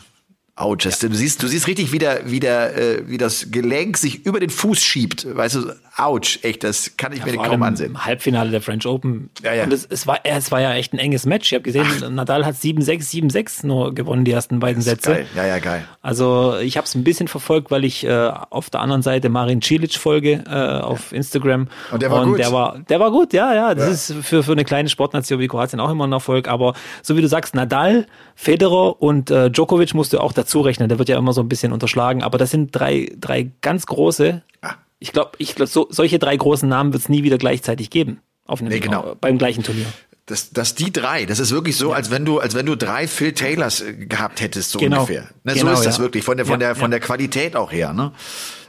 Autsch. 0.57 0.87
Ja. 0.87 1.09
Du 1.09 1.15
siehst, 1.15 1.43
du 1.43 1.49
siehst 1.49 1.67
richtig, 1.67 1.91
wie 1.93 1.99
der, 1.99 2.31
wie 2.31 2.41
der, 2.41 2.77
äh, 2.77 3.09
wie 3.09 3.19
das 3.19 3.51
Gelenk 3.51 3.97
sich 3.97 4.25
über 4.25 4.39
den 4.39 4.51
Fuß 4.51 4.83
schiebt. 4.83 5.27
Weißt 5.35 5.57
du, 5.57 5.73
ouch, 5.97 6.39
echt, 6.43 6.65
das 6.65 6.97
kann 6.97 7.13
ich 7.13 7.21
Ja, 7.21 7.27
mir 7.27 7.37
kaum 7.37 7.63
ansehen. 7.63 8.05
Halbfinale 8.05 8.51
der 8.51 8.61
French 8.61 8.87
Open. 8.87 9.31
Ja, 9.43 9.55
ja. 9.55 9.65
Und 9.65 9.73
es, 9.73 9.85
es, 9.85 10.07
war, 10.07 10.21
es 10.25 10.51
war 10.51 10.61
ja 10.61 10.75
echt 10.75 10.93
ein 10.93 10.99
enges 10.99 11.25
Match. 11.27 11.53
Ich 11.53 11.55
habe 11.55 11.63
gesehen, 11.63 12.15
Nadal 12.15 12.45
hat 12.45 12.57
7-6, 12.57 13.31
7-6 13.31 13.67
nur 13.67 13.95
gewonnen, 13.95 14.25
die 14.25 14.33
ersten 14.33 14.59
beiden 14.59 14.83
Sätze. 14.83 15.13
Geil, 15.13 15.27
ja, 15.37 15.47
ja, 15.47 15.59
geil. 15.59 15.85
Also 16.03 16.57
ich 16.59 16.77
habe 16.77 16.87
es 16.87 16.95
ein 16.95 17.05
bisschen 17.05 17.29
verfolgt, 17.29 17.71
weil 17.71 17.85
ich 17.85 18.05
äh, 18.05 18.33
auf 18.51 18.71
der 18.71 18.81
anderen 18.81 19.03
Seite 19.03 19.29
Marin 19.29 19.63
Cilic 19.63 19.95
folge 19.95 20.45
äh, 20.47 20.51
auf 20.51 21.13
Instagram. 21.13 21.69
Und 21.93 22.03
der 22.03 22.11
war 22.11 22.23
und 22.23 22.31
gut. 22.31 22.39
Der 22.39 22.53
war, 22.53 22.79
der 22.89 23.01
war 23.01 23.11
gut, 23.11 23.33
ja, 23.33 23.55
ja. 23.55 23.75
Das 23.75 24.11
ist 24.11 24.27
für, 24.27 24.43
für 24.43 24.53
eine 24.53 24.65
kleine 24.65 24.89
Sportnation 24.89 25.39
wie 25.39 25.49
Kroatien 25.49 25.81
auch 25.81 25.91
immer 25.91 26.07
ein 26.07 26.13
Erfolg. 26.13 26.49
Aber 26.49 26.75
so 27.03 27.17
wie 27.17 27.23
du 27.23 27.29
sagst, 27.29 27.55
Nadal, 27.55 28.07
Federer 28.35 29.01
und 29.01 29.31
äh, 29.31 29.51
Djokovic 29.51 29.95
musst 29.95 30.13
du 30.13 30.19
auch 30.19 30.33
dazu 30.33 30.61
rechnen. 30.61 30.89
Der 30.89 30.99
wird 30.99 31.09
ja 31.09 31.19
immer 31.19 31.33
so 31.33 31.41
ein 31.41 31.49
bisschen 31.49 31.73
unterschlagen. 31.73 32.23
Aber 32.23 32.39
das 32.39 32.51
sind 32.51 32.75
drei, 32.75 33.13
drei 33.19 33.51
ganz 33.61 33.87
große. 33.87 34.43
Ja. 35.05 35.09
Ich 35.09 35.13
glaube, 35.13 35.31
ich 35.39 35.55
glaub, 35.55 35.69
so, 35.69 35.87
solche 35.91 36.19
drei 36.19 36.37
großen 36.37 36.69
Namen 36.69 36.93
wird 36.93 37.03
es 37.03 37.09
nie 37.09 37.23
wieder 37.23 37.39
gleichzeitig 37.39 37.91
geben. 37.91 38.21
Auf 38.47 38.61
einem, 38.61 38.69
Nee, 38.71 38.81
genau. 38.81 39.13
äh, 39.13 39.15
beim 39.21 39.39
gleichen 39.39 39.63
Turnier. 39.63 39.87
Das, 40.27 40.51
das 40.53 40.75
die 40.75 40.91
drei, 40.93 41.27
das 41.27 41.39
ist 41.39 41.51
wirklich 41.51 41.77
so, 41.77 41.93
als 41.93 42.11
wenn 42.11 42.25
du, 42.25 42.39
als 42.41 42.55
wenn 42.55 42.65
du 42.65 42.77
drei 42.77 43.07
Phil 43.07 43.33
Taylors 43.33 43.83
äh, 43.83 43.93
gehabt 43.93 44.41
hättest, 44.41 44.71
so 44.71 44.79
Genau. 44.79 45.01
ungefähr. 45.03 45.29
Ne, 45.45 45.53
Genau, 45.55 45.73
so 45.75 45.81
ist 45.81 45.87
das 45.87 45.97
ja. 45.99 46.03
wirklich, 46.03 46.25
von 46.25 46.37
der, 46.39 46.47
von 46.47 46.55
Ja, 46.61 46.69
der, 46.69 46.75
von 46.75 46.85
ja. 46.91 46.99
der 46.99 47.01
Qualität 47.01 47.57
auch 47.57 47.71
her, 47.73 47.93
ne? 47.93 48.13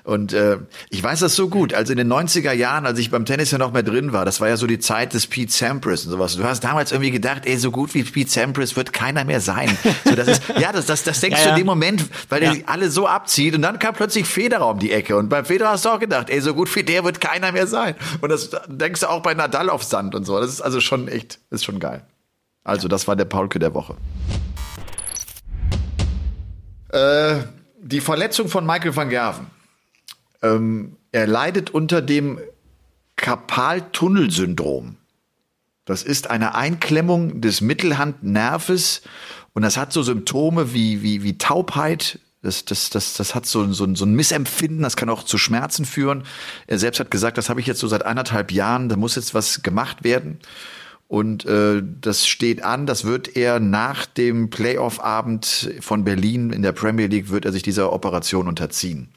Und 0.06 0.34
äh, 0.34 0.60
ich 0.91 1.02
weiß 1.02 1.20
das 1.22 1.36
so 1.36 1.50
gut. 1.50 1.74
Also 1.74 1.91
in 1.91 1.98
den 1.98 2.13
90er 2.13 2.52
Jahren, 2.52 2.86
als 2.86 3.00
ich 3.00 3.10
beim 3.10 3.26
Tennis 3.26 3.50
ja 3.50 3.58
noch 3.58 3.74
mehr 3.74 3.82
drin 3.82 4.13
war, 4.13 4.24
das 4.24 4.39
war 4.39 4.48
ja 4.48 4.56
so 4.56 4.68
die 4.68 4.78
Zeit 4.78 5.15
des 5.15 5.26
Pete 5.26 5.52
Sampras 5.52 6.06
und 6.06 6.12
sowas. 6.12 6.36
Du 6.38 6.44
hast 6.44 6.63
damals 6.63 6.91
irgendwie 6.91 7.10
gedacht, 7.10 7.41
ey, 7.46 7.58
so 7.58 7.72
gut 7.72 7.96
wie 7.96 8.04
Pete 8.04 8.30
Sampras 8.30 8.76
wird 8.76 8.94
keiner 8.94 9.26
mehr 9.26 9.41
sein. 9.41 9.76
So, 10.06 10.13
das 10.15 10.28
ist, 10.28 10.44
ja, 10.60 10.72
das, 10.72 10.86
das, 10.86 11.02
das 11.04 11.20
denkst 11.22 11.39
Ja, 11.39 11.46
du 11.46 11.50
in 11.54 11.56
dem 11.58 11.65
Moment, 11.65 12.06
weil 12.30 12.39
der 12.39 12.50
Ja. 12.50 12.56
sich 12.56 12.70
alle 12.70 12.91
so 12.91 13.08
abzieht 13.08 13.56
und 13.56 13.63
dann 13.63 13.80
kam 13.80 13.96
plötzlich 13.96 14.28
Federer 14.28 14.68
um 14.68 14.78
die 14.78 14.91
Ecke 14.91 15.18
und 15.18 15.28
beim 15.30 15.44
Federer 15.44 15.72
hast 15.72 15.86
du 15.86 15.89
auch 15.89 16.00
gedacht, 16.00 16.30
ey, 16.30 16.39
so 16.39 16.54
gut 16.54 16.74
wie 16.76 16.84
der 16.84 17.04
wird 17.04 17.20
keiner 17.20 17.52
mehr 17.52 17.65
sein. 17.65 17.96
Und 18.22 18.30
das 18.30 18.52
denkst 18.68 19.02
du 19.02 19.10
auch 19.10 19.22
bei 19.24 19.34
Nadal 19.34 19.72
auf 19.72 19.84
Sand 19.84 20.13
und 20.13 20.26
so. 20.26 20.39
Das 20.39 20.52
ist 20.52 20.62
also 20.62 20.82
schon 20.82 21.08
echt, 21.08 21.39
ist 21.50 21.65
schon 21.65 21.80
geil. 21.80 22.04
Also, 22.63 22.88
das 22.88 23.08
war 23.08 23.15
der 23.15 23.26
Paulke 23.26 23.58
der 23.58 23.74
Woche. 23.74 23.96
Äh, 26.89 27.38
die 27.82 28.02
Verletzung 28.02 28.48
von 28.50 28.65
Michael 28.65 28.96
van 28.96 29.10
Gerven. 29.10 29.48
Ähm, 30.45 30.97
er 31.12 31.27
leidet 31.27 31.69
unter 31.69 32.01
dem 32.01 32.39
Karpaltunnelsyndrom. 33.15 34.97
Das 35.86 36.03
ist 36.03 36.29
eine 36.29 36.55
Einklemmung 36.55 37.41
des 37.41 37.62
Mittelhandnerves 37.62 39.03
und 39.53 39.62
das 39.62 39.77
hat 39.77 39.93
so 39.93 40.03
Symptome 40.03 40.73
wie, 40.73 41.01
wie, 41.01 41.23
wie 41.23 41.38
Taubheit. 41.38 42.19
Das, 42.41 42.65
das, 42.65 42.89
das, 42.89 43.13
das 43.13 43.34
hat 43.34 43.45
so, 43.45 43.71
so, 43.71 43.93
so 43.95 44.05
ein 44.05 44.13
Missempfinden, 44.13 44.84
das 44.84 44.97
kann 44.97 45.10
auch 45.10 45.23
zu 45.23 45.38
Schmerzen 45.38 45.86
führen. 45.86 46.23
Er 46.67 46.77
selbst 46.77 46.99
hat 46.99 47.10
gesagt, 47.10 47.38
das 47.38 47.49
habe 47.49 47.60
ich 47.60 47.67
jetzt 47.67 47.79
so 47.79 47.88
seit 47.88 48.05
anderthalb 48.05 48.51
Jahren, 48.51 48.89
da 48.89 48.97
muss 48.97 49.15
jetzt 49.15 49.34
was 49.34 49.63
gemacht 49.63 50.03
werden. 50.03 50.39
Und 51.08 51.46
äh, 51.46 51.84
das 52.02 52.26
steht 52.26 52.63
an, 52.63 52.88
das 52.88 53.06
wird 53.06 53.36
er 53.38 53.60
nach 53.60 54.08
dem 54.08 54.50
Playoff-Abend 54.50 55.76
von 55.80 56.04
Berlin 56.04 56.50
in 56.50 56.63
der 56.63 56.72
Premier 56.72 57.06
League, 57.06 57.30
wird 57.30 57.46
er 57.46 57.52
sich 57.52 57.62
dieser 57.62 57.94
Operation 57.94 58.48
unterziehen. 58.48 59.10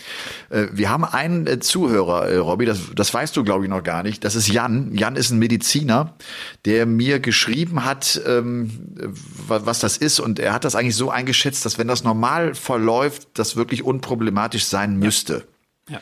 Äh, 0.50 0.66
wir 0.72 0.90
haben 0.90 1.06
einen 1.06 1.46
äh, 1.46 1.60
Zuhörer, 1.60 2.28
äh, 2.28 2.36
Robby, 2.36 2.66
das, 2.66 2.80
das 2.94 3.12
weißt 3.14 3.34
du, 3.36 3.42
glaube 3.42 3.64
ich, 3.64 3.70
noch 3.70 3.82
gar 3.82 4.02
nicht. 4.02 4.22
Das 4.22 4.34
ist 4.34 4.48
Jan. 4.48 4.94
Jan 4.94 5.16
ist 5.16 5.30
ein 5.30 5.38
Mediziner, 5.38 6.14
der 6.66 6.84
mir 6.84 7.20
geschrieben 7.20 7.86
hat, 7.86 8.20
ähm, 8.26 8.70
wa- 9.46 9.62
was 9.64 9.80
das 9.80 9.96
ist. 9.96 10.20
Und 10.20 10.38
er 10.38 10.52
hat 10.52 10.66
das 10.66 10.74
eigentlich 10.74 10.96
so 10.96 11.10
eingeschätzt, 11.10 11.64
dass 11.64 11.78
wenn 11.78 11.88
das 11.88 12.04
normal 12.04 12.54
verläuft, 12.54 13.28
das 13.32 13.56
wirklich 13.56 13.82
unproblematisch 13.82 14.66
sein 14.66 14.98
müsste. 14.98 15.44
Ja. 15.88 16.00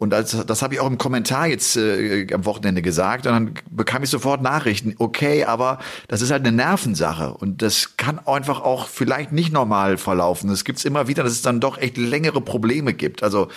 Und 0.00 0.14
als, 0.14 0.34
das 0.46 0.62
habe 0.62 0.72
ich 0.72 0.80
auch 0.80 0.86
im 0.86 0.96
Kommentar 0.96 1.46
jetzt 1.46 1.76
äh, 1.76 2.26
am 2.32 2.46
Wochenende 2.46 2.80
gesagt. 2.80 3.26
Und 3.26 3.32
dann 3.34 3.54
bekam 3.70 4.02
ich 4.02 4.08
sofort 4.08 4.40
Nachrichten. 4.40 4.94
Okay, 4.96 5.44
aber 5.44 5.78
das 6.08 6.22
ist 6.22 6.30
halt 6.30 6.40
eine 6.46 6.56
Nervensache. 6.56 7.34
Und 7.34 7.60
das 7.60 7.98
kann 7.98 8.18
einfach 8.18 8.62
auch 8.62 8.88
vielleicht 8.88 9.30
nicht 9.32 9.52
normal 9.52 9.98
verlaufen. 9.98 10.48
Es 10.48 10.64
gibt's 10.64 10.86
immer 10.86 11.06
wieder, 11.06 11.22
dass 11.22 11.34
es 11.34 11.42
dann 11.42 11.60
doch 11.60 11.76
echt 11.76 11.98
längere 11.98 12.40
Probleme 12.40 12.94
gibt. 12.94 13.22
Also 13.22 13.48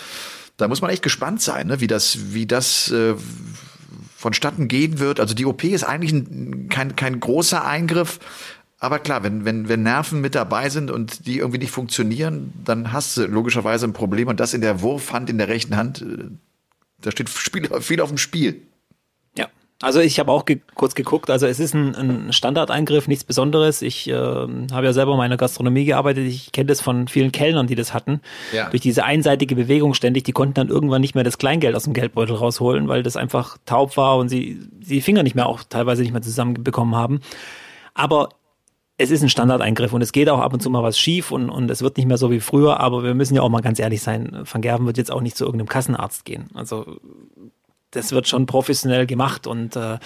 da 0.58 0.68
muss 0.68 0.82
man 0.82 0.90
echt 0.90 1.02
gespannt 1.02 1.40
sein, 1.40 1.66
ne? 1.66 1.80
wie 1.80 1.86
das, 1.86 2.34
wie 2.34 2.44
das 2.44 2.90
äh, 2.90 3.14
vonstatten 4.14 4.68
gehen 4.68 4.98
wird. 4.98 5.20
Also 5.20 5.34
die 5.34 5.46
OP 5.46 5.64
ist 5.64 5.84
eigentlich 5.84 6.12
ein, 6.12 6.68
kein, 6.68 6.94
kein 6.94 7.20
großer 7.20 7.64
Eingriff. 7.64 8.20
Aber 8.78 8.98
klar, 8.98 9.22
wenn, 9.22 9.44
wenn, 9.44 9.68
wenn 9.68 9.82
Nerven 9.82 10.20
mit 10.20 10.34
dabei 10.34 10.68
sind 10.68 10.90
und 10.90 11.26
die 11.26 11.38
irgendwie 11.38 11.58
nicht 11.58 11.70
funktionieren, 11.70 12.52
dann 12.64 12.92
hast 12.92 13.16
du 13.16 13.24
logischerweise 13.26 13.86
ein 13.86 13.92
Problem. 13.92 14.28
Und 14.28 14.40
das 14.40 14.52
in 14.52 14.60
der 14.60 14.82
Wurfhand, 14.82 15.30
in 15.30 15.38
der 15.38 15.48
rechten 15.48 15.76
Hand, 15.76 16.02
äh, 16.02 16.24
da 17.00 17.10
steht 17.10 17.28
viel, 17.30 17.68
viel 17.80 18.00
auf 18.00 18.08
dem 18.08 18.18
Spiel. 18.18 18.62
Ja, 19.38 19.48
also 19.80 20.00
ich 20.00 20.18
habe 20.18 20.30
auch 20.32 20.44
ge 20.44 20.60
kurz 20.74 20.94
geguckt. 20.94 21.30
Also 21.30 21.46
es 21.46 21.60
ist 21.60 21.74
ein, 21.74 21.94
ein 21.94 22.32
Standardeingriff, 22.32 23.08
nichts 23.08 23.24
Besonderes. 23.24 23.80
Ich 23.80 24.08
äh, 24.08 24.12
habe 24.12 24.84
ja 24.84 24.92
selber 24.92 25.12
in 25.12 25.18
meiner 25.18 25.36
Gastronomie 25.36 25.84
gearbeitet. 25.84 26.26
Ich 26.26 26.52
kenne 26.52 26.66
das 26.66 26.80
von 26.80 27.08
vielen 27.08 27.32
Kellnern, 27.32 27.66
die 27.66 27.76
das 27.76 27.94
hatten. 27.94 28.20
Ja. 28.52 28.68
Durch 28.70 28.82
diese 28.82 29.04
einseitige 29.04 29.54
Bewegung 29.54 29.94
ständig, 29.94 30.24
die 30.24 30.32
konnten 30.32 30.54
dann 30.54 30.68
irgendwann 30.68 31.00
nicht 31.00 31.14
mehr 31.14 31.24
das 31.24 31.38
Kleingeld 31.38 31.76
aus 31.76 31.84
dem 31.84 31.92
Geldbeutel 31.92 32.36
rausholen, 32.36 32.88
weil 32.88 33.02
das 33.02 33.16
einfach 33.16 33.56
taub 33.66 33.96
war 33.96 34.18
und 34.18 34.28
sie 34.28 34.60
sie 34.80 34.96
die 34.96 35.00
Finger 35.00 35.22
nicht 35.22 35.36
mehr 35.36 35.46
auch 35.46 35.62
teilweise 35.62 36.02
nicht 36.02 36.12
mehr 36.12 36.22
zusammenbekommen 36.22 36.94
haben. 36.94 37.20
Aber 37.94 38.30
es 38.96 39.10
ist 39.10 39.22
ein 39.22 39.28
Standardeingriff 39.28 39.92
und 39.92 40.02
es 40.02 40.12
geht 40.12 40.28
auch 40.28 40.38
ab 40.38 40.52
und 40.52 40.60
zu 40.60 40.70
mal 40.70 40.82
was 40.82 40.98
schief 40.98 41.32
und, 41.32 41.50
und 41.50 41.70
es 41.70 41.82
wird 41.82 41.96
nicht 41.96 42.06
mehr 42.06 42.16
so 42.16 42.30
wie 42.30 42.40
früher, 42.40 42.78
aber 42.78 43.02
wir 43.02 43.14
müssen 43.14 43.34
ja 43.34 43.42
auch 43.42 43.48
mal 43.48 43.60
ganz 43.60 43.78
ehrlich 43.78 44.02
sein, 44.02 44.44
Van 44.44 44.62
Gerven 44.62 44.86
wird 44.86 44.98
jetzt 44.98 45.10
auch 45.10 45.20
nicht 45.20 45.36
zu 45.36 45.44
irgendeinem 45.44 45.68
Kassenarzt 45.68 46.24
gehen. 46.24 46.48
Also 46.54 46.98
das 47.90 48.12
wird 48.12 48.28
schon 48.28 48.46
professionell 48.46 49.06
gemacht 49.06 49.46
und 49.46 49.76
äh, 49.76 49.94
äh, 49.94 49.98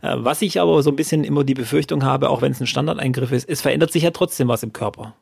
was 0.00 0.42
ich 0.42 0.60
aber 0.60 0.82
so 0.82 0.90
ein 0.90 0.96
bisschen 0.96 1.24
immer 1.24 1.44
die 1.44 1.54
Befürchtung 1.54 2.04
habe, 2.04 2.30
auch 2.30 2.42
wenn 2.42 2.52
es 2.52 2.60
ein 2.60 2.66
Standardeingriff 2.66 3.32
ist, 3.32 3.48
es 3.48 3.60
verändert 3.60 3.92
sich 3.92 4.02
ja 4.02 4.10
trotzdem 4.10 4.48
was 4.48 4.62
im 4.62 4.72
Körper. 4.72 5.14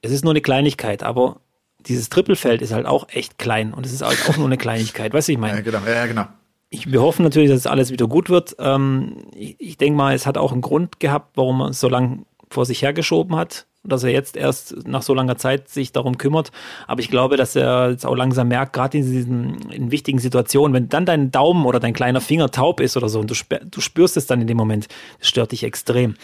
Es 0.00 0.12
ist 0.12 0.24
nur 0.24 0.32
eine 0.32 0.40
Kleinigkeit, 0.40 1.02
aber 1.02 1.40
dieses 1.80 2.08
Trippelfeld 2.10 2.62
ist 2.62 2.72
halt 2.72 2.86
auch 2.86 3.08
echt 3.08 3.38
klein 3.38 3.74
und 3.74 3.86
es 3.86 3.92
ist 3.92 4.02
halt 4.02 4.18
auch 4.28 4.36
nur 4.36 4.46
eine 4.46 4.58
Kleinigkeit, 4.58 5.12
weißt 5.12 5.28
du, 5.28 5.32
ich 5.32 5.38
meine. 5.38 5.62
genau. 5.62 5.80
Ja, 5.86 6.06
genau. 6.06 6.26
Ich, 6.70 6.90
wir 6.90 7.02
hoffen 7.02 7.22
natürlich, 7.22 7.50
dass 7.50 7.66
alles 7.66 7.90
wieder 7.90 8.06
gut 8.06 8.30
wird. 8.30 8.56
Ähm, 8.58 9.18
ich 9.34 9.56
ich 9.58 9.76
denke 9.76 9.96
mal, 9.96 10.14
es 10.14 10.26
hat 10.26 10.38
auch 10.38 10.52
einen 10.52 10.62
Grund 10.62 11.00
gehabt, 11.00 11.36
warum 11.36 11.58
man 11.58 11.72
so 11.74 11.88
lange 11.88 12.24
vor 12.52 12.66
sich 12.66 12.82
hergeschoben 12.82 13.36
hat, 13.36 13.66
dass 13.84 14.04
er 14.04 14.10
jetzt 14.10 14.36
erst 14.36 14.86
nach 14.86 15.02
so 15.02 15.14
langer 15.14 15.36
Zeit 15.36 15.68
sich 15.68 15.92
darum 15.92 16.18
kümmert. 16.18 16.52
Aber 16.86 17.00
ich 17.00 17.10
glaube, 17.10 17.36
dass 17.36 17.56
er 17.56 17.90
jetzt 17.90 18.06
auch 18.06 18.14
langsam 18.14 18.48
merkt, 18.48 18.72
gerade 18.72 18.98
in 18.98 19.04
diesen 19.04 19.70
in 19.70 19.90
wichtigen 19.90 20.18
Situationen, 20.18 20.74
wenn 20.74 20.88
dann 20.88 21.06
dein 21.06 21.30
Daumen 21.30 21.66
oder 21.66 21.80
dein 21.80 21.92
kleiner 21.92 22.20
Finger 22.20 22.50
taub 22.50 22.80
ist 22.80 22.96
oder 22.96 23.08
so 23.08 23.20
und 23.20 23.30
du, 23.30 23.34
du 23.64 23.80
spürst 23.80 24.16
es 24.16 24.26
dann 24.26 24.40
in 24.40 24.46
dem 24.46 24.56
Moment, 24.56 24.88
das 25.18 25.28
stört 25.28 25.52
dich 25.52 25.64
extrem. 25.64 26.14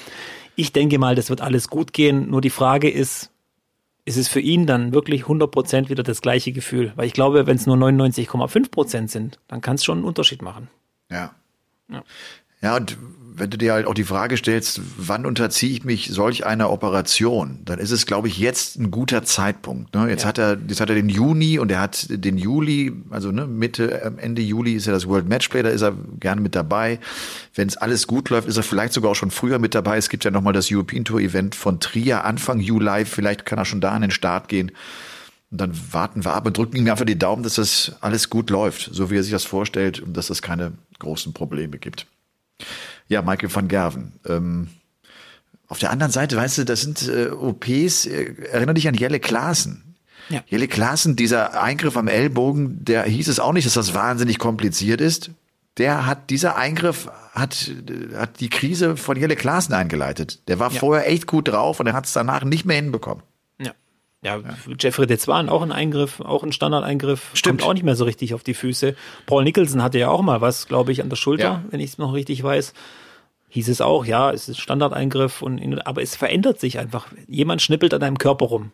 Ich 0.55 0.73
denke 0.73 0.99
mal, 0.99 1.15
das 1.15 1.31
wird 1.31 1.41
alles 1.41 1.69
gut 1.69 1.93
gehen. 1.93 2.31
Nur 2.31 2.41
die 2.41 2.51
Frage 2.51 2.91
ist, 2.91 3.31
ist 4.05 4.17
es 4.17 4.29
für 4.29 4.41
ihn 4.41 4.67
dann 4.67 4.93
wirklich 4.93 5.25
100% 5.25 5.89
wieder 5.89 6.03
das 6.03 6.21
gleiche 6.21 6.53
Gefühl? 6.53 6.93
Weil 6.97 7.07
ich 7.07 7.13
glaube, 7.13 7.47
wenn 7.47 7.57
es 7.57 7.67
nur 7.67 7.77
99,5% 7.77 9.09
sind, 9.09 9.39
dann 9.49 9.61
kann 9.61 9.77
es 9.77 9.85
schon 9.85 9.99
einen 9.99 10.07
Unterschied 10.07 10.43
machen. 10.43 10.69
Ja. 11.11 11.35
Ja. 11.91 12.03
Ja, 12.61 12.77
und 12.77 12.97
wenn 13.39 13.51
du 13.51 13.59
dir 13.59 13.73
halt 13.73 13.87
auch 13.87 13.95
die 13.95 14.05
Frage 14.05 14.37
stellst, 14.37 14.81
wann 14.97 15.27
unterziehe 15.27 15.71
ich 15.73 15.85
mich 15.85 16.11
solch 16.11 16.47
einer 16.47 16.71
Operation, 16.71 17.59
dann 17.65 17.79
ist 17.79 17.91
es, 17.91 18.07
glaube 18.07 18.29
ich, 18.29 18.39
jetzt 18.39 18.79
ein 18.79 18.91
guter 18.91 19.23
Zeitpunkt. 19.25 19.95
Ne? 19.95 20.09
Jetzt 20.09 20.23
Ja. 20.23 20.29
hat 20.29 20.39
er, 20.39 20.59
jetzt 20.69 20.81
hat 20.81 20.89
er 20.91 20.95
den 20.95 21.09
Juni 21.09 21.59
und 21.59 21.71
er 21.71 21.81
hat 21.81 22.07
den 22.11 22.39
Juli, 22.39 22.93
also 23.11 23.31
ne, 23.33 23.47
Mitte, 23.47 24.03
ähm, 24.05 24.19
Ende 24.19 24.43
Juli 24.43 24.75
ist 24.75 24.87
ja 24.87 24.93
das 24.93 25.07
World 25.07 25.29
Matchplay, 25.29 25.63
da 25.63 25.71
ist 25.71 25.83
er 25.83 25.95
gerne 26.21 26.41
mit 26.41 26.55
dabei. 26.55 26.99
Wenn 27.55 27.69
es 27.69 27.77
alles 27.77 28.07
gut 28.07 28.31
läuft, 28.31 28.49
ist 28.49 28.57
er 28.57 28.63
vielleicht 28.63 28.93
sogar 28.93 29.11
auch 29.13 29.17
schon 29.17 29.31
früher 29.31 29.59
mit 29.59 29.75
dabei. 29.75 29.97
Es 29.97 30.09
gibt 30.09 30.25
ja 30.25 30.31
nochmal 30.31 30.53
das 30.53 30.71
European 30.71 31.05
Tour 31.05 31.21
Event 31.21 31.55
von 31.55 31.81
Trier 31.81 32.25
Anfang 32.25 32.61
Juli, 32.61 33.05
vielleicht 33.05 33.47
kann 33.47 33.59
er 33.59 33.65
schon 33.65 33.81
da 33.81 33.93
an 33.93 34.03
den 34.03 34.11
Start 34.11 34.49
gehen. 34.49 34.73
Und 35.51 35.63
dann 35.63 35.73
warten 35.93 36.25
wir 36.27 36.35
ab 36.35 36.47
und 36.47 36.57
drücken 36.59 36.77
ihm 36.77 36.91
einfach 36.91 37.07
die 37.07 37.19
Daumen, 37.19 37.43
dass 37.43 37.55
das 37.55 37.93
alles 38.03 38.29
gut 38.29 38.51
läuft, 38.51 38.91
so 38.93 39.11
wie 39.11 39.17
er 39.17 39.23
sich 39.23 39.33
das 39.33 39.45
vorstellt 39.47 40.01
und 40.01 40.15
dass 40.15 40.29
es 40.29 40.43
keine 40.43 40.73
großen 40.99 41.33
Probleme 41.33 41.79
gibt. 41.79 42.07
Ja, 43.09 43.23
Michael 43.23 43.55
van 43.55 43.69
Gerven. 43.69 44.13
Ähm, 44.27 44.69
auf 45.67 45.79
der 45.79 45.91
anderen 45.91 46.13
Seite, 46.13 46.37
weißt 46.37 46.59
du, 46.59 46.65
das 46.65 46.81
sind 46.83 47.09
äh, 47.09 47.29
OPs, 47.31 48.07
äh, 48.07 48.35
erinnere 48.53 48.75
dich 48.75 48.89
an 48.89 48.95
Jelle 48.95 49.21
Klaassen. 49.21 49.97
Ja. 50.31 50.43
Jelle 50.47 50.69
Klaassen, 50.69 51.17
dieser 51.17 51.63
Eingriff 51.63 51.97
am 51.97 52.07
Ellbogen, 52.09 52.85
der 52.85 53.05
hieß 53.05 53.29
es 53.29 53.41
auch 53.41 53.53
nicht, 53.53 53.67
dass 53.67 53.75
das 53.75 53.95
wahnsinnig 53.95 54.39
kompliziert 54.39 55.01
ist. 55.01 55.31
Der 55.79 56.07
hat, 56.07 56.29
dieser 56.31 56.57
Eingriff 56.57 57.09
hat, 57.33 57.71
hat 58.15 58.41
die 58.41 58.51
Krise 58.51 58.97
von 58.97 59.17
Jelle 59.17 59.37
Klaassen 59.37 59.73
eingeleitet. 59.75 60.41
Der 60.49 60.59
war 60.59 60.73
Ja. 60.73 60.81
vorher 60.81 61.09
echt 61.09 61.27
gut 61.27 61.49
drauf 61.49 61.81
und 61.81 61.87
er 61.87 61.93
hat 61.95 62.05
es 62.07 62.13
danach 62.13 62.45
nicht 62.45 62.65
mehr 62.67 62.77
hinbekommen. 62.77 63.23
Ja. 64.23 64.37
Ja, 64.39 64.43
Jeffrey 64.81 65.07
Detzwan 65.07 65.49
auch 65.49 65.63
ein 65.63 65.71
Eingriff, 65.73 66.21
auch 66.21 66.43
ein 66.43 66.53
Standardeingriff. 66.53 67.31
Stimmt. 67.35 67.61
Kommt 67.61 67.71
auch 67.71 67.75
nicht 67.75 67.85
mehr 67.85 67.95
so 67.97 68.05
richtig 68.05 68.35
auf 68.35 68.43
die 68.43 68.55
Füße. 68.55 68.97
Paul 69.27 69.45
Nicholson 69.45 69.83
hatte 69.83 69.99
ja 69.99 70.09
auch 70.11 70.23
mal 70.23 70.41
was, 70.41 70.67
glaube 70.67 70.91
ich, 70.93 71.03
an 71.03 71.09
der 71.09 71.17
Schulter, 71.17 71.45
Ja. 71.45 71.65
wenn 71.71 71.81
ich 71.81 71.91
es 71.91 71.99
noch 71.99 72.13
richtig 72.15 72.43
weiß. 72.43 72.73
Hieß 73.51 73.69
es 73.69 73.81
auch, 73.81 74.05
ja, 74.05 74.31
es 74.33 74.49
ist 74.49 74.59
Standardeingriff, 74.59 75.41
und, 75.41 75.87
aber 75.87 76.03
es 76.03 76.17
verändert 76.17 76.61
sich 76.61 76.79
einfach. 76.79 77.07
Jemand 77.29 77.63
schnippelt 77.63 77.95
an 77.95 78.01
deinem 78.01 78.19
Körper 78.19 78.47
rum. 78.47 78.73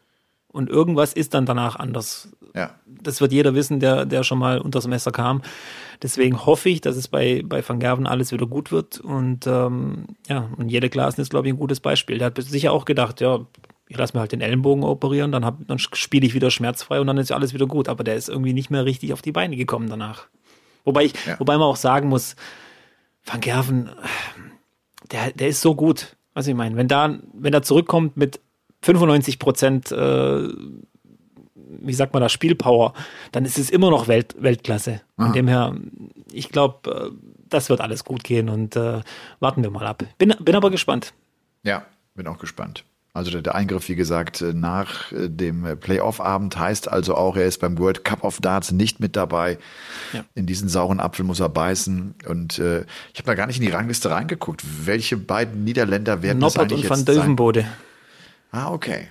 Und 0.48 0.70
irgendwas 0.70 1.12
ist 1.12 1.34
dann 1.34 1.46
danach 1.46 1.76
anders. 1.76 2.28
Ja. 2.54 2.70
Das 2.86 3.20
wird 3.20 3.32
jeder 3.32 3.54
wissen, 3.54 3.80
der, 3.80 4.06
der 4.06 4.22
schon 4.22 4.38
mal 4.38 4.60
unter 4.60 4.78
das 4.78 4.86
Messer 4.86 5.10
kam. 5.10 5.42
Deswegen 6.02 6.46
hoffe 6.46 6.68
ich, 6.70 6.80
dass 6.80 6.96
es 6.96 7.08
bei, 7.08 7.42
bei 7.44 7.68
Van 7.68 7.80
Gerven 7.80 8.06
alles 8.06 8.32
wieder 8.32 8.46
gut 8.46 8.70
wird. 8.72 9.00
Und 9.00 9.46
ähm, 9.46 10.06
ja, 10.28 10.48
und 10.56 10.68
jede 10.70 10.88
Klassen 10.90 11.20
ist, 11.20 11.30
glaube 11.30 11.48
ich, 11.48 11.52
ein 11.54 11.58
gutes 11.58 11.80
Beispiel. 11.80 12.18
Der 12.18 12.26
hat 12.28 12.40
sicher 12.40 12.72
auch 12.72 12.84
gedacht, 12.84 13.20
ja, 13.20 13.40
ich 13.88 13.96
lasse 13.96 14.16
mir 14.16 14.20
halt 14.20 14.32
den 14.32 14.40
Ellenbogen 14.40 14.84
operieren, 14.84 15.32
dann, 15.32 15.44
hab, 15.44 15.66
dann 15.66 15.78
spiele 15.78 16.26
ich 16.26 16.34
wieder 16.34 16.50
schmerzfrei 16.50 17.00
und 17.00 17.06
dann 17.06 17.18
ist 17.18 17.32
alles 17.32 17.52
wieder 17.52 17.66
gut. 17.66 17.88
Aber 17.88 18.04
der 18.04 18.16
ist 18.16 18.28
irgendwie 18.28 18.52
nicht 18.52 18.70
mehr 18.70 18.84
richtig 18.84 19.12
auf 19.12 19.22
die 19.22 19.32
Beine 19.32 19.56
gekommen 19.56 19.88
danach. 19.88 20.26
Wobei 20.84 21.04
ich, 21.04 21.14
ja. 21.26 21.38
wobei 21.38 21.54
man 21.54 21.66
auch 21.66 21.76
sagen 21.76 22.08
muss, 22.08 22.36
Van 23.24 23.40
Gerven, 23.40 23.90
der, 25.10 25.32
der 25.32 25.48
ist 25.48 25.60
so 25.60 25.74
gut. 25.74 26.16
Was 26.34 26.46
ich 26.46 26.54
meine, 26.54 26.76
wenn 26.76 26.88
da, 26.88 27.18
wenn 27.32 27.52
er 27.52 27.62
zurückkommt 27.62 28.16
mit 28.16 28.40
95 28.82 29.38
Prozent, 29.38 29.92
äh, 29.92 30.48
wie 31.54 31.92
sagt 31.92 32.12
man 32.12 32.22
da, 32.22 32.28
Spielpower, 32.28 32.92
dann 33.32 33.44
ist 33.44 33.58
es 33.58 33.70
immer 33.70 33.90
noch 33.90 34.08
Welt, 34.08 34.34
Weltklasse. 34.38 35.02
Von 35.16 35.32
dem 35.32 35.48
her, 35.48 35.76
ich 36.32 36.48
glaube, 36.48 36.90
äh, 36.90 37.10
das 37.48 37.68
wird 37.68 37.80
alles 37.80 38.04
gut 38.04 38.24
gehen 38.24 38.48
und 38.48 38.76
äh, 38.76 39.00
warten 39.40 39.62
wir 39.62 39.70
mal 39.70 39.86
ab. 39.86 40.02
Bin, 40.18 40.34
bin 40.40 40.56
aber 40.56 40.70
gespannt. 40.70 41.14
Ja, 41.62 41.86
bin 42.14 42.26
auch 42.26 42.38
gespannt. 42.38 42.84
Also 43.16 43.40
der 43.40 43.54
Eingriff, 43.54 43.88
wie 43.88 43.94
gesagt, 43.94 44.40
äh, 44.40 44.52
nach 44.52 45.12
äh, 45.12 45.28
dem 45.28 45.78
Playoff-Abend 45.78 46.58
heißt 46.58 46.90
also 46.90 47.14
auch, 47.14 47.36
er 47.36 47.46
ist 47.46 47.60
beim 47.60 47.78
World 47.78 48.04
Cup 48.04 48.24
of 48.24 48.40
Darts 48.40 48.72
nicht 48.72 48.98
mit 48.98 49.14
dabei. 49.14 49.56
Ja. 50.12 50.24
In 50.34 50.46
diesen 50.46 50.68
sauren 50.68 50.98
Apfel 50.98 51.24
muss 51.24 51.38
er 51.38 51.48
beißen. 51.48 52.16
Und 52.26 52.58
äh, 52.58 52.84
ich 53.12 53.20
habe 53.20 53.26
da 53.26 53.34
gar 53.34 53.46
nicht 53.46 53.58
in 53.58 53.66
die 53.66 53.70
Rangliste 53.70 54.10
reingeguckt. 54.10 54.64
Welche 54.84 55.16
beiden 55.16 55.62
Niederländer 55.62 56.22
werden 56.22 56.40
Noppert 56.40 56.72
das 56.72 56.72
eigentlich 56.72 56.90
und 56.90 56.90
Van 56.90 57.04
Dövenbode. 57.04 57.66
Ah, 58.50 58.72
okay. 58.72 59.08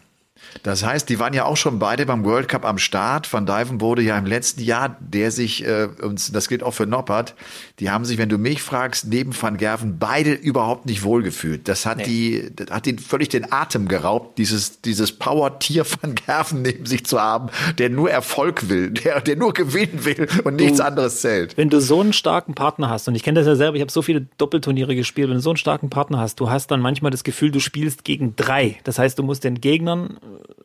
Das 0.61 0.85
heißt, 0.85 1.09
die 1.09 1.19
waren 1.19 1.33
ja 1.33 1.45
auch 1.45 1.57
schon 1.57 1.79
beide 1.79 2.05
beim 2.05 2.23
World 2.23 2.47
Cup 2.47 2.65
am 2.65 2.77
Start. 2.77 3.31
Van 3.31 3.45
Dijven 3.45 3.81
wurde 3.81 4.01
ja 4.01 4.17
im 4.17 4.25
letzten 4.25 4.61
Jahr, 4.61 4.97
der 4.99 5.31
sich, 5.31 5.65
äh, 5.65 5.89
und 6.01 6.35
das 6.35 6.47
gilt 6.47 6.63
auch 6.63 6.73
für 6.73 6.85
Noppert, 6.85 7.35
die 7.79 7.89
haben 7.89 8.05
sich, 8.05 8.17
wenn 8.17 8.29
du 8.29 8.37
mich 8.37 8.61
fragst, 8.61 9.07
neben 9.07 9.33
Van 9.39 9.57
Gerven 9.57 9.97
beide 9.97 10.33
überhaupt 10.33 10.85
nicht 10.85 11.03
wohlgefühlt. 11.03 11.67
Das 11.67 11.85
hat 11.85 11.97
nee. 11.97 12.03
die, 12.03 12.55
das 12.55 12.69
hat 12.69 12.85
ihnen 12.87 12.99
völlig 12.99 13.29
den 13.29 13.51
Atem 13.51 13.87
geraubt, 13.87 14.37
dieses, 14.37 14.81
dieses 14.81 15.11
Power-Tier 15.11 15.85
Van 15.85 16.15
Gerven 16.15 16.61
neben 16.61 16.85
sich 16.85 17.05
zu 17.05 17.19
haben, 17.19 17.49
der 17.77 17.89
nur 17.89 18.11
Erfolg 18.11 18.69
will, 18.69 18.91
der, 18.91 19.21
der 19.21 19.35
nur 19.35 19.53
gewinnen 19.53 20.05
will 20.05 20.27
und 20.43 20.57
nichts 20.57 20.77
du, 20.77 20.85
anderes 20.85 21.21
zählt. 21.21 21.57
Wenn 21.57 21.69
du 21.69 21.81
so 21.81 21.99
einen 21.99 22.13
starken 22.13 22.53
Partner 22.53 22.89
hast, 22.89 23.07
und 23.07 23.15
ich 23.15 23.23
kenne 23.23 23.39
das 23.39 23.47
ja 23.47 23.55
selber, 23.55 23.75
ich 23.75 23.81
habe 23.81 23.91
so 23.91 24.01
viele 24.01 24.27
Doppelturniere 24.37 24.95
gespielt, 24.95 25.29
wenn 25.29 25.35
du 25.35 25.41
so 25.41 25.49
einen 25.49 25.57
starken 25.57 25.89
Partner 25.89 26.19
hast, 26.19 26.39
du 26.39 26.49
hast 26.49 26.71
dann 26.71 26.79
manchmal 26.79 27.11
das 27.11 27.23
Gefühl, 27.23 27.51
du 27.51 27.59
spielst 27.59 28.03
gegen 28.03 28.35
drei. 28.35 28.79
Das 28.83 28.99
heißt, 28.99 29.17
du 29.17 29.23
musst 29.23 29.43
den 29.43 29.61
Gegnern 29.61 30.17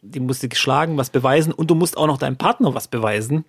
die 0.03 0.21
musst 0.21 0.43
du 0.43 0.49
geschlagen, 0.49 0.97
was 0.97 1.11
beweisen 1.11 1.53
und 1.53 1.71
du 1.71 1.75
musst 1.75 1.97
auch 1.97 2.07
noch 2.07 2.19
deinem 2.19 2.37
Partner 2.37 2.75
was 2.75 2.89
beweisen, 2.89 3.45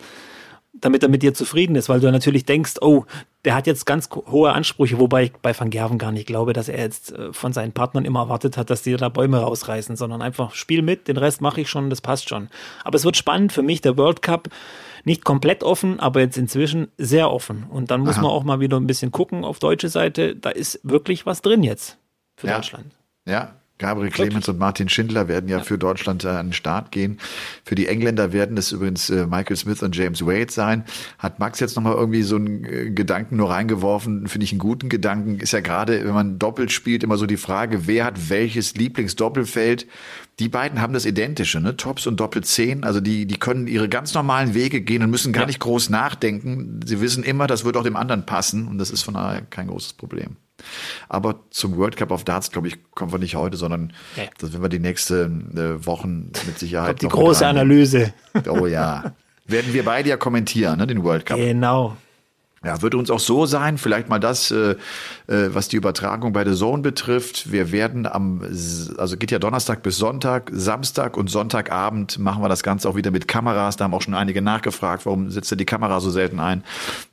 damit 0.74 1.04
er 1.04 1.10
mit 1.10 1.24
dir 1.24 1.34
zufrieden 1.34 1.76
ist, 1.76 1.90
weil 1.90 2.00
du 2.00 2.12
natürlich 2.12 2.46
denkst, 2.46 2.76
oh, 2.82 3.06
der 3.46 3.56
hat 3.56 3.68
jetzt 3.68 3.86
ganz 3.86 4.10
hohe 4.10 4.52
Ansprüche, 4.52 5.00
wobei 5.00 5.24
ich 5.24 5.34
bei 5.34 5.58
Van 5.58 5.70
Gerven 5.70 5.98
gar 5.98 6.12
nicht 6.12 6.28
glaube, 6.28 6.54
dass 6.54 6.70
er 6.70 6.80
jetzt 6.80 7.12
äh, 7.12 7.34
von 7.34 7.54
seinen 7.54 7.72
Partnern 7.72 8.06
immer 8.06 8.22
erwartet 8.22 8.58
hat, 8.58 8.70
dass 8.70 8.82
die 8.82 8.96
da 8.96 9.10
Bäume 9.10 9.40
rausreißen, 9.40 9.96
sondern 9.96 10.22
einfach 10.22 10.54
spiel 10.54 10.82
mit, 10.82 11.08
den 11.08 11.18
Rest 11.18 11.42
mache 11.42 11.62
ich 11.62 11.70
schon, 11.70 11.90
das 11.90 12.02
passt 12.02 12.30
schon. 12.30 12.50
Aber 12.84 12.96
es 12.96 13.06
wird 13.06 13.18
spannend 13.18 13.52
für 13.52 13.64
mich, 13.64 13.82
der 13.82 13.98
World 13.98 14.22
Cup, 14.22 14.50
nicht 15.06 15.24
komplett 15.24 15.64
offen, 15.64 16.00
aber 16.00 16.20
jetzt 16.20 16.38
inzwischen 16.38 16.90
sehr 16.98 17.32
offen. 17.32 17.66
Und 17.70 17.90
dann 17.92 18.02
muss 18.02 18.16
Aha. 18.16 18.24
man 18.24 18.32
auch 18.32 18.44
mal 18.44 18.60
wieder 18.60 18.78
ein 18.78 18.88
bisschen 18.88 19.12
gucken 19.12 19.46
auf 19.46 19.60
deutsche 19.60 19.90
Seite, 19.90 20.36
da 20.36 20.50
ist 20.50 20.80
wirklich 20.84 21.26
was 21.26 21.42
drin 21.42 21.64
jetzt 21.64 21.98
für 22.36 22.48
ja. 22.48 22.56
Deutschland. 22.56 22.94
Ja, 23.26 23.59
Gabriel 23.80 24.12
Clemens 24.12 24.50
und 24.50 24.60
Martin 24.60 24.90
Schindler 24.90 25.30
werden 25.30 25.50
ja, 25.50 25.62
für 25.62 25.78
Deutschland 25.78 26.26
an 26.26 26.48
den 26.48 26.54
Start 26.54 26.92
gehen. 26.92 27.18
Für 27.64 27.76
die 27.76 27.88
Engländer 27.88 28.34
werden 28.34 28.58
es 28.58 28.74
übrigens 28.74 29.10
äh, 29.10 29.26
Michael 29.26 29.56
Smith 29.56 29.82
und 29.82 29.96
James 29.96 30.26
Wade 30.26 30.52
sein. 30.52 30.84
Hat 31.18 31.40
Max 31.40 31.62
jetzt 31.62 31.78
nochmal 31.78 31.96
irgendwie 31.96 32.24
so 32.24 32.36
einen 32.36 32.66
äh, 32.66 32.90
Gedanken 32.92 33.38
nur 33.38 33.50
reingeworfen, 33.50 34.28
finde 34.28 34.44
ich 34.44 34.52
einen 34.52 34.60
guten 34.60 34.90
Gedanken. 34.90 35.40
Ist 35.40 35.54
ja 35.54 35.62
gerade, 35.62 36.04
wenn 36.04 36.14
man 36.14 36.38
doppelt 36.40 36.74
spielt, 36.74 37.04
immer 37.04 37.18
so 37.18 37.26
die 37.26 37.38
Frage, 37.38 37.88
wer 37.88 38.04
hat 38.04 38.30
welches 38.30 38.76
Lieblingsdoppelfeld? 38.76 39.88
Die 40.40 40.50
beiden 40.50 40.82
haben 40.82 40.92
das 40.92 41.06
Identische, 41.06 41.62
ne? 41.62 41.78
Tops 41.78 42.06
und 42.06 42.20
Doppel 42.20 42.44
10. 42.44 42.84
Also 42.84 43.00
die, 43.00 43.28
die 43.28 43.38
können 43.38 43.68
ihre 43.68 43.88
ganz 43.88 44.14
normalen 44.14 44.54
Wege 44.54 44.82
gehen 44.82 45.04
und 45.04 45.10
müssen 45.10 45.32
gar 45.32 45.44
ja. 45.44 45.48
nicht 45.48 45.60
groß 45.60 45.90
nachdenken. 45.90 46.82
Sie 46.86 47.00
wissen 47.00 47.24
immer, 47.24 47.48
das 47.48 47.64
wird 47.64 47.78
auch 47.78 47.84
dem 47.84 47.96
anderen 47.96 48.26
passen 48.26 48.68
und 48.68 48.78
das 48.78 48.92
ist 48.92 49.04
von 49.04 49.14
daher 49.14 49.42
kein 49.50 49.68
großes 49.68 49.94
Problem. 49.94 50.36
Aber 51.08 51.40
zum 51.50 51.78
World 51.78 51.98
Cup 51.98 52.12
of 52.12 52.24
Darts, 52.24 52.52
glaube 52.52 52.68
ich, 52.68 52.78
kommen 52.92 53.12
wir 53.12 53.20
nicht 53.20 53.36
heute, 53.36 53.58
sondern 53.58 53.94
okay. 54.16 54.30
das 54.40 54.52
werden 54.52 54.64
wir 54.64 54.70
die 54.70 54.80
nächsten 54.80 55.58
äh, 55.58 55.86
Wochen 55.86 56.32
mit 56.46 56.60
Sicherheit. 56.60 57.02
Die 57.02 57.08
große 57.08 57.46
Analyse. 57.46 58.14
Oh 58.48 58.66
ja. 58.66 59.14
werden 59.46 59.74
wir 59.74 59.84
beide 59.84 60.10
ja 60.10 60.18
kommentieren, 60.18 60.78
ne, 60.78 60.88
den 60.88 61.04
World 61.04 61.26
Cup. 61.26 61.38
Genau. 61.38 61.98
Ja, 62.64 62.82
wird 62.82 62.94
uns 62.94 63.10
auch 63.10 63.22
so 63.22 63.46
sein, 63.46 63.78
vielleicht 63.78 64.10
mal 64.10 64.20
das, 64.20 64.52
äh, 64.52 64.76
äh, 65.28 65.54
was 65.54 65.70
die 65.70 65.78
Übertragung 65.78 66.34
bei 66.34 66.44
The 66.44 66.54
Zone 66.56 66.82
betrifft. 66.82 67.54
Wir 67.54 67.72
werden 67.72 68.06
am, 68.06 68.42
also 68.42 69.16
geht 69.16 69.32
ja 69.32 69.40
Donnerstag 69.40 69.82
bis 69.82 69.98
Sonntag, 69.98 70.52
Samstag 70.54 71.16
und 71.16 71.30
Sonntagabend 71.30 72.20
machen 72.20 72.44
wir 72.44 72.50
das 72.50 72.62
Ganze 72.62 72.90
auch 72.90 72.98
wieder 72.98 73.12
mit 73.12 73.30
Kameras. 73.30 73.78
Da 73.78 73.86
haben 73.86 73.94
auch 73.94 74.02
schon 74.02 74.14
einige 74.14 74.42
nachgefragt, 74.42 75.06
warum 75.06 75.30
setzt 75.30 75.54
ihr 75.54 75.58
die 75.58 75.66
Kamera 75.66 76.02
so 76.02 76.10
selten 76.10 76.42
ein. 76.42 76.66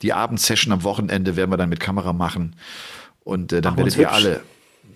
Die 0.02 0.12
Abendsession 0.12 0.72
am 0.72 0.82
Wochenende 0.82 1.36
werden 1.36 1.52
wir 1.52 1.56
dann 1.56 1.68
mit 1.68 1.78
Kamera 1.78 2.12
machen. 2.12 2.56
Und 3.26 3.52
äh, 3.52 3.60
dann 3.60 3.74
Machen 3.74 3.86
werdet 3.86 3.98
ihr 3.98 4.12
alle, 4.12 4.40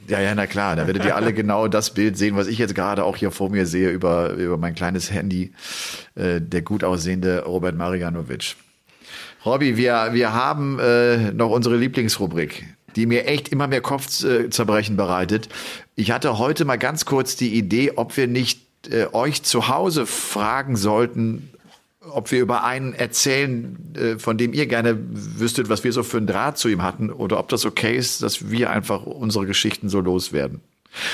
ja, 0.06 0.20
ja, 0.20 0.32
na 0.36 0.46
klar, 0.46 0.76
dann 0.76 0.86
werdet 0.86 1.04
ihr 1.04 1.16
alle 1.16 1.32
genau 1.34 1.66
das 1.66 1.92
Bild 1.94 2.16
sehen, 2.16 2.36
was 2.36 2.46
ich 2.46 2.58
jetzt 2.58 2.76
gerade 2.76 3.02
auch 3.02 3.16
hier 3.16 3.32
vor 3.32 3.50
mir 3.50 3.66
sehe 3.66 3.90
über, 3.90 4.30
über 4.34 4.56
mein 4.56 4.76
kleines 4.76 5.10
Handy, 5.10 5.52
äh, 6.14 6.40
der 6.40 6.62
gut 6.62 6.84
aussehende 6.84 7.42
Robert 7.44 7.74
Marianovic. 7.74 8.54
Robby, 9.44 9.76
wir, 9.76 10.10
wir 10.12 10.32
haben 10.32 10.78
äh, 10.78 11.32
noch 11.32 11.50
unsere 11.50 11.76
Lieblingsrubrik, 11.76 12.66
die 12.94 13.06
mir 13.06 13.26
echt 13.26 13.48
immer 13.48 13.66
mehr 13.66 13.80
Kopfzerbrechen 13.80 14.96
bereitet. 14.96 15.48
Ich 15.96 16.12
hatte 16.12 16.38
heute 16.38 16.64
mal 16.64 16.78
ganz 16.78 17.06
kurz 17.06 17.34
die 17.34 17.54
Idee, 17.54 17.94
ob 17.96 18.16
wir 18.16 18.28
nicht 18.28 18.62
äh, 18.92 19.06
euch 19.12 19.42
zu 19.42 19.66
Hause 19.66 20.06
fragen 20.06 20.76
sollten, 20.76 21.50
ob 22.00 22.32
wir 22.32 22.40
über 22.40 22.64
einen 22.64 22.94
erzählen, 22.94 23.94
äh, 23.94 24.18
von 24.18 24.38
dem 24.38 24.52
ihr 24.52 24.66
gerne 24.66 24.98
wüsstet, 25.10 25.68
was 25.68 25.84
wir 25.84 25.92
so 25.92 26.02
für 26.02 26.16
einen 26.16 26.26
Draht 26.26 26.58
zu 26.58 26.68
ihm 26.68 26.82
hatten, 26.82 27.10
oder 27.10 27.38
ob 27.38 27.48
das 27.48 27.64
okay 27.66 27.96
ist, 27.96 28.22
dass 28.22 28.50
wir 28.50 28.70
einfach 28.70 29.04
unsere 29.04 29.46
Geschichten 29.46 29.88
so 29.88 30.00
loswerden. 30.00 30.62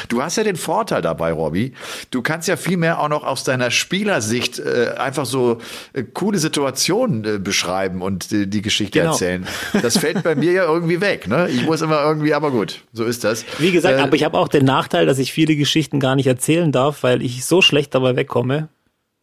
Du 0.08 0.22
hast 0.22 0.36
ja 0.36 0.44
den 0.44 0.56
Vorteil 0.56 1.02
dabei, 1.02 1.32
Robby. 1.32 1.74
Du 2.10 2.22
kannst 2.22 2.48
ja 2.48 2.56
viel 2.56 2.78
mehr 2.78 2.98
auch 2.98 3.10
noch 3.10 3.24
aus 3.24 3.44
deiner 3.44 3.70
Spielersicht 3.70 4.58
äh, 4.58 4.94
einfach 4.96 5.26
so 5.26 5.58
äh, 5.92 6.02
coole 6.02 6.38
Situationen 6.38 7.24
äh, 7.24 7.38
beschreiben 7.38 8.00
und 8.00 8.32
äh, 8.32 8.46
die 8.46 8.62
Geschichte 8.62 9.00
genau. 9.00 9.12
erzählen. 9.12 9.46
Das 9.82 9.98
fällt 9.98 10.22
bei 10.22 10.34
mir 10.34 10.52
ja 10.52 10.64
irgendwie 10.64 11.02
weg. 11.02 11.28
Ne? 11.28 11.48
Ich 11.50 11.62
muss 11.64 11.82
immer 11.82 12.02
irgendwie, 12.02 12.32
aber 12.32 12.50
gut, 12.50 12.80
so 12.94 13.04
ist 13.04 13.22
das. 13.24 13.44
Wie 13.58 13.70
gesagt, 13.70 13.98
äh, 13.98 14.02
aber 14.02 14.16
ich 14.16 14.24
habe 14.24 14.38
auch 14.38 14.48
den 14.48 14.64
Nachteil, 14.64 15.04
dass 15.04 15.18
ich 15.18 15.32
viele 15.32 15.56
Geschichten 15.56 16.00
gar 16.00 16.16
nicht 16.16 16.26
erzählen 16.26 16.72
darf, 16.72 17.02
weil 17.02 17.20
ich 17.20 17.44
so 17.44 17.60
schlecht 17.60 17.94
dabei 17.94 18.16
wegkomme 18.16 18.70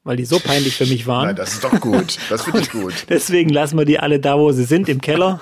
weil 0.03 0.17
die 0.17 0.25
so 0.25 0.37
peinlich 0.39 0.75
für 0.75 0.85
mich 0.85 1.07
waren. 1.07 1.27
Nein, 1.27 1.35
das 1.37 1.53
ist 1.53 1.63
doch 1.63 1.79
gut. 1.79 2.17
Das 2.29 2.43
finde 2.43 2.59
ich 2.59 2.69
gut. 2.71 2.93
Deswegen 3.09 3.49
lassen 3.49 3.77
wir 3.77 3.85
die 3.85 3.99
alle 3.99 4.19
da, 4.19 4.37
wo 4.37 4.51
sie 4.51 4.65
sind, 4.65 4.89
im 4.89 4.99
Keller. 4.99 5.39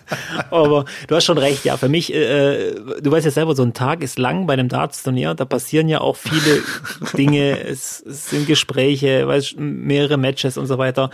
Aber 0.50 0.84
du 1.08 1.16
hast 1.16 1.24
schon 1.24 1.38
recht, 1.38 1.64
ja. 1.64 1.76
Für 1.76 1.88
mich, 1.88 2.14
äh, 2.14 2.74
du 2.74 3.10
weißt 3.10 3.24
ja 3.24 3.32
selber, 3.32 3.56
so 3.56 3.64
ein 3.64 3.74
Tag 3.74 4.04
ist 4.04 4.18
lang 4.18 4.46
bei 4.46 4.52
einem 4.52 4.68
Darts-Turnier. 4.68 5.34
Da 5.34 5.44
passieren 5.44 5.88
ja 5.88 6.00
auch 6.00 6.16
viele 6.16 6.62
Dinge. 7.18 7.60
Es, 7.60 8.04
es 8.06 8.30
sind 8.30 8.46
Gespräche, 8.46 9.26
weißt, 9.26 9.58
mehrere 9.58 10.16
Matches 10.16 10.56
und 10.56 10.66
so 10.66 10.78
weiter. 10.78 11.10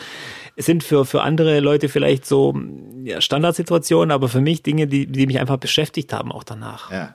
Es 0.57 0.67
sind 0.67 0.85
für, 0.85 1.07
für 1.07 1.23
andere 1.23 1.61
Leute 1.61 1.89
vielleicht 1.89 2.27
so 2.27 2.55
ja, 3.05 3.23
Standardsituationen, 3.23 4.11
aber 4.11 4.29
für 4.29 4.43
mich 4.43 4.63
Dinge, 4.63 4.87
die, 4.87 5.07
die 5.07 5.27
mich 5.27 5.41
einfach 5.41 5.57
beschäftigt 5.57 6.13
haben, 6.13 6.31
auch 6.33 6.45
danach. 6.45 6.91
Ja. 6.91 7.15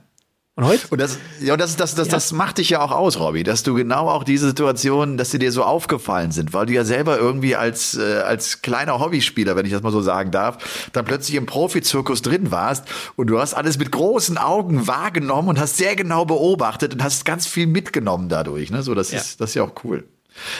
Und 0.57 0.63
heute? 0.63 0.87
Und 0.87 1.01
das, 1.01 1.19
ja, 1.41 1.57
das, 1.57 1.75
das, 1.75 1.95
das, 1.95 2.07
ja. 2.07 2.13
das 2.13 2.31
macht 2.31 2.59
dich 2.59 2.69
ja 2.69 2.79
auch 2.79 2.91
aus, 2.91 3.19
Robby, 3.19 3.43
dass 3.43 3.63
du 3.63 3.73
genau 3.73 4.07
auch 4.07 4.23
diese 4.23 4.47
Situationen, 4.47 5.17
dass 5.17 5.31
sie 5.31 5.37
dir 5.37 5.51
so 5.51 5.63
aufgefallen 5.63 6.31
sind, 6.31 6.53
weil 6.53 6.65
du 6.65 6.71
ja 6.71 6.85
selber 6.85 7.17
irgendwie 7.17 7.57
als, 7.57 7.97
äh, 7.97 8.21
als 8.25 8.61
kleiner 8.61 8.99
Hobbyspieler, 8.99 9.57
wenn 9.57 9.65
ich 9.65 9.73
das 9.73 9.81
mal 9.81 9.91
so 9.91 10.01
sagen 10.01 10.31
darf, 10.31 10.89
dann 10.93 11.03
plötzlich 11.03 11.35
im 11.35 11.45
Profizirkus 11.45 12.21
drin 12.21 12.51
warst 12.51 12.85
und 13.17 13.27
du 13.27 13.37
hast 13.37 13.53
alles 13.53 13.77
mit 13.77 13.91
großen 13.91 14.37
Augen 14.37 14.87
wahrgenommen 14.87 15.49
und 15.49 15.59
hast 15.59 15.75
sehr 15.75 15.97
genau 15.97 16.23
beobachtet 16.23 16.93
und 16.93 17.03
hast 17.03 17.25
ganz 17.25 17.45
viel 17.47 17.67
mitgenommen 17.67 18.29
dadurch. 18.29 18.71
Ne? 18.71 18.81
So, 18.81 18.95
das 18.95 19.11
ja. 19.11 19.19
ist, 19.19 19.41
das 19.41 19.49
ist 19.49 19.55
ja 19.55 19.63
auch 19.63 19.73
cool. 19.83 20.05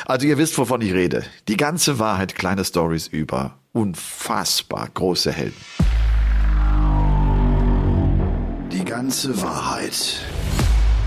Also 0.06 0.28
ihr 0.28 0.38
wisst, 0.38 0.58
wovon 0.58 0.82
ich 0.82 0.92
rede. 0.92 1.24
Die 1.48 1.58
ganze 1.58 2.00
Wahrheit, 2.00 2.36
kleine 2.36 2.66
Stories 2.66 3.08
über 3.08 3.58
unfassbar 3.72 4.90
große 4.94 5.32
Helden. 5.32 5.56
Die 8.86 8.92
ganze 8.92 9.42
Wahrheit. 9.42 10.20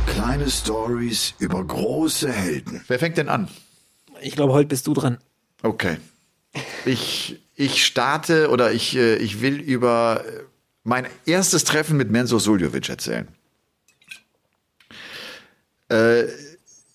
Kleine 0.07 0.51
Stories 0.51 1.35
über 1.39 1.65
große 1.65 2.33
Helden. 2.33 2.83
Wer 2.89 2.99
fängt 2.99 3.17
denn 3.19 3.29
an? 3.29 3.47
Ich 4.21 4.35
glaube, 4.35 4.53
heute 4.53 4.67
bist 4.67 4.89
du 4.89 4.95
dran. 4.95 5.19
Okay. 5.63 5.99
Ich, 6.85 7.41
ich 7.55 7.87
starte 7.87 8.51
oder 8.51 8.73
ich, 8.73 8.97
äh, 8.97 9.15
ich 9.19 9.43
will 9.43 9.61
über 9.61 10.25
mein 10.83 11.07
erstes 11.25 11.63
Treffen 11.63 11.97
mit 11.97 12.11
Menzo 12.11 12.41
Suljovic 12.41 12.89
erzählen. 12.89 13.29
Äh, 15.89 16.25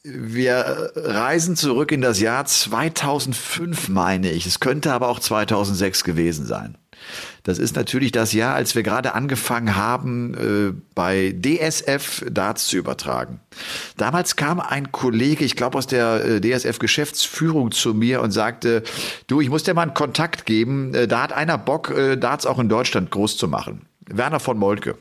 Wir 0.04 0.92
reisen 0.96 1.56
zurück 1.56 1.94
in 1.94 2.02
das 2.02 2.20
Jahr 2.20 2.44
2005, 2.46 3.88
meine 3.88 4.32
ich. 4.32 4.46
Es 4.46 4.60
könnte 4.60 4.92
aber 4.92 5.08
auch 5.08 5.22
2006 5.22 6.04
gewesen 6.04 6.46
sein. 6.46 6.78
Das 7.44 7.60
ist 7.60 7.76
natürlich 7.76 8.14
das 8.14 8.32
Jahr, 8.32 8.56
als 8.56 8.74
wir 8.74 8.84
gerade 8.84 9.14
angefangen 9.14 9.76
haben, 9.76 10.34
äh, 10.34 10.74
bei 10.96 11.36
DSF 11.38 12.24
Darts 12.32 12.68
zu 12.68 12.78
übertragen. 12.78 13.42
Damals 13.98 14.38
kam 14.38 14.62
ein 14.62 14.94
Kollege, 14.94 15.44
ich 15.44 15.58
glaube 15.58 15.78
aus 15.78 15.86
der 15.86 16.24
äh, 16.24 16.42
DSF 16.42 16.80
Geschäftsführung 16.80 17.72
zu 17.72 17.94
mir 17.94 18.22
und 18.22 18.32
sagte, 18.32 18.84
du, 19.28 19.42
ich 19.42 19.50
muss 19.50 19.64
dir 19.64 19.74
mal 19.74 19.82
einen 19.82 19.94
Kontakt 19.94 20.46
geben. 20.46 20.94
Äh, 20.94 21.08
da 21.08 21.24
hat 21.24 21.34
einer 21.34 21.58
Bock, 21.58 21.90
äh, 21.90 22.16
Darts 22.16 22.46
auch 22.46 22.60
in 22.60 22.70
Deutschland 22.70 23.12
groß 23.12 23.36
zu 23.36 23.50
machen. 23.50 23.82
Werner 24.08 24.40
von 24.40 24.58
Moltke. 24.58 24.98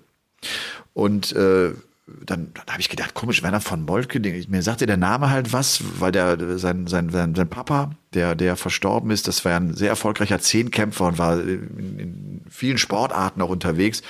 Und 0.95 1.33
äh, 1.33 1.71
dann, 2.25 2.53
dann 2.55 2.67
habe 2.69 2.81
ich 2.81 2.89
gedacht, 2.89 3.15
komisch, 3.15 3.43
Werner 3.43 3.61
von 3.61 3.85
Moltke, 3.85 4.21
mir 4.21 4.63
sagte 4.63 4.87
der 4.87 4.97
Name 4.97 5.31
halt 5.31 5.53
was, 5.53 5.83
weil 5.99 6.13
der 6.13 6.59
sein, 6.59 6.87
sein, 6.87 7.11
sein, 7.11 7.35
sein 7.35 7.49
Papa, 7.49 7.91
der, 8.15 8.35
der 8.35 8.57
verstorben 8.57 9.11
ist, 9.11 9.29
das 9.29 9.45
war 9.45 9.57
ein 9.57 9.75
sehr 9.75 9.89
erfolgreicher 9.89 10.39
Zehnkämpfer 10.39 11.07
und 11.07 11.19
war 11.19 11.41
in, 11.41 11.99
in 11.99 12.41
vielen 12.49 12.79
Sportarten 12.79 13.43
auch 13.43 13.51
unterwegs 13.51 14.03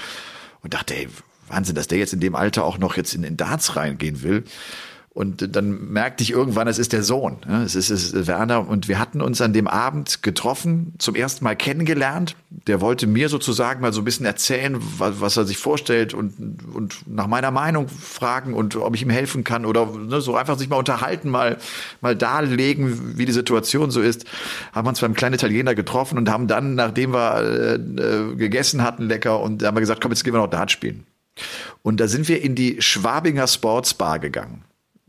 und 0.63 0.75
dachte, 0.75 0.95
ey, 0.95 1.09
Wahnsinn, 1.49 1.75
dass 1.75 1.89
der 1.89 1.99
jetzt 1.99 2.13
in 2.13 2.21
dem 2.21 2.35
Alter 2.35 2.65
auch 2.65 2.79
noch 2.79 2.97
jetzt 2.97 3.15
in, 3.15 3.25
in 3.25 3.37
Darts 3.37 3.77
reingehen 3.77 4.23
will. 4.23 4.45
Und 5.15 5.55
dann 5.55 5.93
merkte 5.93 6.23
ich 6.23 6.31
irgendwann, 6.31 6.69
es 6.69 6.79
ist 6.79 6.95
der 6.95 7.03
Sohn. 7.03 7.37
Es 7.67 7.75
ist, 7.75 7.91
es 7.91 8.15
ist 8.15 8.27
Werner. 8.27 8.67
Und 8.67 8.89
wir 8.89 8.99
hatten 8.99 9.21
uns 9.21 9.43
an 9.43 9.53
dem 9.53 9.69
Abend 9.69 10.23
getroffen, 10.23 10.95
zum 10.97 11.15
ersten 11.15 11.45
Mal 11.45 11.55
kennengelernt. 11.55 12.35
Der 12.67 12.81
wollte 12.81 13.07
mir 13.07 13.29
sozusagen 13.29 13.83
mal 13.83 13.93
so 13.93 14.01
ein 14.01 14.05
bisschen 14.07 14.25
erzählen, 14.25 14.79
was, 14.97 15.21
was 15.21 15.37
er 15.37 15.45
sich 15.45 15.59
vorstellt 15.59 16.15
und, 16.15 16.65
und 16.75 17.07
nach 17.07 17.27
meiner 17.27 17.51
Meinung 17.51 17.89
fragen 17.89 18.55
und 18.55 18.75
ob 18.77 18.95
ich 18.95 19.03
ihm 19.03 19.11
helfen 19.11 19.45
kann 19.45 19.67
oder 19.67 19.85
ne, 19.85 20.23
so 20.23 20.35
einfach 20.35 20.59
sich 20.59 20.71
mal 20.71 20.77
unterhalten, 20.77 21.29
mal, 21.29 21.59
mal 22.01 22.17
darlegen, 22.17 23.19
wie 23.19 23.27
die 23.27 23.33
Situation 23.33 23.91
so 23.91 24.01
ist. 24.01 24.25
Haben 24.73 24.89
uns 24.89 25.01
beim 25.01 25.13
kleinen 25.13 25.35
Italiener 25.35 25.75
getroffen 25.75 26.17
und 26.17 26.31
haben 26.31 26.47
dann, 26.47 26.75
nachdem 26.75 27.13
wir 27.13 27.43
äh, 27.43 27.75
äh, 27.75 28.35
gegessen 28.37 28.83
hatten, 28.83 29.09
lecker, 29.09 29.41
und 29.41 29.63
haben 29.63 29.77
wir 29.77 29.81
gesagt, 29.81 30.01
komm, 30.01 30.13
jetzt 30.13 30.25
gehen 30.25 30.33
wir 30.33 30.41
noch 30.41 30.49
Dart 30.49 30.71
spielen. 30.71 31.05
Und 31.83 32.01
da 32.01 32.09
sind 32.09 32.29
wir 32.29 32.41
in 32.41 32.55
die 32.55 32.81
Schwabinger 32.81 33.47
Sportsbar 33.47 34.19
gegangen 34.19 34.65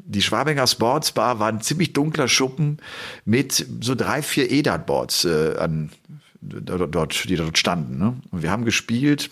die 0.05 0.21
Schwabinger 0.21 0.67
Sportsbar 0.67 1.39
war 1.39 1.47
ein 1.47 1.61
ziemlich 1.61 1.93
dunkler 1.93 2.27
Schuppen 2.27 2.77
mit 3.25 3.65
so 3.81 3.95
drei, 3.95 4.21
vier 4.21 4.51
EDAT-Boards 4.51 5.25
äh, 5.25 5.55
an, 5.57 5.91
dort, 6.41 7.29
die 7.29 7.35
dort 7.35 7.57
standen. 7.57 7.97
Ne? 7.97 8.17
Und 8.31 8.43
wir 8.43 8.51
haben 8.51 8.65
gespielt. 8.65 9.29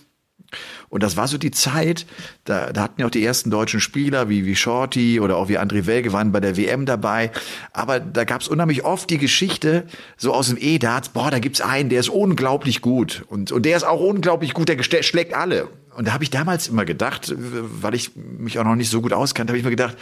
Und 0.89 1.01
das 1.01 1.15
war 1.15 1.29
so 1.29 1.37
die 1.37 1.51
Zeit, 1.51 2.05
da, 2.43 2.73
da 2.73 2.81
hatten 2.81 2.99
ja 2.99 3.07
auch 3.07 3.11
die 3.11 3.23
ersten 3.23 3.49
deutschen 3.49 3.79
Spieler 3.79 4.27
wie, 4.27 4.45
wie 4.45 4.57
Shorty 4.57 5.21
oder 5.21 5.37
auch 5.37 5.47
wie 5.47 5.57
André 5.57 5.85
Welge 5.85 6.11
waren 6.11 6.33
bei 6.33 6.41
der 6.41 6.57
WM 6.57 6.85
dabei. 6.85 7.31
Aber 7.71 8.01
da 8.01 8.25
gab 8.25 8.41
es 8.41 8.49
unheimlich 8.49 8.83
oft 8.83 9.09
die 9.09 9.17
Geschichte, 9.17 9.85
so 10.17 10.33
aus 10.33 10.49
dem 10.49 10.57
EDAT, 10.59 11.13
boah, 11.13 11.31
da 11.31 11.39
gibt's 11.39 11.61
einen, 11.61 11.87
der 11.87 12.01
ist 12.01 12.09
unglaublich 12.09 12.81
gut. 12.81 13.23
Und, 13.29 13.53
und 13.53 13.65
der 13.65 13.77
ist 13.77 13.83
auch 13.83 14.01
unglaublich 14.01 14.53
gut, 14.53 14.67
der 14.67 14.83
schlägt 14.83 15.33
alle. 15.33 15.69
Und 15.95 16.07
da 16.07 16.13
habe 16.13 16.23
ich 16.23 16.29
damals 16.29 16.67
immer 16.67 16.83
gedacht, 16.83 17.33
weil 17.37 17.95
ich 17.95 18.11
mich 18.15 18.59
auch 18.59 18.63
noch 18.63 18.75
nicht 18.75 18.89
so 18.89 19.01
gut 19.01 19.13
auskannte, 19.13 19.51
habe 19.51 19.57
ich 19.57 19.63
mir 19.63 19.71
gedacht, 19.71 19.97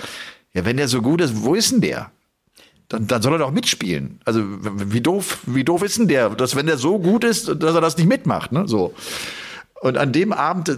ja, 0.53 0.65
wenn 0.65 0.77
der 0.77 0.87
so 0.87 1.01
gut 1.01 1.21
ist, 1.21 1.43
wo 1.43 1.55
ist 1.55 1.71
denn 1.71 1.81
der? 1.81 2.11
Dann, 2.87 3.05
dann 3.05 3.21
soll 3.21 3.33
er 3.33 3.39
doch 3.39 3.51
mitspielen. 3.51 4.19
Also 4.25 4.41
wie 4.43 5.01
doof, 5.01 5.39
wie 5.45 5.63
doof 5.63 5.83
ist 5.83 5.99
denn 5.99 6.07
der, 6.07 6.29
dass 6.29 6.55
wenn 6.55 6.65
der 6.65 6.77
so 6.77 6.97
gut 6.97 7.23
ist, 7.23 7.47
dass 7.47 7.75
er 7.75 7.81
das 7.81 7.97
nicht 7.97 8.07
mitmacht, 8.07 8.51
ne? 8.51 8.67
So. 8.67 8.95
Und 9.81 9.97
an 9.97 10.11
dem 10.11 10.33
Abend 10.33 10.69
äh, 10.69 10.75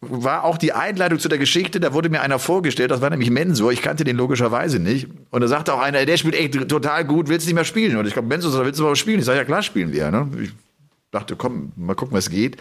war 0.00 0.44
auch 0.44 0.56
die 0.56 0.72
Einleitung 0.72 1.18
zu 1.18 1.28
der 1.28 1.38
Geschichte, 1.38 1.80
da 1.80 1.92
wurde 1.92 2.08
mir 2.08 2.20
einer 2.20 2.38
vorgestellt, 2.38 2.90
das 2.90 3.00
war 3.00 3.10
nämlich 3.10 3.30
Mensur, 3.30 3.72
ich 3.72 3.82
kannte 3.82 4.04
den 4.04 4.16
logischerweise 4.16 4.78
nicht. 4.78 5.08
Und 5.30 5.40
da 5.42 5.48
sagte 5.48 5.74
auch 5.74 5.80
einer, 5.80 6.06
der 6.06 6.16
spielt 6.16 6.34
echt 6.34 6.68
total 6.68 7.04
gut, 7.04 7.28
willst 7.28 7.46
du 7.46 7.48
nicht 7.48 7.56
mehr 7.56 7.64
spielen? 7.64 7.96
Und 7.96 8.06
ich 8.06 8.12
glaube, 8.12 8.28
Mensur 8.28 8.64
willst 8.64 8.78
du 8.78 8.84
mal 8.84 8.96
spielen? 8.96 9.18
Ich 9.18 9.26
sage, 9.26 9.38
ja 9.38 9.44
klar 9.44 9.62
spielen 9.62 9.92
wir. 9.92 10.10
Ne? 10.10 10.28
Ich 10.40 10.52
dachte, 11.10 11.34
komm, 11.34 11.72
mal 11.76 11.94
gucken, 11.94 12.16
was 12.16 12.30
geht. 12.30 12.56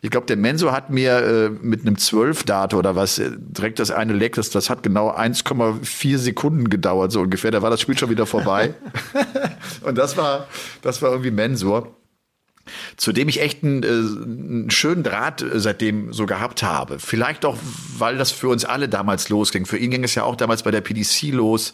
Ich 0.00 0.10
glaube, 0.10 0.26
der 0.26 0.36
Menso 0.36 0.72
hat 0.72 0.90
mir 0.90 1.18
äh, 1.18 1.50
mit 1.50 1.82
einem 1.82 1.96
12-Date 1.96 2.74
oder 2.74 2.96
was 2.96 3.18
äh, 3.18 3.30
direkt 3.36 3.78
das 3.78 3.90
eine 3.90 4.14
Leck, 4.14 4.36
das, 4.36 4.50
das 4.50 4.70
hat 4.70 4.82
genau 4.82 5.10
1,4 5.10 6.16
Sekunden 6.18 6.70
gedauert, 6.70 7.12
so 7.12 7.20
ungefähr. 7.20 7.50
Da 7.50 7.60
war 7.60 7.70
das 7.70 7.80
Spiel 7.80 7.98
schon 7.98 8.10
wieder 8.10 8.26
vorbei. 8.26 8.74
und 9.82 9.98
das 9.98 10.16
war, 10.16 10.46
das 10.82 11.02
war 11.02 11.10
irgendwie 11.10 11.30
Mensur. 11.30 11.94
Zu 12.96 13.12
dem 13.12 13.28
ich 13.28 13.40
echt 13.40 13.64
einen, 13.64 13.82
äh, 13.82 13.88
einen 13.88 14.70
schönen 14.70 15.02
Draht 15.02 15.42
äh, 15.42 15.58
seitdem 15.58 16.12
so 16.12 16.26
gehabt 16.26 16.62
habe. 16.62 16.98
Vielleicht 17.00 17.44
auch, 17.44 17.58
weil 17.98 18.16
das 18.16 18.30
für 18.30 18.48
uns 18.48 18.64
alle 18.64 18.88
damals 18.88 19.28
losging. 19.28 19.66
Für 19.66 19.76
ihn 19.76 19.90
ging 19.90 20.04
es 20.04 20.14
ja 20.14 20.22
auch 20.22 20.36
damals 20.36 20.62
bei 20.62 20.70
der 20.70 20.80
PDC 20.80 21.32
los. 21.32 21.72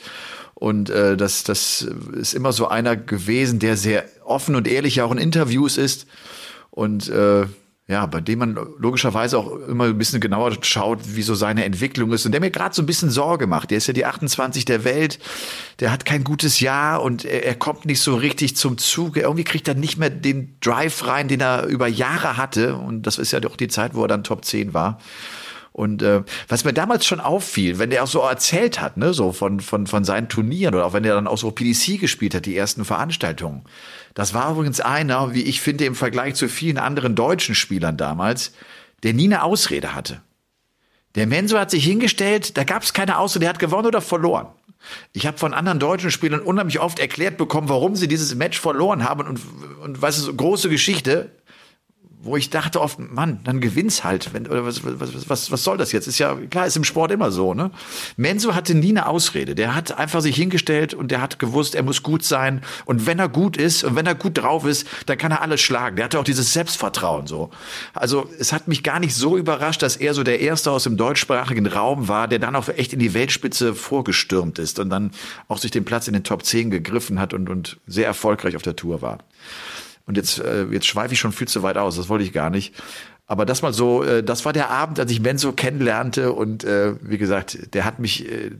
Und 0.55 0.89
äh, 0.89 1.19
das, 1.19 1.45
das 1.45 1.83
ist 2.15 2.33
immer 2.33 2.53
so 2.53 2.67
einer 2.67 2.97
gewesen, 2.97 3.59
der 3.59 3.77
sehr 3.77 4.07
offen 4.27 4.57
und 4.57 4.69
ehrlich 4.69 5.01
auch 5.03 5.13
in 5.13 5.19
Interviews 5.19 5.79
ist. 5.79 6.07
Und 6.71 7.09
äh, 7.09 7.47
ja, 7.89 8.05
bei 8.07 8.21
dem 8.21 8.41
man 8.41 8.59
logischerweise 8.79 9.39
auch 9.39 9.49
immer 9.69 9.85
ein 9.85 9.99
bisschen 9.99 10.21
genauer 10.21 10.53
schaut, 10.63 10.99
wie 11.15 11.23
so 11.23 11.37
seine 11.37 11.65
Entwicklung 11.65 12.13
ist. 12.13 12.27
Und 12.27 12.33
der 12.33 12.41
mir 12.41 12.51
gerade 12.51 12.75
so 12.75 12.83
ein 12.83 12.87
bisschen 12.87 13.11
Sorge 13.11 13.47
macht. 13.47 13.71
Der 13.71 13.79
ist 13.79 13.87
ja 13.87 13.93
die 13.93 14.05
28 14.05 14.65
der 14.65 14.83
Welt, 14.83 15.21
der 15.79 15.93
hat 15.93 16.05
kein 16.05 16.25
gutes 16.25 16.59
Jahr 16.59 17.01
und 17.01 17.25
er, 17.25 17.45
er 17.45 17.55
kommt 17.55 17.85
nicht 17.87 18.01
so 18.01 18.17
richtig 18.17 18.57
zum 18.57 18.77
Zug. 18.77 19.17
Irgendwie 19.17 19.45
kriegt 19.45 19.69
er 19.69 19.75
nicht 19.75 19.99
mehr 19.99 20.11
den 20.11 20.57
Drive 20.61 21.07
rein, 21.07 21.29
den 21.29 21.41
er 21.41 21.67
über 21.67 21.87
Jahre 21.87 22.37
hatte. 22.37 22.75
Und 22.75 23.07
das 23.07 23.19
ist 23.19 23.31
ja 23.31 23.39
doch 23.39 23.55
die 23.55 23.69
Zeit, 23.69 23.95
wo 23.95 24.03
er 24.03 24.09
dann 24.09 24.25
Top 24.25 24.45
10 24.45 24.75
war. 24.75 24.99
Und 25.77 26.01
äh, 26.01 26.23
was 26.49 26.65
mir 26.65 26.73
damals 26.73 27.05
schon 27.05 27.21
auffiel, 27.21 27.79
wenn 27.79 27.91
der 27.91 28.03
auch 28.03 28.09
so 28.09 28.21
erzählt 28.21 28.81
hat, 28.81 28.97
ne, 28.97 29.13
so 29.13 29.33
von, 29.33 29.61
von, 29.61 29.87
von 29.87 30.05
seinen 30.05 30.31
Turnieren 30.31 30.75
oder 30.75 30.87
auch 30.87 30.95
wenn 30.95 31.05
er 31.05 31.15
dann 31.15 31.27
auch 31.27 31.37
so 31.37 31.51
PDC 31.51 32.01
gespielt 32.01 32.35
hat, 32.35 32.47
die 32.47 32.57
ersten 32.57 32.87
Veranstaltungen. 32.87 33.63
Das 34.15 34.33
war 34.33 34.53
übrigens 34.53 34.81
einer, 34.81 35.35
wie 35.35 35.43
ich 35.43 35.61
finde, 35.61 35.85
im 35.85 35.95
Vergleich 35.95 36.35
zu 36.35 36.49
vielen 36.49 36.79
anderen 36.79 37.15
deutschen 37.15 37.55
Spielern 37.55 37.99
damals, 37.99 38.55
der 39.03 39.13
nie 39.13 39.27
eine 39.27 39.43
Ausrede 39.43 39.95
hatte. 39.95 40.23
Der 41.15 41.27
Menso 41.27 41.59
hat 41.59 41.71
sich 41.71 41.85
hingestellt, 41.85 42.57
da 42.57 42.65
gab 42.65 42.83
es 42.83 42.95
keine 42.95 43.19
Ausrede, 43.19 43.41
der 43.41 43.51
hat 43.51 43.59
gewonnen 43.59 43.87
oder 43.87 44.01
verloren. 44.01 44.47
Ich 45.13 45.27
habe 45.27 45.37
von 45.37 45.53
anderen 45.53 45.79
deutschen 45.79 46.11
Spielern 46.11 46.41
unheimlich 46.41 46.81
oft 46.81 46.99
erklärt 46.99 47.37
bekommen, 47.37 47.69
warum 47.69 47.97
sie 47.97 48.09
dieses 48.09 48.35
Match 48.35 48.59
verloren 48.59 49.05
haben 49.05 49.27
und, 49.27 49.41
und 49.83 50.01
was 50.01 50.17
ist 50.17 50.35
große 50.35 50.71
Geschichte 50.71 51.33
wo 52.27 52.37
ich 52.37 52.51
dachte 52.51 52.81
oft, 52.81 52.99
Mann, 52.99 53.41
dann 53.45 53.61
gewinn's 53.61 54.05
halt. 54.05 54.35
Wenn, 54.35 54.47
oder 54.47 54.65
was, 54.65 54.83
was, 54.85 55.29
was, 55.29 55.51
was 55.51 55.65
soll 55.65 55.79
das 55.79 55.93
jetzt? 55.93 56.07
Ist 56.07 56.19
ja 56.19 56.37
klar, 56.51 56.67
ist 56.67 56.77
im 56.77 56.85
Sport 56.85 57.11
immer 57.11 57.31
so. 57.31 57.55
Ne? 57.55 57.71
Menzo 58.17 58.55
hatte 58.55 58.75
nie 58.75 58.91
eine 58.91 59.07
Ausrede. 59.07 59.55
Der 59.55 59.75
hat 59.75 59.97
einfach 59.97 60.21
sich 60.21 60.37
hingestellt 60.37 60.95
und 60.95 61.11
der 61.11 61.21
hat 61.21 61.39
gewusst, 61.39 61.75
er 61.75 61.83
muss 61.83 62.03
gut 62.03 62.25
sein. 62.25 62.63
Und 62.85 63.07
wenn 63.07 63.19
er 63.19 63.29
gut 63.29 63.57
ist 63.57 63.85
und 63.85 63.97
wenn 63.97 64.07
er 64.07 64.15
gut 64.15 64.39
drauf 64.39 64.65
ist, 64.65 64.87
dann 65.07 65.19
kann 65.19 65.33
er 65.33 65.43
alles 65.43 65.61
schlagen. 65.61 65.97
Der 65.97 66.07
hatte 66.07 66.19
auch 66.19 66.25
dieses 66.25 66.53
Selbstvertrauen 66.53 67.27
so. 67.27 67.51
Also 67.95 68.29
es 68.39 68.53
hat 68.53 68.69
mich 68.69 68.83
gar 68.83 69.01
nicht 69.01 69.15
so 69.15 69.37
überrascht, 69.37 69.83
dass 69.83 69.97
er 69.97 70.15
so 70.15 70.23
der 70.23 70.41
Erste 70.41 70.71
aus 70.71 70.85
dem 70.85 70.97
deutschsprachigen 70.97 71.67
Raum 71.67 72.09
war, 72.09 72.29
der 72.29 72.39
dann 72.39 72.57
auch 72.57 72.69
echt 72.69 72.93
in 72.93 72.99
die 72.99 73.15
Weltspitze 73.15 73.75
vorgestürmt 73.75 74.59
ist 74.59 74.79
und 74.79 74.91
dann 74.91 75.13
auch 75.49 75.59
sich 75.59 75.71
den 75.71 75.85
Platz 75.85 76.09
in 76.09 76.15
den 76.15 76.25
Top 76.25 76.45
10 76.45 76.71
gegriffen 76.71 77.21
hat 77.21 77.33
und, 77.33 77.49
und 77.49 77.79
sehr 77.87 78.07
erfolgreich 78.07 78.57
auf 78.57 78.63
der 78.63 78.77
Tour 78.77 79.03
war. 79.03 79.19
Und 80.07 80.17
jetzt, 80.17 80.39
äh, 80.39 80.67
jetzt 80.71 80.87
schweife 80.87 81.13
ich 81.13 81.21
schon 81.21 81.33
viel 81.33 81.49
zu 81.49 81.63
weit 81.63 81.77
aus, 81.77 81.97
das 81.97 82.09
wollte 82.09 82.25
ich 82.25 82.33
gar 82.33 82.51
nicht. 82.51 82.75
Aber 83.29 83.45
das 83.45 83.61
mal 83.61 83.73
so, 83.73 84.05
äh, 84.05 84.23
das 84.23 84.45
war 84.45 84.53
der 84.53 84.71
Abend, 84.71 85.01
als 85.01 85.11
ich 85.11 85.21
Menzo 85.21 85.51
kennenlernte 85.51 86.33
und 86.33 86.63
äh, 86.63 86.95
wie 87.01 87.19
gesagt, 87.19 87.75
der 87.75 87.85
hat 87.85 87.99
mich, 87.99 88.31
äh, 88.31 88.53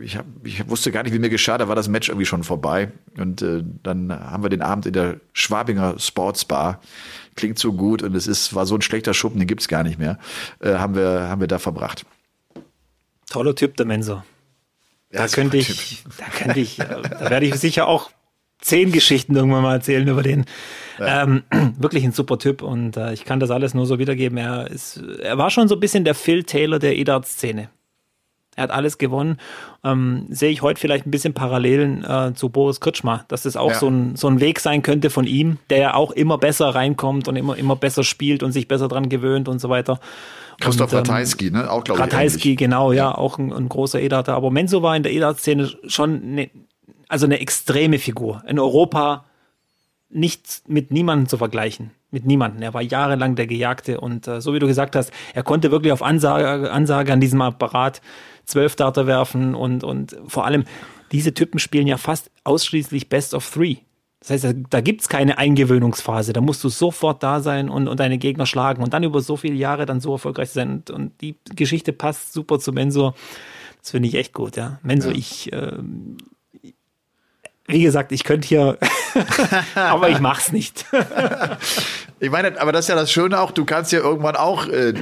ich, 0.00 0.16
hab, 0.16 0.24
ich 0.44 0.68
wusste 0.68 0.92
gar 0.92 1.02
nicht, 1.02 1.12
wie 1.12 1.18
mir 1.18 1.28
geschah, 1.28 1.58
da 1.58 1.66
war 1.66 1.74
das 1.74 1.88
Match 1.88 2.08
irgendwie 2.08 2.26
schon 2.26 2.44
vorbei. 2.44 2.92
Und 3.18 3.42
äh, 3.42 3.64
dann 3.82 4.12
haben 4.12 4.44
wir 4.44 4.48
den 4.48 4.62
Abend 4.62 4.86
in 4.86 4.92
der 4.92 5.16
Schwabinger 5.32 5.98
Sportsbar, 5.98 6.80
klingt 7.34 7.58
so 7.58 7.72
gut 7.72 8.02
und 8.02 8.14
es 8.14 8.28
ist, 8.28 8.54
war 8.54 8.64
so 8.64 8.76
ein 8.76 8.82
schlechter 8.82 9.12
Schuppen, 9.12 9.40
den 9.40 9.48
gibt's 9.48 9.66
gar 9.66 9.82
nicht 9.82 9.98
mehr, 9.98 10.20
äh, 10.60 10.74
haben, 10.74 10.94
wir, 10.94 11.28
haben 11.28 11.40
wir 11.40 11.48
da 11.48 11.58
verbracht. 11.58 12.06
Toller 13.28 13.56
Typ, 13.56 13.76
der 13.76 13.86
Menzo. 13.86 14.22
Ja, 15.10 15.26
da 15.26 15.28
könnte 15.28 15.56
ich, 15.56 16.04
da 16.16 16.26
könnte 16.26 16.60
ich, 16.60 16.76
da 16.76 17.30
werde 17.30 17.46
ich 17.46 17.56
sicher 17.56 17.88
auch 17.88 18.10
zehn 18.66 18.92
Geschichten 18.92 19.36
irgendwann 19.36 19.62
mal 19.62 19.74
erzählen 19.74 20.06
über 20.06 20.22
den. 20.22 20.44
Ja. 20.98 21.22
Ähm, 21.22 21.42
wirklich 21.78 22.04
ein 22.04 22.12
super 22.12 22.38
Typ 22.38 22.62
und 22.62 22.96
äh, 22.96 23.12
ich 23.12 23.24
kann 23.24 23.40
das 23.40 23.50
alles 23.50 23.74
nur 23.74 23.86
so 23.86 23.98
wiedergeben. 23.98 24.36
Er 24.38 24.70
ist, 24.70 25.02
er 25.22 25.38
war 25.38 25.50
schon 25.50 25.68
so 25.68 25.76
ein 25.76 25.80
bisschen 25.80 26.04
der 26.04 26.14
Phil 26.14 26.44
Taylor 26.44 26.78
der 26.78 26.96
E-Dart-Szene. 26.96 27.68
Er 28.56 28.62
hat 28.62 28.70
alles 28.70 28.96
gewonnen. 28.96 29.36
Ähm, 29.84 30.26
sehe 30.30 30.50
ich 30.50 30.62
heute 30.62 30.80
vielleicht 30.80 31.06
ein 31.06 31.10
bisschen 31.10 31.34
Parallelen 31.34 32.02
äh, 32.04 32.32
zu 32.34 32.48
Boris 32.48 32.80
Kritschmer, 32.80 33.26
dass 33.28 33.42
das 33.42 33.54
auch 33.56 33.72
ja. 33.72 33.78
so, 33.78 33.88
ein, 33.88 34.16
so 34.16 34.28
ein 34.28 34.40
Weg 34.40 34.60
sein 34.60 34.82
könnte 34.82 35.10
von 35.10 35.26
ihm, 35.26 35.58
der 35.68 35.78
ja 35.78 35.94
auch 35.94 36.10
immer 36.10 36.38
besser 36.38 36.68
reinkommt 36.74 37.28
und 37.28 37.36
immer, 37.36 37.56
immer 37.56 37.76
besser 37.76 38.02
spielt 38.02 38.42
und 38.42 38.52
sich 38.52 38.66
besser 38.66 38.88
dran 38.88 39.10
gewöhnt 39.10 39.48
und 39.48 39.60
so 39.60 39.68
weiter. 39.68 40.00
Christoph 40.58 40.92
und, 40.92 40.98
ähm, 41.00 41.04
Ratajski, 41.04 41.50
ne? 41.50 41.70
Auch, 41.70 41.84
glaube 41.84 42.00
ich. 42.00 42.04
Ratajski, 42.04 42.56
genau, 42.56 42.92
ja, 42.92 43.10
ja, 43.10 43.14
auch 43.14 43.38
ein, 43.38 43.52
ein 43.52 43.68
großer 43.68 44.00
E-Darter. 44.00 44.34
Aber 44.34 44.50
Menzo 44.50 44.82
war 44.82 44.96
in 44.96 45.02
der 45.02 45.12
E-Dart-Szene 45.12 45.70
schon 45.86 46.34
ne, 46.34 46.50
also 47.08 47.26
eine 47.26 47.40
extreme 47.40 47.98
Figur. 47.98 48.42
In 48.46 48.58
Europa 48.58 49.24
nicht 50.08 50.62
mit 50.68 50.90
niemandem 50.90 51.28
zu 51.28 51.38
vergleichen. 51.38 51.90
Mit 52.10 52.24
niemandem. 52.24 52.62
Er 52.62 52.74
war 52.74 52.82
jahrelang 52.82 53.34
der 53.34 53.46
Gejagte 53.46 54.00
und 54.00 54.28
äh, 54.28 54.40
so 54.40 54.54
wie 54.54 54.58
du 54.58 54.66
gesagt 54.66 54.96
hast, 54.96 55.12
er 55.34 55.42
konnte 55.42 55.70
wirklich 55.70 55.92
auf 55.92 56.02
Ansage, 56.02 56.70
Ansage 56.70 57.12
an 57.12 57.20
diesem 57.20 57.40
Apparat 57.42 58.00
zwölf 58.44 58.76
Darter 58.76 59.06
werfen 59.06 59.54
und, 59.54 59.82
und 59.82 60.16
vor 60.28 60.44
allem 60.44 60.64
diese 61.12 61.34
Typen 61.34 61.58
spielen 61.58 61.86
ja 61.86 61.98
fast 61.98 62.30
ausschließlich 62.44 63.08
Best 63.08 63.34
of 63.34 63.48
Three. 63.50 63.76
Das 64.20 64.30
heißt, 64.30 64.44
da, 64.44 64.52
da 64.70 64.80
gibt 64.80 65.02
es 65.02 65.08
keine 65.08 65.38
Eingewöhnungsphase. 65.38 66.32
Da 66.32 66.40
musst 66.40 66.64
du 66.64 66.68
sofort 66.68 67.22
da 67.22 67.40
sein 67.40 67.68
und, 67.68 67.86
und 67.86 68.00
deine 68.00 68.18
Gegner 68.18 68.46
schlagen 68.46 68.82
und 68.82 68.94
dann 68.94 69.02
über 69.02 69.20
so 69.20 69.36
viele 69.36 69.54
Jahre 69.54 69.86
dann 69.86 70.00
so 70.00 70.12
erfolgreich 70.12 70.50
sein. 70.50 70.70
Und, 70.70 70.90
und 70.90 71.20
die 71.20 71.36
Geschichte 71.54 71.92
passt 71.92 72.32
super 72.32 72.58
zu 72.58 72.72
Mensur. 72.72 73.14
Das 73.80 73.90
finde 73.90 74.08
ich 74.08 74.14
echt 74.14 74.32
gut, 74.32 74.56
ja. 74.56 74.80
Mensur, 74.82 75.12
ja. 75.12 75.18
ich, 75.18 75.52
äh, 75.52 75.78
wie 77.68 77.82
gesagt, 77.82 78.12
ich 78.12 78.24
könnte 78.24 78.46
hier, 78.46 78.78
aber 79.74 80.08
ich 80.10 80.20
mach's 80.20 80.52
nicht. 80.52 80.84
ich 82.20 82.30
meine, 82.30 82.60
aber 82.60 82.72
das 82.72 82.84
ist 82.84 82.88
ja 82.88 82.94
das 82.94 83.10
Schöne 83.10 83.40
auch, 83.40 83.50
du 83.50 83.64
kannst 83.64 83.92
ja 83.92 83.98
irgendwann 84.00 84.36
auch 84.36 84.66
äh, 84.68 84.94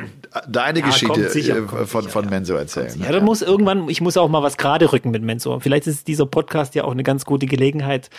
deine 0.49 0.81
ja, 0.81 0.87
Geschichte 0.87 1.29
sicher, 1.29 1.57
äh, 1.57 1.87
von, 1.87 2.03
sicher, 2.03 2.13
von 2.13 2.31
Menso 2.31 2.55
erzählen. 2.55 2.93
Ja, 2.99 3.07
ne? 3.07 3.13
dann 3.13 3.25
muss 3.25 3.43
irgendwann, 3.43 3.89
ich 3.89 4.01
muss 4.01 4.17
auch 4.17 4.29
mal 4.29 4.43
was 4.43 4.57
gerade 4.57 4.93
rücken 4.93 5.11
mit 5.11 5.23
Menso. 5.23 5.61
Vielleicht 5.61 5.87
ist 5.87 6.09
dieser 6.09 6.27
Podcast 6.27 6.75
ja 6.75 6.85
auch 6.85 6.93
eine 6.93 7.03
ganz 7.03 7.25
gute 7.25 7.47
Gelegenheit, 7.47 8.11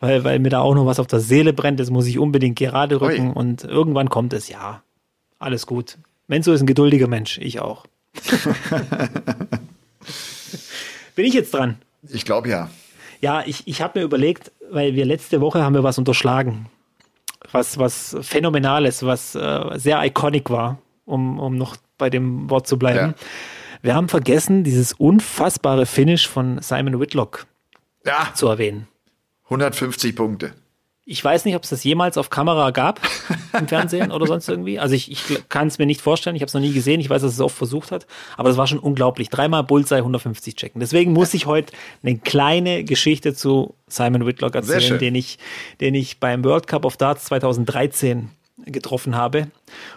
weil, 0.00 0.24
weil 0.24 0.38
mir 0.38 0.50
da 0.50 0.60
auch 0.60 0.74
noch 0.74 0.86
was 0.86 0.98
auf 0.98 1.06
der 1.06 1.20
Seele 1.20 1.52
brennt. 1.52 1.78
Das 1.78 1.90
muss 1.90 2.06
ich 2.06 2.18
unbedingt 2.18 2.58
gerade 2.58 3.00
rücken 3.00 3.28
Ui. 3.28 3.34
und 3.34 3.64
irgendwann 3.64 4.10
kommt 4.10 4.32
es, 4.32 4.48
ja. 4.48 4.82
Alles 5.38 5.66
gut. 5.66 5.98
Menso 6.26 6.52
ist 6.52 6.60
ein 6.60 6.66
geduldiger 6.66 7.08
Mensch, 7.08 7.38
ich 7.38 7.60
auch. 7.60 7.86
Bin 11.14 11.24
ich 11.24 11.34
jetzt 11.34 11.52
dran? 11.54 11.76
Ich 12.08 12.24
glaube 12.24 12.48
ja. 12.48 12.70
Ja, 13.22 13.44
ich, 13.46 13.66
ich 13.66 13.80
habe 13.80 14.00
mir 14.00 14.04
überlegt, 14.04 14.50
weil 14.70 14.94
wir 14.94 15.04
letzte 15.04 15.40
Woche 15.40 15.62
haben 15.62 15.74
wir 15.74 15.84
was 15.84 15.96
unterschlagen. 15.96 16.66
Was, 17.52 17.78
was 17.78 18.16
Phänomenales, 18.20 19.04
was 19.04 19.34
äh, 19.34 19.78
sehr 19.78 20.04
iconic 20.04 20.50
war, 20.50 20.78
um, 21.04 21.38
um 21.38 21.56
noch 21.56 21.76
bei 21.98 22.10
dem 22.10 22.50
Wort 22.50 22.66
zu 22.66 22.78
bleiben. 22.78 23.14
Ja. 23.16 23.26
Wir 23.80 23.94
haben 23.94 24.08
vergessen, 24.08 24.64
dieses 24.64 24.92
unfassbare 24.92 25.86
Finish 25.86 26.28
von 26.28 26.60
Simon 26.60 26.98
Whitlock 26.98 27.46
ja. 28.04 28.28
zu 28.34 28.48
erwähnen. 28.48 28.88
150 29.44 30.16
Punkte. 30.16 30.54
Ich 31.04 31.22
weiß 31.24 31.44
nicht, 31.44 31.56
ob 31.56 31.64
es 31.64 31.70
das 31.70 31.82
jemals 31.82 32.16
auf 32.16 32.30
Kamera 32.30 32.70
gab 32.70 33.00
im 33.58 33.66
Fernsehen 33.66 34.12
oder 34.12 34.26
sonst 34.26 34.48
irgendwie. 34.48 34.78
Also 34.78 34.94
ich, 34.94 35.10
ich 35.10 35.48
kann 35.48 35.66
es 35.66 35.78
mir 35.78 35.86
nicht 35.86 36.00
vorstellen. 36.00 36.36
Ich 36.36 36.42
habe 36.42 36.46
es 36.46 36.54
noch 36.54 36.60
nie 36.60 36.72
gesehen. 36.72 37.00
Ich 37.00 37.10
weiß, 37.10 37.22
dass 37.22 37.32
es 37.32 37.40
oft 37.40 37.56
versucht 37.56 37.90
hat. 37.90 38.06
Aber 38.36 38.48
das 38.48 38.56
war 38.56 38.68
schon 38.68 38.78
unglaublich. 38.78 39.28
Dreimal 39.28 39.64
Bullseye 39.64 39.98
150 39.98 40.54
checken. 40.54 40.80
Deswegen 40.80 41.12
muss 41.12 41.34
ich 41.34 41.46
heute 41.46 41.72
eine 42.04 42.18
kleine 42.18 42.84
Geschichte 42.84 43.34
zu 43.34 43.74
Simon 43.88 44.26
Whitlock 44.26 44.54
erzählen, 44.54 44.98
den 44.98 45.16
ich, 45.16 45.38
den 45.80 45.94
ich 45.94 46.20
beim 46.20 46.44
World 46.44 46.68
Cup 46.68 46.84
of 46.84 46.96
Darts 46.96 47.24
2013 47.24 48.30
getroffen 48.58 49.16
habe. 49.16 49.48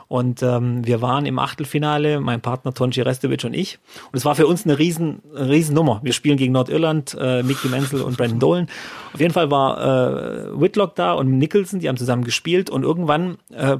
Und 0.08 0.42
ähm, 0.42 0.86
wir 0.86 1.02
waren 1.02 1.26
im 1.26 1.40
Achtelfinale, 1.40 2.20
mein 2.20 2.42
Partner 2.42 2.74
Tonji 2.74 3.02
Restovic 3.02 3.44
und 3.44 3.54
ich. 3.54 3.80
Und 4.12 4.18
es 4.18 4.26
war 4.26 4.36
für 4.36 4.48
uns 4.48 4.66
eine 4.66 4.80
riesen, 4.80 5.22
riesen 5.34 5.76
Nummer. 5.76 6.00
Wir 6.04 6.14
spielen 6.14 6.38
gegen 6.38 6.54
Nordirland, 6.54 7.16
äh, 7.20 7.44
Mickey 7.44 7.68
Menzel 7.68 8.02
und 8.02 8.18
Brandon 8.18 8.40
Dolan. 8.40 8.68
Auf 9.14 9.20
jeden 9.20 9.34
Fall 9.34 9.52
war 9.52 9.80
äh, 9.80 10.60
Whitlock 10.60 10.96
da 10.96 11.14
und 11.14 11.38
Nicholson, 11.38 11.80
die 11.80 11.90
haben 11.90 11.98
zusammen 11.98 12.24
gespielt. 12.24 12.70
Und 12.70 12.84
irgendwann 12.84 13.38
äh, 13.52 13.78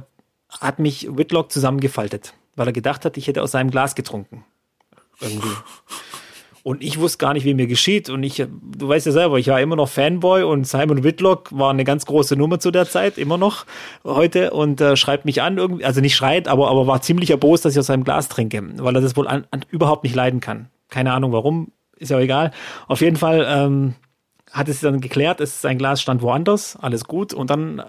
hat 0.48 0.78
mich 0.78 1.08
Whitlock 1.10 1.50
zusammengefaltet, 1.50 2.34
weil 2.54 2.68
er 2.68 2.72
gedacht 2.72 3.04
hat, 3.04 3.16
ich 3.16 3.26
hätte 3.26 3.42
aus 3.42 3.52
seinem 3.52 3.70
Glas 3.70 3.94
getrunken. 3.94 4.44
Irgendwie. 5.20 5.48
Und 6.66 6.82
ich 6.82 6.98
wusste 6.98 7.18
gar 7.18 7.32
nicht, 7.32 7.44
wie 7.44 7.54
mir 7.54 7.68
geschieht. 7.68 8.10
Und 8.10 8.24
ich, 8.24 8.38
du 8.38 8.88
weißt 8.88 9.06
ja 9.06 9.12
selber, 9.12 9.38
ich 9.38 9.46
war 9.46 9.60
immer 9.60 9.76
noch 9.76 9.88
Fanboy 9.88 10.42
und 10.42 10.66
Simon 10.66 11.04
Whitlock 11.04 11.56
war 11.56 11.70
eine 11.70 11.84
ganz 11.84 12.06
große 12.06 12.34
Nummer 12.34 12.58
zu 12.58 12.72
der 12.72 12.88
Zeit, 12.88 13.18
immer 13.18 13.38
noch 13.38 13.66
heute 14.02 14.50
und 14.50 14.80
äh, 14.80 14.96
schreibt 14.96 15.26
mich 15.26 15.42
an, 15.42 15.58
irgendwie, 15.58 15.84
also 15.84 16.00
nicht 16.00 16.16
schreit, 16.16 16.48
aber, 16.48 16.68
aber 16.68 16.88
war 16.88 17.00
ziemlich 17.02 17.30
erbost, 17.30 17.64
dass 17.64 17.74
ich 17.74 17.78
aus 17.78 17.86
seinem 17.86 18.02
Glas 18.02 18.28
trinke, 18.28 18.60
weil 18.78 18.96
er 18.96 19.00
das 19.00 19.16
wohl 19.16 19.28
an, 19.28 19.46
an, 19.52 19.64
überhaupt 19.70 20.02
nicht 20.02 20.16
leiden 20.16 20.40
kann. 20.40 20.68
Keine 20.88 21.12
Ahnung 21.12 21.30
warum, 21.30 21.70
ist 21.98 22.10
ja 22.10 22.16
auch 22.16 22.20
egal. 22.20 22.50
Auf 22.88 23.00
jeden 23.00 23.14
Fall 23.14 23.46
ähm, 23.48 23.94
hat 24.50 24.68
es 24.68 24.80
dann 24.80 25.00
geklärt, 25.00 25.40
es, 25.40 25.62
sein 25.62 25.78
Glas 25.78 26.02
stand 26.02 26.20
woanders, 26.20 26.76
alles 26.82 27.04
gut. 27.04 27.32
Und 27.32 27.48
dann 27.48 27.78
äh, 27.78 27.84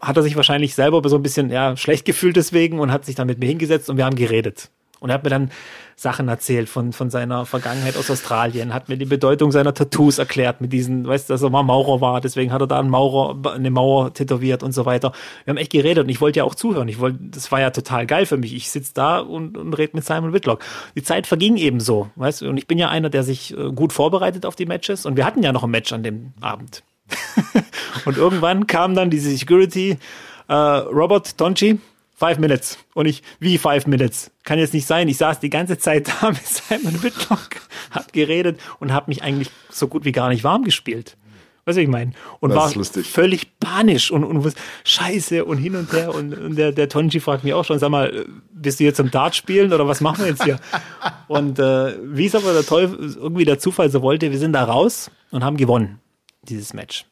hat 0.00 0.16
er 0.16 0.22
sich 0.22 0.34
wahrscheinlich 0.34 0.74
selber 0.74 1.06
so 1.10 1.16
ein 1.16 1.22
bisschen 1.22 1.50
ja, 1.50 1.76
schlecht 1.76 2.06
gefühlt 2.06 2.36
deswegen 2.36 2.80
und 2.80 2.90
hat 2.90 3.04
sich 3.04 3.16
dann 3.16 3.26
mit 3.26 3.38
mir 3.38 3.48
hingesetzt 3.50 3.90
und 3.90 3.98
wir 3.98 4.06
haben 4.06 4.16
geredet. 4.16 4.70
Und 5.00 5.10
er 5.10 5.14
hat 5.14 5.24
mir 5.24 5.30
dann 5.30 5.50
Sachen 5.98 6.28
erzählt 6.28 6.68
von, 6.68 6.92
von 6.92 7.10
seiner 7.10 7.44
Vergangenheit 7.44 7.96
aus 7.96 8.08
Australien, 8.08 8.72
hat 8.72 8.88
mir 8.88 8.96
die 8.96 9.04
Bedeutung 9.04 9.50
seiner 9.50 9.74
Tattoos 9.74 10.18
erklärt 10.18 10.60
mit 10.60 10.72
diesen, 10.72 11.06
weißt 11.06 11.28
du, 11.28 11.34
dass 11.34 11.42
er 11.42 11.50
mal 11.50 11.64
Maurer 11.64 12.00
war, 12.00 12.20
deswegen 12.20 12.52
hat 12.52 12.60
er 12.60 12.68
da 12.68 12.78
einen 12.78 12.88
Maurer, 12.88 13.36
eine 13.52 13.70
Mauer 13.70 14.14
tätowiert 14.14 14.62
und 14.62 14.72
so 14.72 14.86
weiter. 14.86 15.12
Wir 15.44 15.52
haben 15.52 15.58
echt 15.58 15.72
geredet 15.72 16.04
und 16.04 16.10
ich 16.10 16.20
wollte 16.20 16.38
ja 16.38 16.44
auch 16.44 16.54
zuhören. 16.54 16.86
Ich 16.86 17.00
wollte, 17.00 17.18
das 17.20 17.50
war 17.50 17.60
ja 17.60 17.70
total 17.70 18.06
geil 18.06 18.26
für 18.26 18.36
mich. 18.36 18.54
Ich 18.54 18.70
sitze 18.70 18.92
da 18.94 19.18
und, 19.18 19.56
und 19.56 19.74
rede 19.74 19.96
mit 19.96 20.04
Simon 20.04 20.32
Whitlock. 20.32 20.60
Die 20.94 21.02
Zeit 21.02 21.26
verging 21.26 21.56
eben 21.56 21.80
so, 21.80 22.10
weißt 22.14 22.42
du, 22.42 22.48
und 22.48 22.58
ich 22.58 22.68
bin 22.68 22.78
ja 22.78 22.88
einer, 22.88 23.10
der 23.10 23.24
sich 23.24 23.56
äh, 23.58 23.72
gut 23.72 23.92
vorbereitet 23.92 24.46
auf 24.46 24.54
die 24.54 24.66
Matches 24.66 25.04
und 25.04 25.16
wir 25.16 25.26
hatten 25.26 25.42
ja 25.42 25.52
noch 25.52 25.64
ein 25.64 25.70
Match 25.70 25.92
an 25.92 26.04
dem 26.04 26.32
Abend. 26.40 26.84
und 28.04 28.16
irgendwann 28.16 28.68
kam 28.68 28.94
dann 28.94 29.10
diese 29.10 29.30
Security, 29.30 29.98
äh, 30.46 30.54
Robert 30.54 31.36
Tonchi, 31.36 31.80
Five 32.18 32.38
Minutes. 32.38 32.78
Und 32.94 33.06
ich, 33.06 33.22
wie 33.38 33.58
Five 33.58 33.86
Minutes? 33.86 34.32
Kann 34.42 34.58
jetzt 34.58 34.74
nicht 34.74 34.86
sein. 34.86 35.06
Ich 35.06 35.18
saß 35.18 35.38
die 35.38 35.50
ganze 35.50 35.78
Zeit 35.78 36.08
da 36.08 36.28
mit 36.30 36.44
Simon 36.44 37.00
Whitlock, 37.04 37.60
hab 37.92 38.12
geredet 38.12 38.58
und 38.80 38.92
hab 38.92 39.06
mich 39.06 39.22
eigentlich 39.22 39.50
so 39.70 39.86
gut 39.86 40.04
wie 40.04 40.10
gar 40.10 40.28
nicht 40.28 40.42
warm 40.42 40.64
gespielt. 40.64 41.16
Weißt 41.64 41.78
du, 41.78 41.82
ich 41.82 41.88
meine? 41.88 42.12
Und 42.40 42.50
das 42.50 42.74
war 42.74 43.04
völlig 43.04 43.60
panisch 43.60 44.10
und, 44.10 44.24
und 44.24 44.44
was, 44.44 44.54
scheiße 44.84 45.44
und 45.44 45.58
hin 45.58 45.76
und 45.76 45.92
her. 45.92 46.12
Und, 46.12 46.36
und 46.36 46.56
der, 46.56 46.72
der 46.72 46.88
Tonji 46.88 47.20
fragt 47.20 47.44
mich 47.44 47.54
auch 47.54 47.64
schon, 47.64 47.78
sag 47.78 47.90
mal, 47.90 48.26
bist 48.50 48.80
du 48.80 48.84
jetzt 48.84 48.98
am 48.98 49.12
Dart 49.12 49.36
spielen 49.36 49.72
oder 49.72 49.86
was 49.86 50.00
machen 50.00 50.24
wir 50.24 50.30
jetzt 50.30 50.42
hier? 50.42 50.58
und 51.28 51.60
äh, 51.60 51.94
wie 52.02 52.26
es 52.26 52.34
aber 52.34 52.52
der 52.52 52.66
Teufel, 52.66 53.14
irgendwie 53.14 53.44
der 53.44 53.60
Zufall 53.60 53.90
so 53.90 54.02
wollte, 54.02 54.32
wir 54.32 54.38
sind 54.38 54.54
da 54.54 54.64
raus 54.64 55.10
und 55.30 55.44
haben 55.44 55.56
gewonnen, 55.56 56.00
dieses 56.42 56.74
Match. 56.74 57.04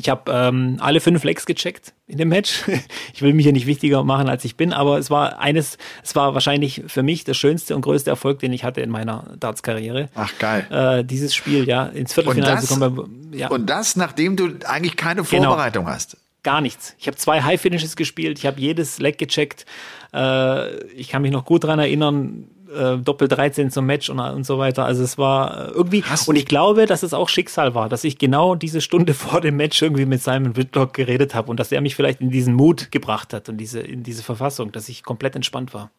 Ich 0.00 0.08
habe 0.08 0.30
ähm, 0.32 0.76
alle 0.80 1.00
fünf 1.00 1.24
Legs 1.24 1.44
gecheckt 1.44 1.92
in 2.06 2.18
dem 2.18 2.28
Match. 2.28 2.64
Ich 3.14 3.22
will 3.22 3.32
mich 3.32 3.46
ja 3.46 3.52
nicht 3.52 3.66
wichtiger 3.66 4.04
machen, 4.04 4.28
als 4.28 4.44
ich 4.44 4.56
bin, 4.56 4.72
aber 4.72 4.96
es 4.96 5.10
war 5.10 5.40
eines, 5.40 5.76
es 6.04 6.14
war 6.14 6.34
wahrscheinlich 6.34 6.84
für 6.86 7.02
mich 7.02 7.24
der 7.24 7.34
schönste 7.34 7.74
und 7.74 7.82
größte 7.82 8.10
Erfolg, 8.10 8.38
den 8.38 8.52
ich 8.52 8.62
hatte 8.62 8.80
in 8.80 8.90
meiner 8.90 9.34
Darts-Karriere. 9.40 10.08
Ach 10.14 10.32
geil. 10.38 10.66
Äh, 10.70 11.04
dieses 11.04 11.34
Spiel, 11.34 11.66
ja, 11.66 11.86
ins 11.86 12.14
Viertelfinale 12.14 12.60
zu 12.60 12.78
kommen. 12.78 13.32
Ja. 13.32 13.48
Und 13.48 13.68
das, 13.68 13.96
nachdem 13.96 14.36
du 14.36 14.50
eigentlich 14.66 14.96
keine 14.96 15.22
genau. 15.24 15.48
Vorbereitung 15.48 15.86
genau. 15.86 15.96
hast. 15.96 16.16
Gar 16.44 16.60
nichts. 16.60 16.94
Ich 16.98 17.08
habe 17.08 17.16
zwei 17.16 17.42
High 17.42 17.60
Finishes 17.60 17.96
gespielt, 17.96 18.38
ich 18.38 18.46
habe 18.46 18.60
jedes 18.60 19.00
Leg 19.00 19.18
gecheckt. 19.18 19.66
Äh, 20.14 20.84
ich 20.92 21.08
kann 21.08 21.22
mich 21.22 21.32
noch 21.32 21.44
gut 21.44 21.64
dran 21.64 21.80
erinnern, 21.80 22.48
äh, 22.74 22.98
Doppel 22.98 23.28
13 23.28 23.70
zum 23.70 23.86
Match 23.86 24.10
und, 24.10 24.18
und 24.18 24.44
so 24.44 24.58
weiter. 24.58 24.84
Also 24.84 25.02
es 25.02 25.18
war 25.18 25.68
äh, 25.68 25.70
irgendwie, 25.72 26.02
Hast 26.02 26.28
und 26.28 26.36
ich 26.36 26.46
glaube, 26.46 26.86
dass 26.86 27.02
es 27.02 27.14
auch 27.14 27.28
Schicksal 27.28 27.74
war, 27.74 27.88
dass 27.88 28.04
ich 28.04 28.18
genau 28.18 28.54
diese 28.54 28.80
Stunde 28.80 29.14
vor 29.14 29.40
dem 29.40 29.56
Match 29.56 29.80
irgendwie 29.80 30.06
mit 30.06 30.22
Simon 30.22 30.56
Whitlock 30.56 30.94
geredet 30.94 31.34
habe 31.34 31.50
und 31.50 31.58
dass 31.58 31.72
er 31.72 31.80
mich 31.80 31.94
vielleicht 31.94 32.20
in 32.20 32.30
diesen 32.30 32.54
Mut 32.54 32.90
gebracht 32.90 33.32
hat 33.32 33.48
und 33.48 33.58
diese, 33.58 33.80
in 33.80 34.02
diese 34.02 34.22
Verfassung, 34.22 34.72
dass 34.72 34.88
ich 34.88 35.02
komplett 35.02 35.36
entspannt 35.36 35.74
war. 35.74 35.90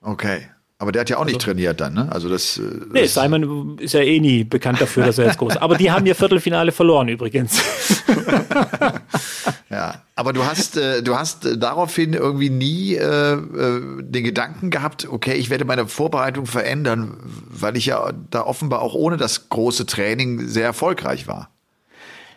Okay. 0.00 0.48
Aber 0.78 0.92
der 0.92 1.00
hat 1.00 1.10
ja 1.10 1.16
auch 1.16 1.24
nicht 1.24 1.36
also, 1.36 1.46
trainiert 1.46 1.80
dann, 1.80 1.94
ne? 1.94 2.12
Also 2.12 2.28
das, 2.28 2.58
äh, 2.58 2.62
das. 2.62 2.88
Nee, 2.92 3.06
Simon 3.06 3.78
ist 3.78 3.94
ja 3.94 4.00
eh 4.00 4.20
nie 4.20 4.44
bekannt 4.44 4.78
dafür, 4.78 5.06
dass 5.06 5.16
er 5.16 5.26
jetzt 5.26 5.38
groß. 5.38 5.56
Aber 5.56 5.76
die 5.76 5.90
haben 5.90 6.04
ihr 6.04 6.14
Viertelfinale 6.14 6.70
verloren 6.70 7.08
übrigens. 7.08 7.62
ja, 9.76 10.02
aber 10.14 10.32
du 10.32 10.46
hast, 10.46 10.78
äh, 10.78 11.02
du 11.02 11.18
hast 11.18 11.46
daraufhin 11.58 12.14
irgendwie 12.14 12.48
nie 12.48 12.94
äh, 12.94 13.34
äh, 13.34 14.02
den 14.02 14.24
Gedanken 14.24 14.70
gehabt, 14.70 15.06
okay, 15.06 15.34
ich 15.34 15.50
werde 15.50 15.66
meine 15.66 15.86
Vorbereitung 15.86 16.46
verändern, 16.46 17.18
weil 17.50 17.76
ich 17.76 17.84
ja 17.84 18.10
da 18.30 18.46
offenbar 18.46 18.80
auch 18.80 18.94
ohne 18.94 19.18
das 19.18 19.50
große 19.50 19.84
Training 19.84 20.48
sehr 20.48 20.64
erfolgreich 20.64 21.28
war. 21.28 21.50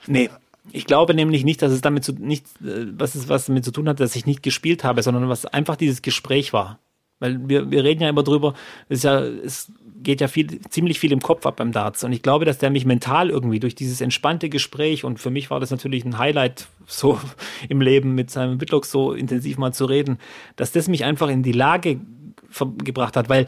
Nee, 0.05 0.29
ich 0.73 0.83
glaube 0.83 1.13
nämlich 1.13 1.45
nicht, 1.45 1.61
dass 1.61 1.71
es 1.71 1.79
damit 1.79 2.03
zu, 2.03 2.11
nicht, 2.11 2.45
äh, 2.61 2.87
was 2.97 3.15
es 3.15 3.29
was 3.29 3.45
damit 3.45 3.63
zu 3.63 3.71
tun 3.71 3.87
hat, 3.87 4.01
dass 4.01 4.17
ich 4.17 4.25
nicht 4.25 4.43
gespielt 4.43 4.83
habe, 4.83 5.01
sondern 5.01 5.29
was 5.29 5.45
einfach 5.45 5.77
dieses 5.77 6.01
Gespräch 6.01 6.51
war. 6.51 6.77
Weil 7.19 7.49
wir, 7.49 7.69
wir 7.69 7.83
reden 7.83 8.01
ja 8.01 8.09
immer 8.09 8.23
drüber, 8.23 8.53
es, 8.87 9.03
ja, 9.03 9.19
es 9.19 9.71
geht 10.01 10.21
ja 10.21 10.27
viel, 10.27 10.61
ziemlich 10.69 10.99
viel 10.99 11.11
im 11.11 11.21
Kopf 11.21 11.45
ab 11.45 11.57
beim 11.57 11.71
Darts. 11.71 12.03
Und 12.03 12.13
ich 12.13 12.21
glaube, 12.21 12.45
dass 12.45 12.57
der 12.57 12.69
mich 12.69 12.85
mental 12.85 13.29
irgendwie 13.29 13.59
durch 13.59 13.75
dieses 13.75 14.01
entspannte 14.01 14.49
Gespräch, 14.49 15.03
und 15.03 15.19
für 15.19 15.29
mich 15.29 15.49
war 15.49 15.59
das 15.59 15.71
natürlich 15.71 16.05
ein 16.05 16.17
Highlight, 16.17 16.67
so 16.85 17.19
im 17.69 17.81
Leben 17.81 18.15
mit 18.15 18.31
seinem 18.31 18.61
Whitlock 18.61 18.85
so 18.85 19.13
intensiv 19.13 19.57
mal 19.57 19.73
zu 19.73 19.85
reden, 19.85 20.17
dass 20.55 20.71
das 20.71 20.87
mich 20.87 21.03
einfach 21.03 21.29
in 21.29 21.43
die 21.43 21.51
Lage 21.51 21.99
gebracht 22.83 23.15
hat, 23.15 23.29
weil 23.29 23.45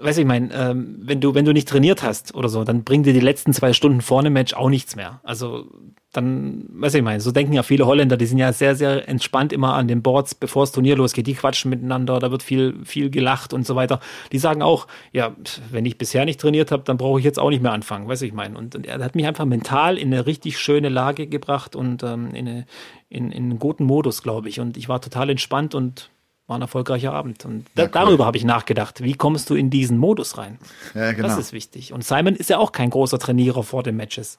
weiß 0.00 0.18
ich 0.18 0.24
mein, 0.24 0.50
ähm, 0.54 0.98
wenn 1.02 1.20
du 1.20 1.34
wenn 1.34 1.44
du 1.44 1.52
nicht 1.52 1.68
trainiert 1.68 2.02
hast 2.02 2.34
oder 2.34 2.48
so, 2.48 2.64
dann 2.64 2.84
bringt 2.84 3.06
dir 3.06 3.12
die 3.12 3.20
letzten 3.20 3.52
zwei 3.52 3.72
Stunden 3.72 4.00
vorne 4.00 4.30
Match 4.30 4.54
auch 4.54 4.70
nichts 4.70 4.96
mehr. 4.96 5.20
Also 5.22 5.66
dann, 6.12 6.64
weiß 6.70 6.94
ich 6.94 7.02
mal, 7.02 7.20
so 7.20 7.30
denken 7.30 7.52
ja 7.52 7.62
viele 7.62 7.86
Holländer, 7.86 8.16
die 8.16 8.26
sind 8.26 8.38
ja 8.38 8.52
sehr, 8.52 8.74
sehr 8.74 9.08
entspannt 9.08 9.52
immer 9.52 9.74
an 9.74 9.86
den 9.86 10.02
Boards, 10.02 10.34
bevor 10.34 10.64
das 10.64 10.72
Turnier 10.72 10.96
losgeht. 10.96 11.26
Die 11.26 11.34
quatschen 11.34 11.70
miteinander, 11.70 12.18
da 12.18 12.32
wird 12.32 12.42
viel, 12.42 12.84
viel 12.84 13.10
gelacht 13.10 13.52
und 13.52 13.64
so 13.64 13.76
weiter. 13.76 14.00
Die 14.32 14.38
sagen 14.38 14.60
auch, 14.60 14.88
ja, 15.12 15.36
wenn 15.70 15.86
ich 15.86 15.98
bisher 15.98 16.24
nicht 16.24 16.40
trainiert 16.40 16.72
habe, 16.72 16.82
dann 16.82 16.96
brauche 16.96 17.20
ich 17.20 17.24
jetzt 17.24 17.38
auch 17.38 17.50
nicht 17.50 17.62
mehr 17.62 17.72
anfangen, 17.72 18.08
weiß 18.08 18.22
ich 18.22 18.32
mein. 18.32 18.56
Und, 18.56 18.74
und, 18.74 18.86
er 18.86 18.98
hat 18.98 19.14
mich 19.14 19.26
einfach 19.26 19.44
mental 19.44 19.98
in 19.98 20.12
eine 20.12 20.26
richtig 20.26 20.58
schöne 20.58 20.88
Lage 20.88 21.28
gebracht 21.28 21.76
und 21.76 22.02
ähm, 22.02 22.34
in, 22.34 22.48
eine, 22.48 22.66
in, 23.08 23.30
in 23.30 23.44
einen 23.44 23.58
guten 23.60 23.84
Modus, 23.84 24.22
glaube 24.22 24.48
ich. 24.48 24.58
Und 24.58 24.76
ich 24.76 24.88
war 24.88 25.00
total 25.00 25.30
entspannt 25.30 25.76
und 25.76 26.10
war 26.50 26.58
ein 26.58 26.62
erfolgreicher 26.62 27.12
Abend. 27.12 27.44
Und 27.44 27.66
da, 27.76 27.84
cool. 27.84 27.90
darüber 27.92 28.26
habe 28.26 28.36
ich 28.36 28.44
nachgedacht. 28.44 29.02
Wie 29.02 29.14
kommst 29.14 29.48
du 29.48 29.54
in 29.54 29.70
diesen 29.70 29.96
Modus 29.96 30.36
rein? 30.36 30.58
Ja, 30.94 31.12
genau. 31.12 31.28
Das 31.28 31.38
ist 31.38 31.52
wichtig. 31.52 31.92
Und 31.92 32.04
Simon 32.04 32.34
ist 32.34 32.50
ja 32.50 32.58
auch 32.58 32.72
kein 32.72 32.90
großer 32.90 33.20
Trainierer 33.20 33.62
vor 33.62 33.84
den 33.84 33.96
Matches. 33.96 34.36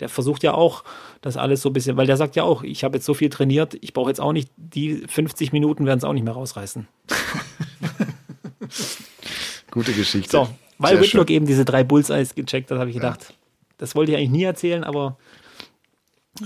Der 0.00 0.08
versucht 0.08 0.42
ja 0.42 0.52
auch, 0.52 0.84
das 1.20 1.36
alles 1.36 1.62
so 1.62 1.70
ein 1.70 1.72
bisschen, 1.72 1.96
weil 1.96 2.06
der 2.06 2.16
sagt 2.16 2.36
ja 2.36 2.42
auch, 2.42 2.64
ich 2.64 2.84
habe 2.84 2.96
jetzt 2.96 3.06
so 3.06 3.14
viel 3.14 3.30
trainiert, 3.30 3.76
ich 3.80 3.92
brauche 3.92 4.10
jetzt 4.10 4.20
auch 4.20 4.32
nicht, 4.32 4.50
die 4.56 5.04
50 5.08 5.52
Minuten 5.52 5.86
werden 5.86 5.98
es 5.98 6.04
auch 6.04 6.12
nicht 6.12 6.24
mehr 6.24 6.34
rausreißen. 6.34 6.88
Gute 9.70 9.92
Geschichte. 9.92 10.30
So, 10.30 10.48
weil 10.78 10.94
Sehr 10.94 11.02
Whitlock 11.02 11.28
schön. 11.28 11.36
eben 11.36 11.46
diese 11.46 11.64
drei 11.64 11.84
Bullseyes 11.84 12.34
gecheckt 12.34 12.70
hat, 12.70 12.78
habe 12.78 12.90
ich 12.90 12.96
gedacht, 12.96 13.26
ja. 13.28 13.34
das 13.78 13.94
wollte 13.94 14.12
ich 14.12 14.18
eigentlich 14.18 14.30
nie 14.30 14.44
erzählen, 14.44 14.82
aber 14.82 15.16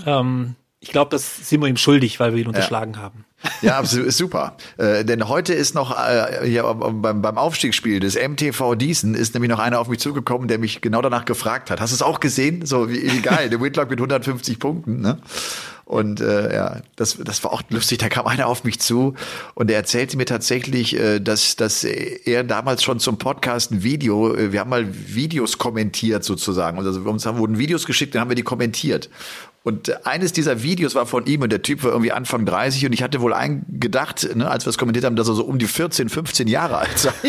ähm, 0.05 0.55
ich 0.83 0.89
glaube, 0.89 1.09
das 1.11 1.49
sind 1.49 1.61
wir 1.61 1.67
ihm 1.69 1.77
schuldig, 1.77 2.19
weil 2.19 2.33
wir 2.33 2.41
ihn 2.41 2.47
unterschlagen 2.47 2.95
ja. 2.95 2.99
haben. 2.99 3.23
Ja, 3.61 3.83
super. 3.85 4.57
Äh, 4.77 5.05
denn 5.05 5.29
heute 5.29 5.53
ist 5.53 5.75
noch 5.75 5.97
äh, 5.97 6.45
hier 6.45 6.63
beim, 6.63 7.21
beim 7.21 7.37
Aufstiegsspiel 7.37 8.01
des 8.01 8.15
MTV 8.15 8.75
Diesen 8.75 9.15
ist 9.15 9.33
nämlich 9.33 9.49
noch 9.49 9.59
einer 9.59 9.79
auf 9.79 9.87
mich 9.87 9.99
zugekommen, 9.99 10.49
der 10.49 10.59
mich 10.59 10.81
genau 10.81 11.01
danach 11.01 11.23
gefragt 11.23 11.71
hat. 11.71 11.79
Hast 11.79 11.91
du 11.91 11.95
es 11.95 12.01
auch 12.01 12.19
gesehen? 12.19 12.65
So 12.65 12.89
wie, 12.89 13.01
wie 13.01 13.21
geil, 13.21 13.49
der 13.49 13.61
Whitlock 13.61 13.89
mit 13.89 13.99
150 13.99 14.59
Punkten. 14.59 14.99
Ne? 14.99 15.19
Und 15.85 16.21
äh, 16.21 16.53
ja, 16.53 16.77
das, 16.95 17.17
das 17.23 17.43
war 17.43 17.51
auch 17.51 17.61
lustig. 17.69 17.97
Da 17.97 18.09
kam 18.09 18.25
einer 18.25 18.47
auf 18.47 18.63
mich 18.63 18.79
zu 18.79 19.15
und 19.53 19.69
er 19.69 19.77
erzählte 19.77 20.17
mir 20.17 20.25
tatsächlich, 20.25 20.97
äh, 20.97 21.19
dass, 21.19 21.55
dass 21.55 21.83
er 21.83 22.43
damals 22.43 22.83
schon 22.83 22.99
zum 22.99 23.17
Podcast 23.17 23.71
ein 23.71 23.83
Video, 23.83 24.33
äh, 24.33 24.51
wir 24.51 24.61
haben 24.61 24.69
mal 24.69 24.87
Videos 24.91 25.57
kommentiert 25.57 26.23
sozusagen. 26.23 26.77
Also 26.77 26.99
uns 27.01 27.25
haben 27.25 27.37
wurden 27.37 27.57
Videos 27.57 27.85
geschickt, 27.85 28.15
dann 28.15 28.21
haben 28.21 28.29
wir 28.29 28.35
die 28.35 28.43
kommentiert. 28.43 29.09
Und 29.63 30.05
eines 30.05 30.33
dieser 30.33 30.61
Videos 30.61 30.93
war 30.93 31.05
von 31.05 31.25
ihm 31.25 31.41
und 31.41 31.49
der 31.49 31.61
Typ 31.61 31.83
war 31.83 31.91
irgendwie 31.91 32.11
Anfang 32.11 32.45
30 32.45 32.85
und 32.85 32.91
ich 32.91 33.01
hatte 33.01 33.21
wohl 33.21 33.33
eingedacht, 33.33 34.35
ne, 34.35 34.49
als 34.49 34.65
wir 34.65 34.71
es 34.71 34.77
kommentiert 34.77 35.05
haben, 35.05 35.15
dass 35.15 35.29
er 35.29 35.35
so 35.35 35.45
um 35.45 35.57
die 35.57 35.67
14, 35.67 36.09
15 36.09 36.49
Jahre 36.49 36.79
alt 36.79 36.99
sei. 36.99 37.13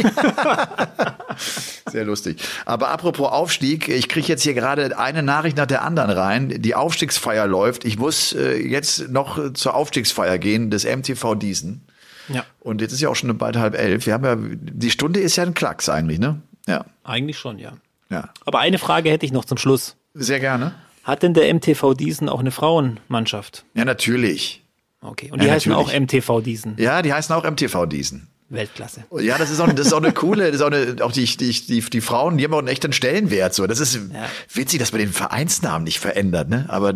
Sehr 1.91 2.05
lustig. 2.05 2.43
Aber 2.67 2.89
apropos 2.89 3.31
Aufstieg, 3.31 3.89
ich 3.89 4.09
kriege 4.09 4.27
jetzt 4.27 4.43
hier 4.43 4.55
gerade 4.55 4.99
eine 4.99 5.23
Nachricht 5.23 5.57
nach 5.57 5.67
der 5.67 5.83
anderen 5.83 6.11
rein. 6.11 6.61
Die 6.61 6.75
Aufstiegsfeier 6.75 7.47
läuft. 7.47 7.85
Ich 7.85 7.99
muss 7.99 8.33
äh, 8.33 8.57
jetzt 8.57 9.11
noch 9.11 9.53
zur 9.53 9.75
Aufstiegsfeier 9.75 10.39
gehen 10.39 10.71
des 10.71 10.85
MTV 10.85 11.37
Diesen. 11.37 11.87
Ja. 12.29 12.45
Und 12.59 12.81
jetzt 12.81 12.93
ist 12.93 13.01
ja 13.01 13.11
auch 13.11 13.17
schon 13.17 13.37
bald 13.39 13.57
halb 13.57 13.77
elf. 13.77 14.07
Wir 14.07 14.15
haben 14.15 14.25
ja, 14.25 14.37
die 14.37 14.91
Stunde 14.91 15.21
ist 15.21 15.37
ja 15.37 15.45
ein 15.45 15.55
Klacks 15.55 15.89
eigentlich, 15.89 16.19
ne? 16.19 16.41
Ja. 16.67 16.85
Eigentlich 17.05 17.39
schon, 17.39 17.61
ja. 17.61 17.75
Ja. 18.11 18.31
Aber 18.45 18.59
eine 18.59 18.79
Frage 18.79 19.11
hätte 19.11 19.25
ich 19.25 19.33
noch 19.33 19.45
zum 19.45 19.59
Schluss. 19.59 19.97
Sehr 20.15 20.41
gerne. 20.41 20.75
Hat 21.05 21.23
denn 21.23 21.35
der 21.35 21.53
MTV 21.55 21.95
Diesen 21.95 22.29
auch 22.29 22.41
eine 22.41 22.51
Frauenmannschaft? 22.51 23.65
Ja, 23.75 23.85
natürlich. 23.85 24.63
Okay. 25.03 25.31
Und 25.31 25.43
die 25.43 25.47
ja, 25.47 25.53
heißen 25.53 25.71
natürlich. 25.71 25.95
auch 25.95 26.01
MTV 26.01 26.41
Diesen? 26.41 26.77
Ja, 26.79 27.03
die 27.03 27.13
heißen 27.13 27.35
auch 27.35 27.45
MTV 27.45 27.87
Diesen. 27.87 28.29
Weltklasse. 28.49 29.05
Ja, 29.21 29.39
das 29.39 29.51
ist 29.51 29.61
auch, 29.61 29.71
das 29.73 29.87
ist 29.87 29.93
auch 29.93 30.03
eine 30.03 30.13
coole, 30.13 30.47
das 30.47 30.57
ist 30.57 30.63
auch, 30.63 30.71
eine, 30.71 30.97
auch 31.03 31.13
die, 31.13 31.25
die, 31.25 31.51
die, 31.51 31.81
die 31.81 32.01
Frauen, 32.01 32.39
die 32.39 32.45
haben 32.45 32.55
auch 32.55 32.59
einen 32.59 32.69
echten 32.69 32.93
Stellenwert. 32.93 33.55
So, 33.55 33.67
das 33.67 33.81
ist 33.81 33.95
ja. 33.95 34.29
witzig, 34.53 34.79
dass 34.79 34.93
man 34.93 35.01
den 35.01 35.13
Vereinsnamen 35.13 35.85
nicht 35.85 35.99
verändert, 35.99 36.49
ne? 36.49 36.67
Aber 36.69 36.95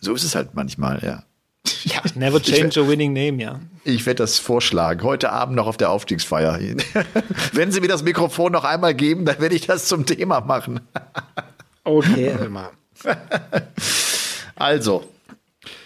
so 0.00 0.14
ist 0.14 0.24
es 0.24 0.34
halt 0.34 0.54
manchmal, 0.54 1.02
ja. 1.02 1.24
Ja, 1.84 2.02
Never 2.14 2.42
change 2.42 2.80
a 2.80 2.86
winning 2.86 3.12
name, 3.12 3.42
ja. 3.42 3.60
Ich 3.84 4.04
werde 4.04 4.18
das 4.18 4.38
vorschlagen. 4.38 5.02
Heute 5.02 5.30
Abend 5.32 5.56
noch 5.56 5.66
auf 5.66 5.78
der 5.78 5.90
Aufstiegsfeier. 5.90 6.58
Wenn 7.52 7.72
Sie 7.72 7.80
mir 7.80 7.88
das 7.88 8.02
Mikrofon 8.02 8.52
noch 8.52 8.64
einmal 8.64 8.94
geben, 8.94 9.24
dann 9.24 9.40
werde 9.40 9.54
ich 9.54 9.66
das 9.66 9.86
zum 9.86 10.04
Thema 10.04 10.40
machen. 10.40 10.80
Okay, 11.84 12.28
Elmar. 12.28 12.72
also. 14.56 15.04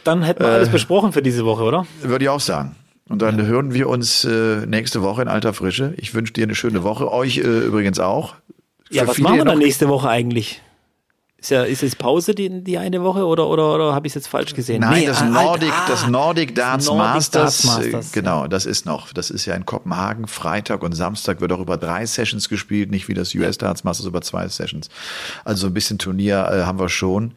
Dann 0.05 0.23
hätten 0.23 0.41
wir 0.41 0.51
äh, 0.51 0.55
alles 0.55 0.71
besprochen 0.71 1.13
für 1.13 1.23
diese 1.23 1.45
Woche, 1.45 1.63
oder? 1.63 1.87
Würde 2.03 2.25
ich 2.25 2.29
auch 2.29 2.41
sagen. 2.41 2.77
Und 3.09 3.23
dann 3.23 3.39
ja. 3.39 3.45
hören 3.45 3.73
wir 3.73 3.89
uns 3.89 4.25
äh, 4.25 4.67
nächste 4.67 5.03
Woche 5.03 5.23
in 5.23 5.29
alter 5.29 5.55
Frische. 5.55 5.95
Ich 5.97 6.15
wünsche 6.15 6.33
dir 6.33 6.45
eine 6.45 6.55
schöne 6.55 6.83
Woche. 6.83 7.11
Euch 7.11 7.39
äh, 7.39 7.41
übrigens 7.41 7.99
auch. 7.99 8.35
Für 8.85 8.95
ja, 8.95 9.07
was 9.07 9.19
machen 9.19 9.37
wir 9.37 9.45
dann 9.45 9.59
nächste 9.59 9.89
Woche 9.89 10.09
eigentlich? 10.09 10.63
Ist 11.41 11.51
ja, 11.51 11.63
ist 11.63 11.85
es 11.85 11.95
Pause 11.95 12.35
die, 12.35 12.65
die 12.65 12.79
eine 12.79 13.01
Woche 13.05 13.25
oder, 13.25 13.47
oder, 13.47 13.73
oder 13.73 13.95
habe 13.95 14.09
ich 14.09 14.11
es 14.11 14.15
jetzt 14.17 14.27
falsch 14.27 14.55
gesehen? 14.55 14.81
Nein, 14.81 15.03
nee, 15.03 15.07
das, 15.07 15.21
halt, 15.21 15.33
Nordic, 15.33 15.73
ah, 15.73 15.87
das 15.87 16.09
Nordic 16.09 16.55
Darts 16.57 16.87
Nordic 16.87 17.01
Masters, 17.01 17.63
Darts 17.63 17.65
Masters, 17.65 18.13
genau, 18.13 18.49
das 18.49 18.67
ist 18.67 18.87
noch. 18.87 19.13
Das 19.13 19.31
ist 19.31 19.47
ja 19.47 19.55
in 19.55 19.65
Kopenhagen. 19.65 20.27
Freitag 20.27 20.83
und 20.83 20.95
Samstag 20.95 21.41
wird 21.41 21.53
auch 21.53 21.61
über 21.61 21.77
drei 21.77 22.07
Sessions 22.07 22.49
gespielt, 22.49 22.91
nicht 22.91 23.07
wie 23.07 23.15
das 23.15 23.37
US 23.37 23.57
Darts 23.57 23.85
Masters 23.85 24.07
über 24.07 24.21
zwei 24.21 24.49
Sessions. 24.49 24.89
Also 25.45 25.69
ein 25.69 25.75
bisschen 25.75 25.99
Turnier 25.99 26.49
äh, 26.51 26.65
haben 26.65 26.81
wir 26.81 26.89
schon. 26.89 27.35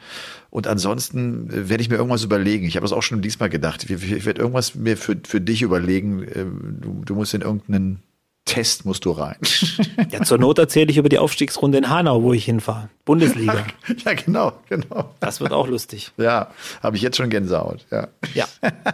Und 0.50 0.66
ansonsten 0.66 1.52
äh, 1.52 1.70
werde 1.70 1.84
ich 1.84 1.90
mir 1.90 1.98
irgendwas 1.98 2.24
überlegen. 2.24 2.66
Ich 2.66 2.78
habe 2.78 2.84
das 2.84 2.94
auch 2.94 3.04
schon 3.04 3.22
diesmal 3.22 3.50
gedacht. 3.52 3.84
Ich, 3.84 3.92
ich 3.92 4.26
werde 4.26 4.42
irgendwas 4.42 4.74
mir 4.74 4.98
für, 4.98 5.16
für 5.24 5.42
dich 5.42 5.62
überlegen. 5.62 6.24
Äh, 6.24 6.46
du, 6.82 7.04
du 7.06 7.14
musst 7.14 7.36
in 7.36 7.42
irgendeinen 7.42 8.02
Test 8.46 8.86
musst 8.86 9.06
du 9.06 9.12
rein. 9.12 9.38
Ja, 10.10 10.24
zur 10.24 10.38
Not 10.38 10.60
erzähle 10.60 10.92
ich 10.92 10.98
über 10.98 11.08
die 11.08 11.20
Aufstiegsrunde 11.20 11.78
in 11.78 11.90
Hanau, 11.90 12.22
wo 12.22 12.34
ich 12.34 12.44
hinfahre. 12.44 12.90
Bundesliga. 13.06 13.66
Ja, 14.06 14.14
genau, 14.14 14.52
genau. 14.68 15.12
Das 15.20 15.40
wird 15.40 15.54
auch 15.54 15.68
lustig. 15.68 16.12
Ja, 16.18 16.48
habe 16.84 16.98
ich 16.98 17.02
jetzt 17.02 17.16
schon 17.18 17.30
Gänsehaut. 17.30 17.86
Ja. 17.92 18.08
ja. 18.34 18.46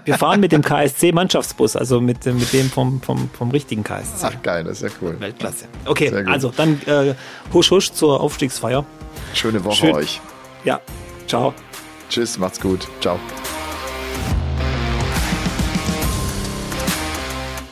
Wir 0.06 0.16
fahren 0.16 0.42
mit 0.42 0.52
dem 0.52 0.62
KSC-Mannschaftsbus, 0.62 1.76
also 1.76 2.02
mit, 2.02 2.26
mit 2.26 2.54
dem 2.54 2.70
vom, 2.70 3.02
vom, 3.02 3.30
vom 3.32 3.50
richtigen 3.52 3.84
KSC. 3.84 4.28
Ach 4.28 4.42
geil, 4.44 4.64
das 4.64 4.82
ist 4.82 4.92
ja 4.92 4.98
cool. 5.02 5.20
Weltklasse. 5.20 5.66
Okay, 5.86 6.14
also 6.28 6.52
dann 6.56 6.80
äh, 6.86 7.16
husch 7.54 7.72
husch 7.72 7.92
zur 7.92 8.22
Aufstiegsfeier. 8.22 8.86
Schöne 9.34 9.64
Woche 9.64 9.76
Schön. 9.76 9.96
euch. 9.96 10.22
Ja, 10.66 10.82
ciao. 11.28 11.54
Tschüss, 12.10 12.38
macht's 12.38 12.60
gut. 12.60 12.88
Ciao. 13.02 13.20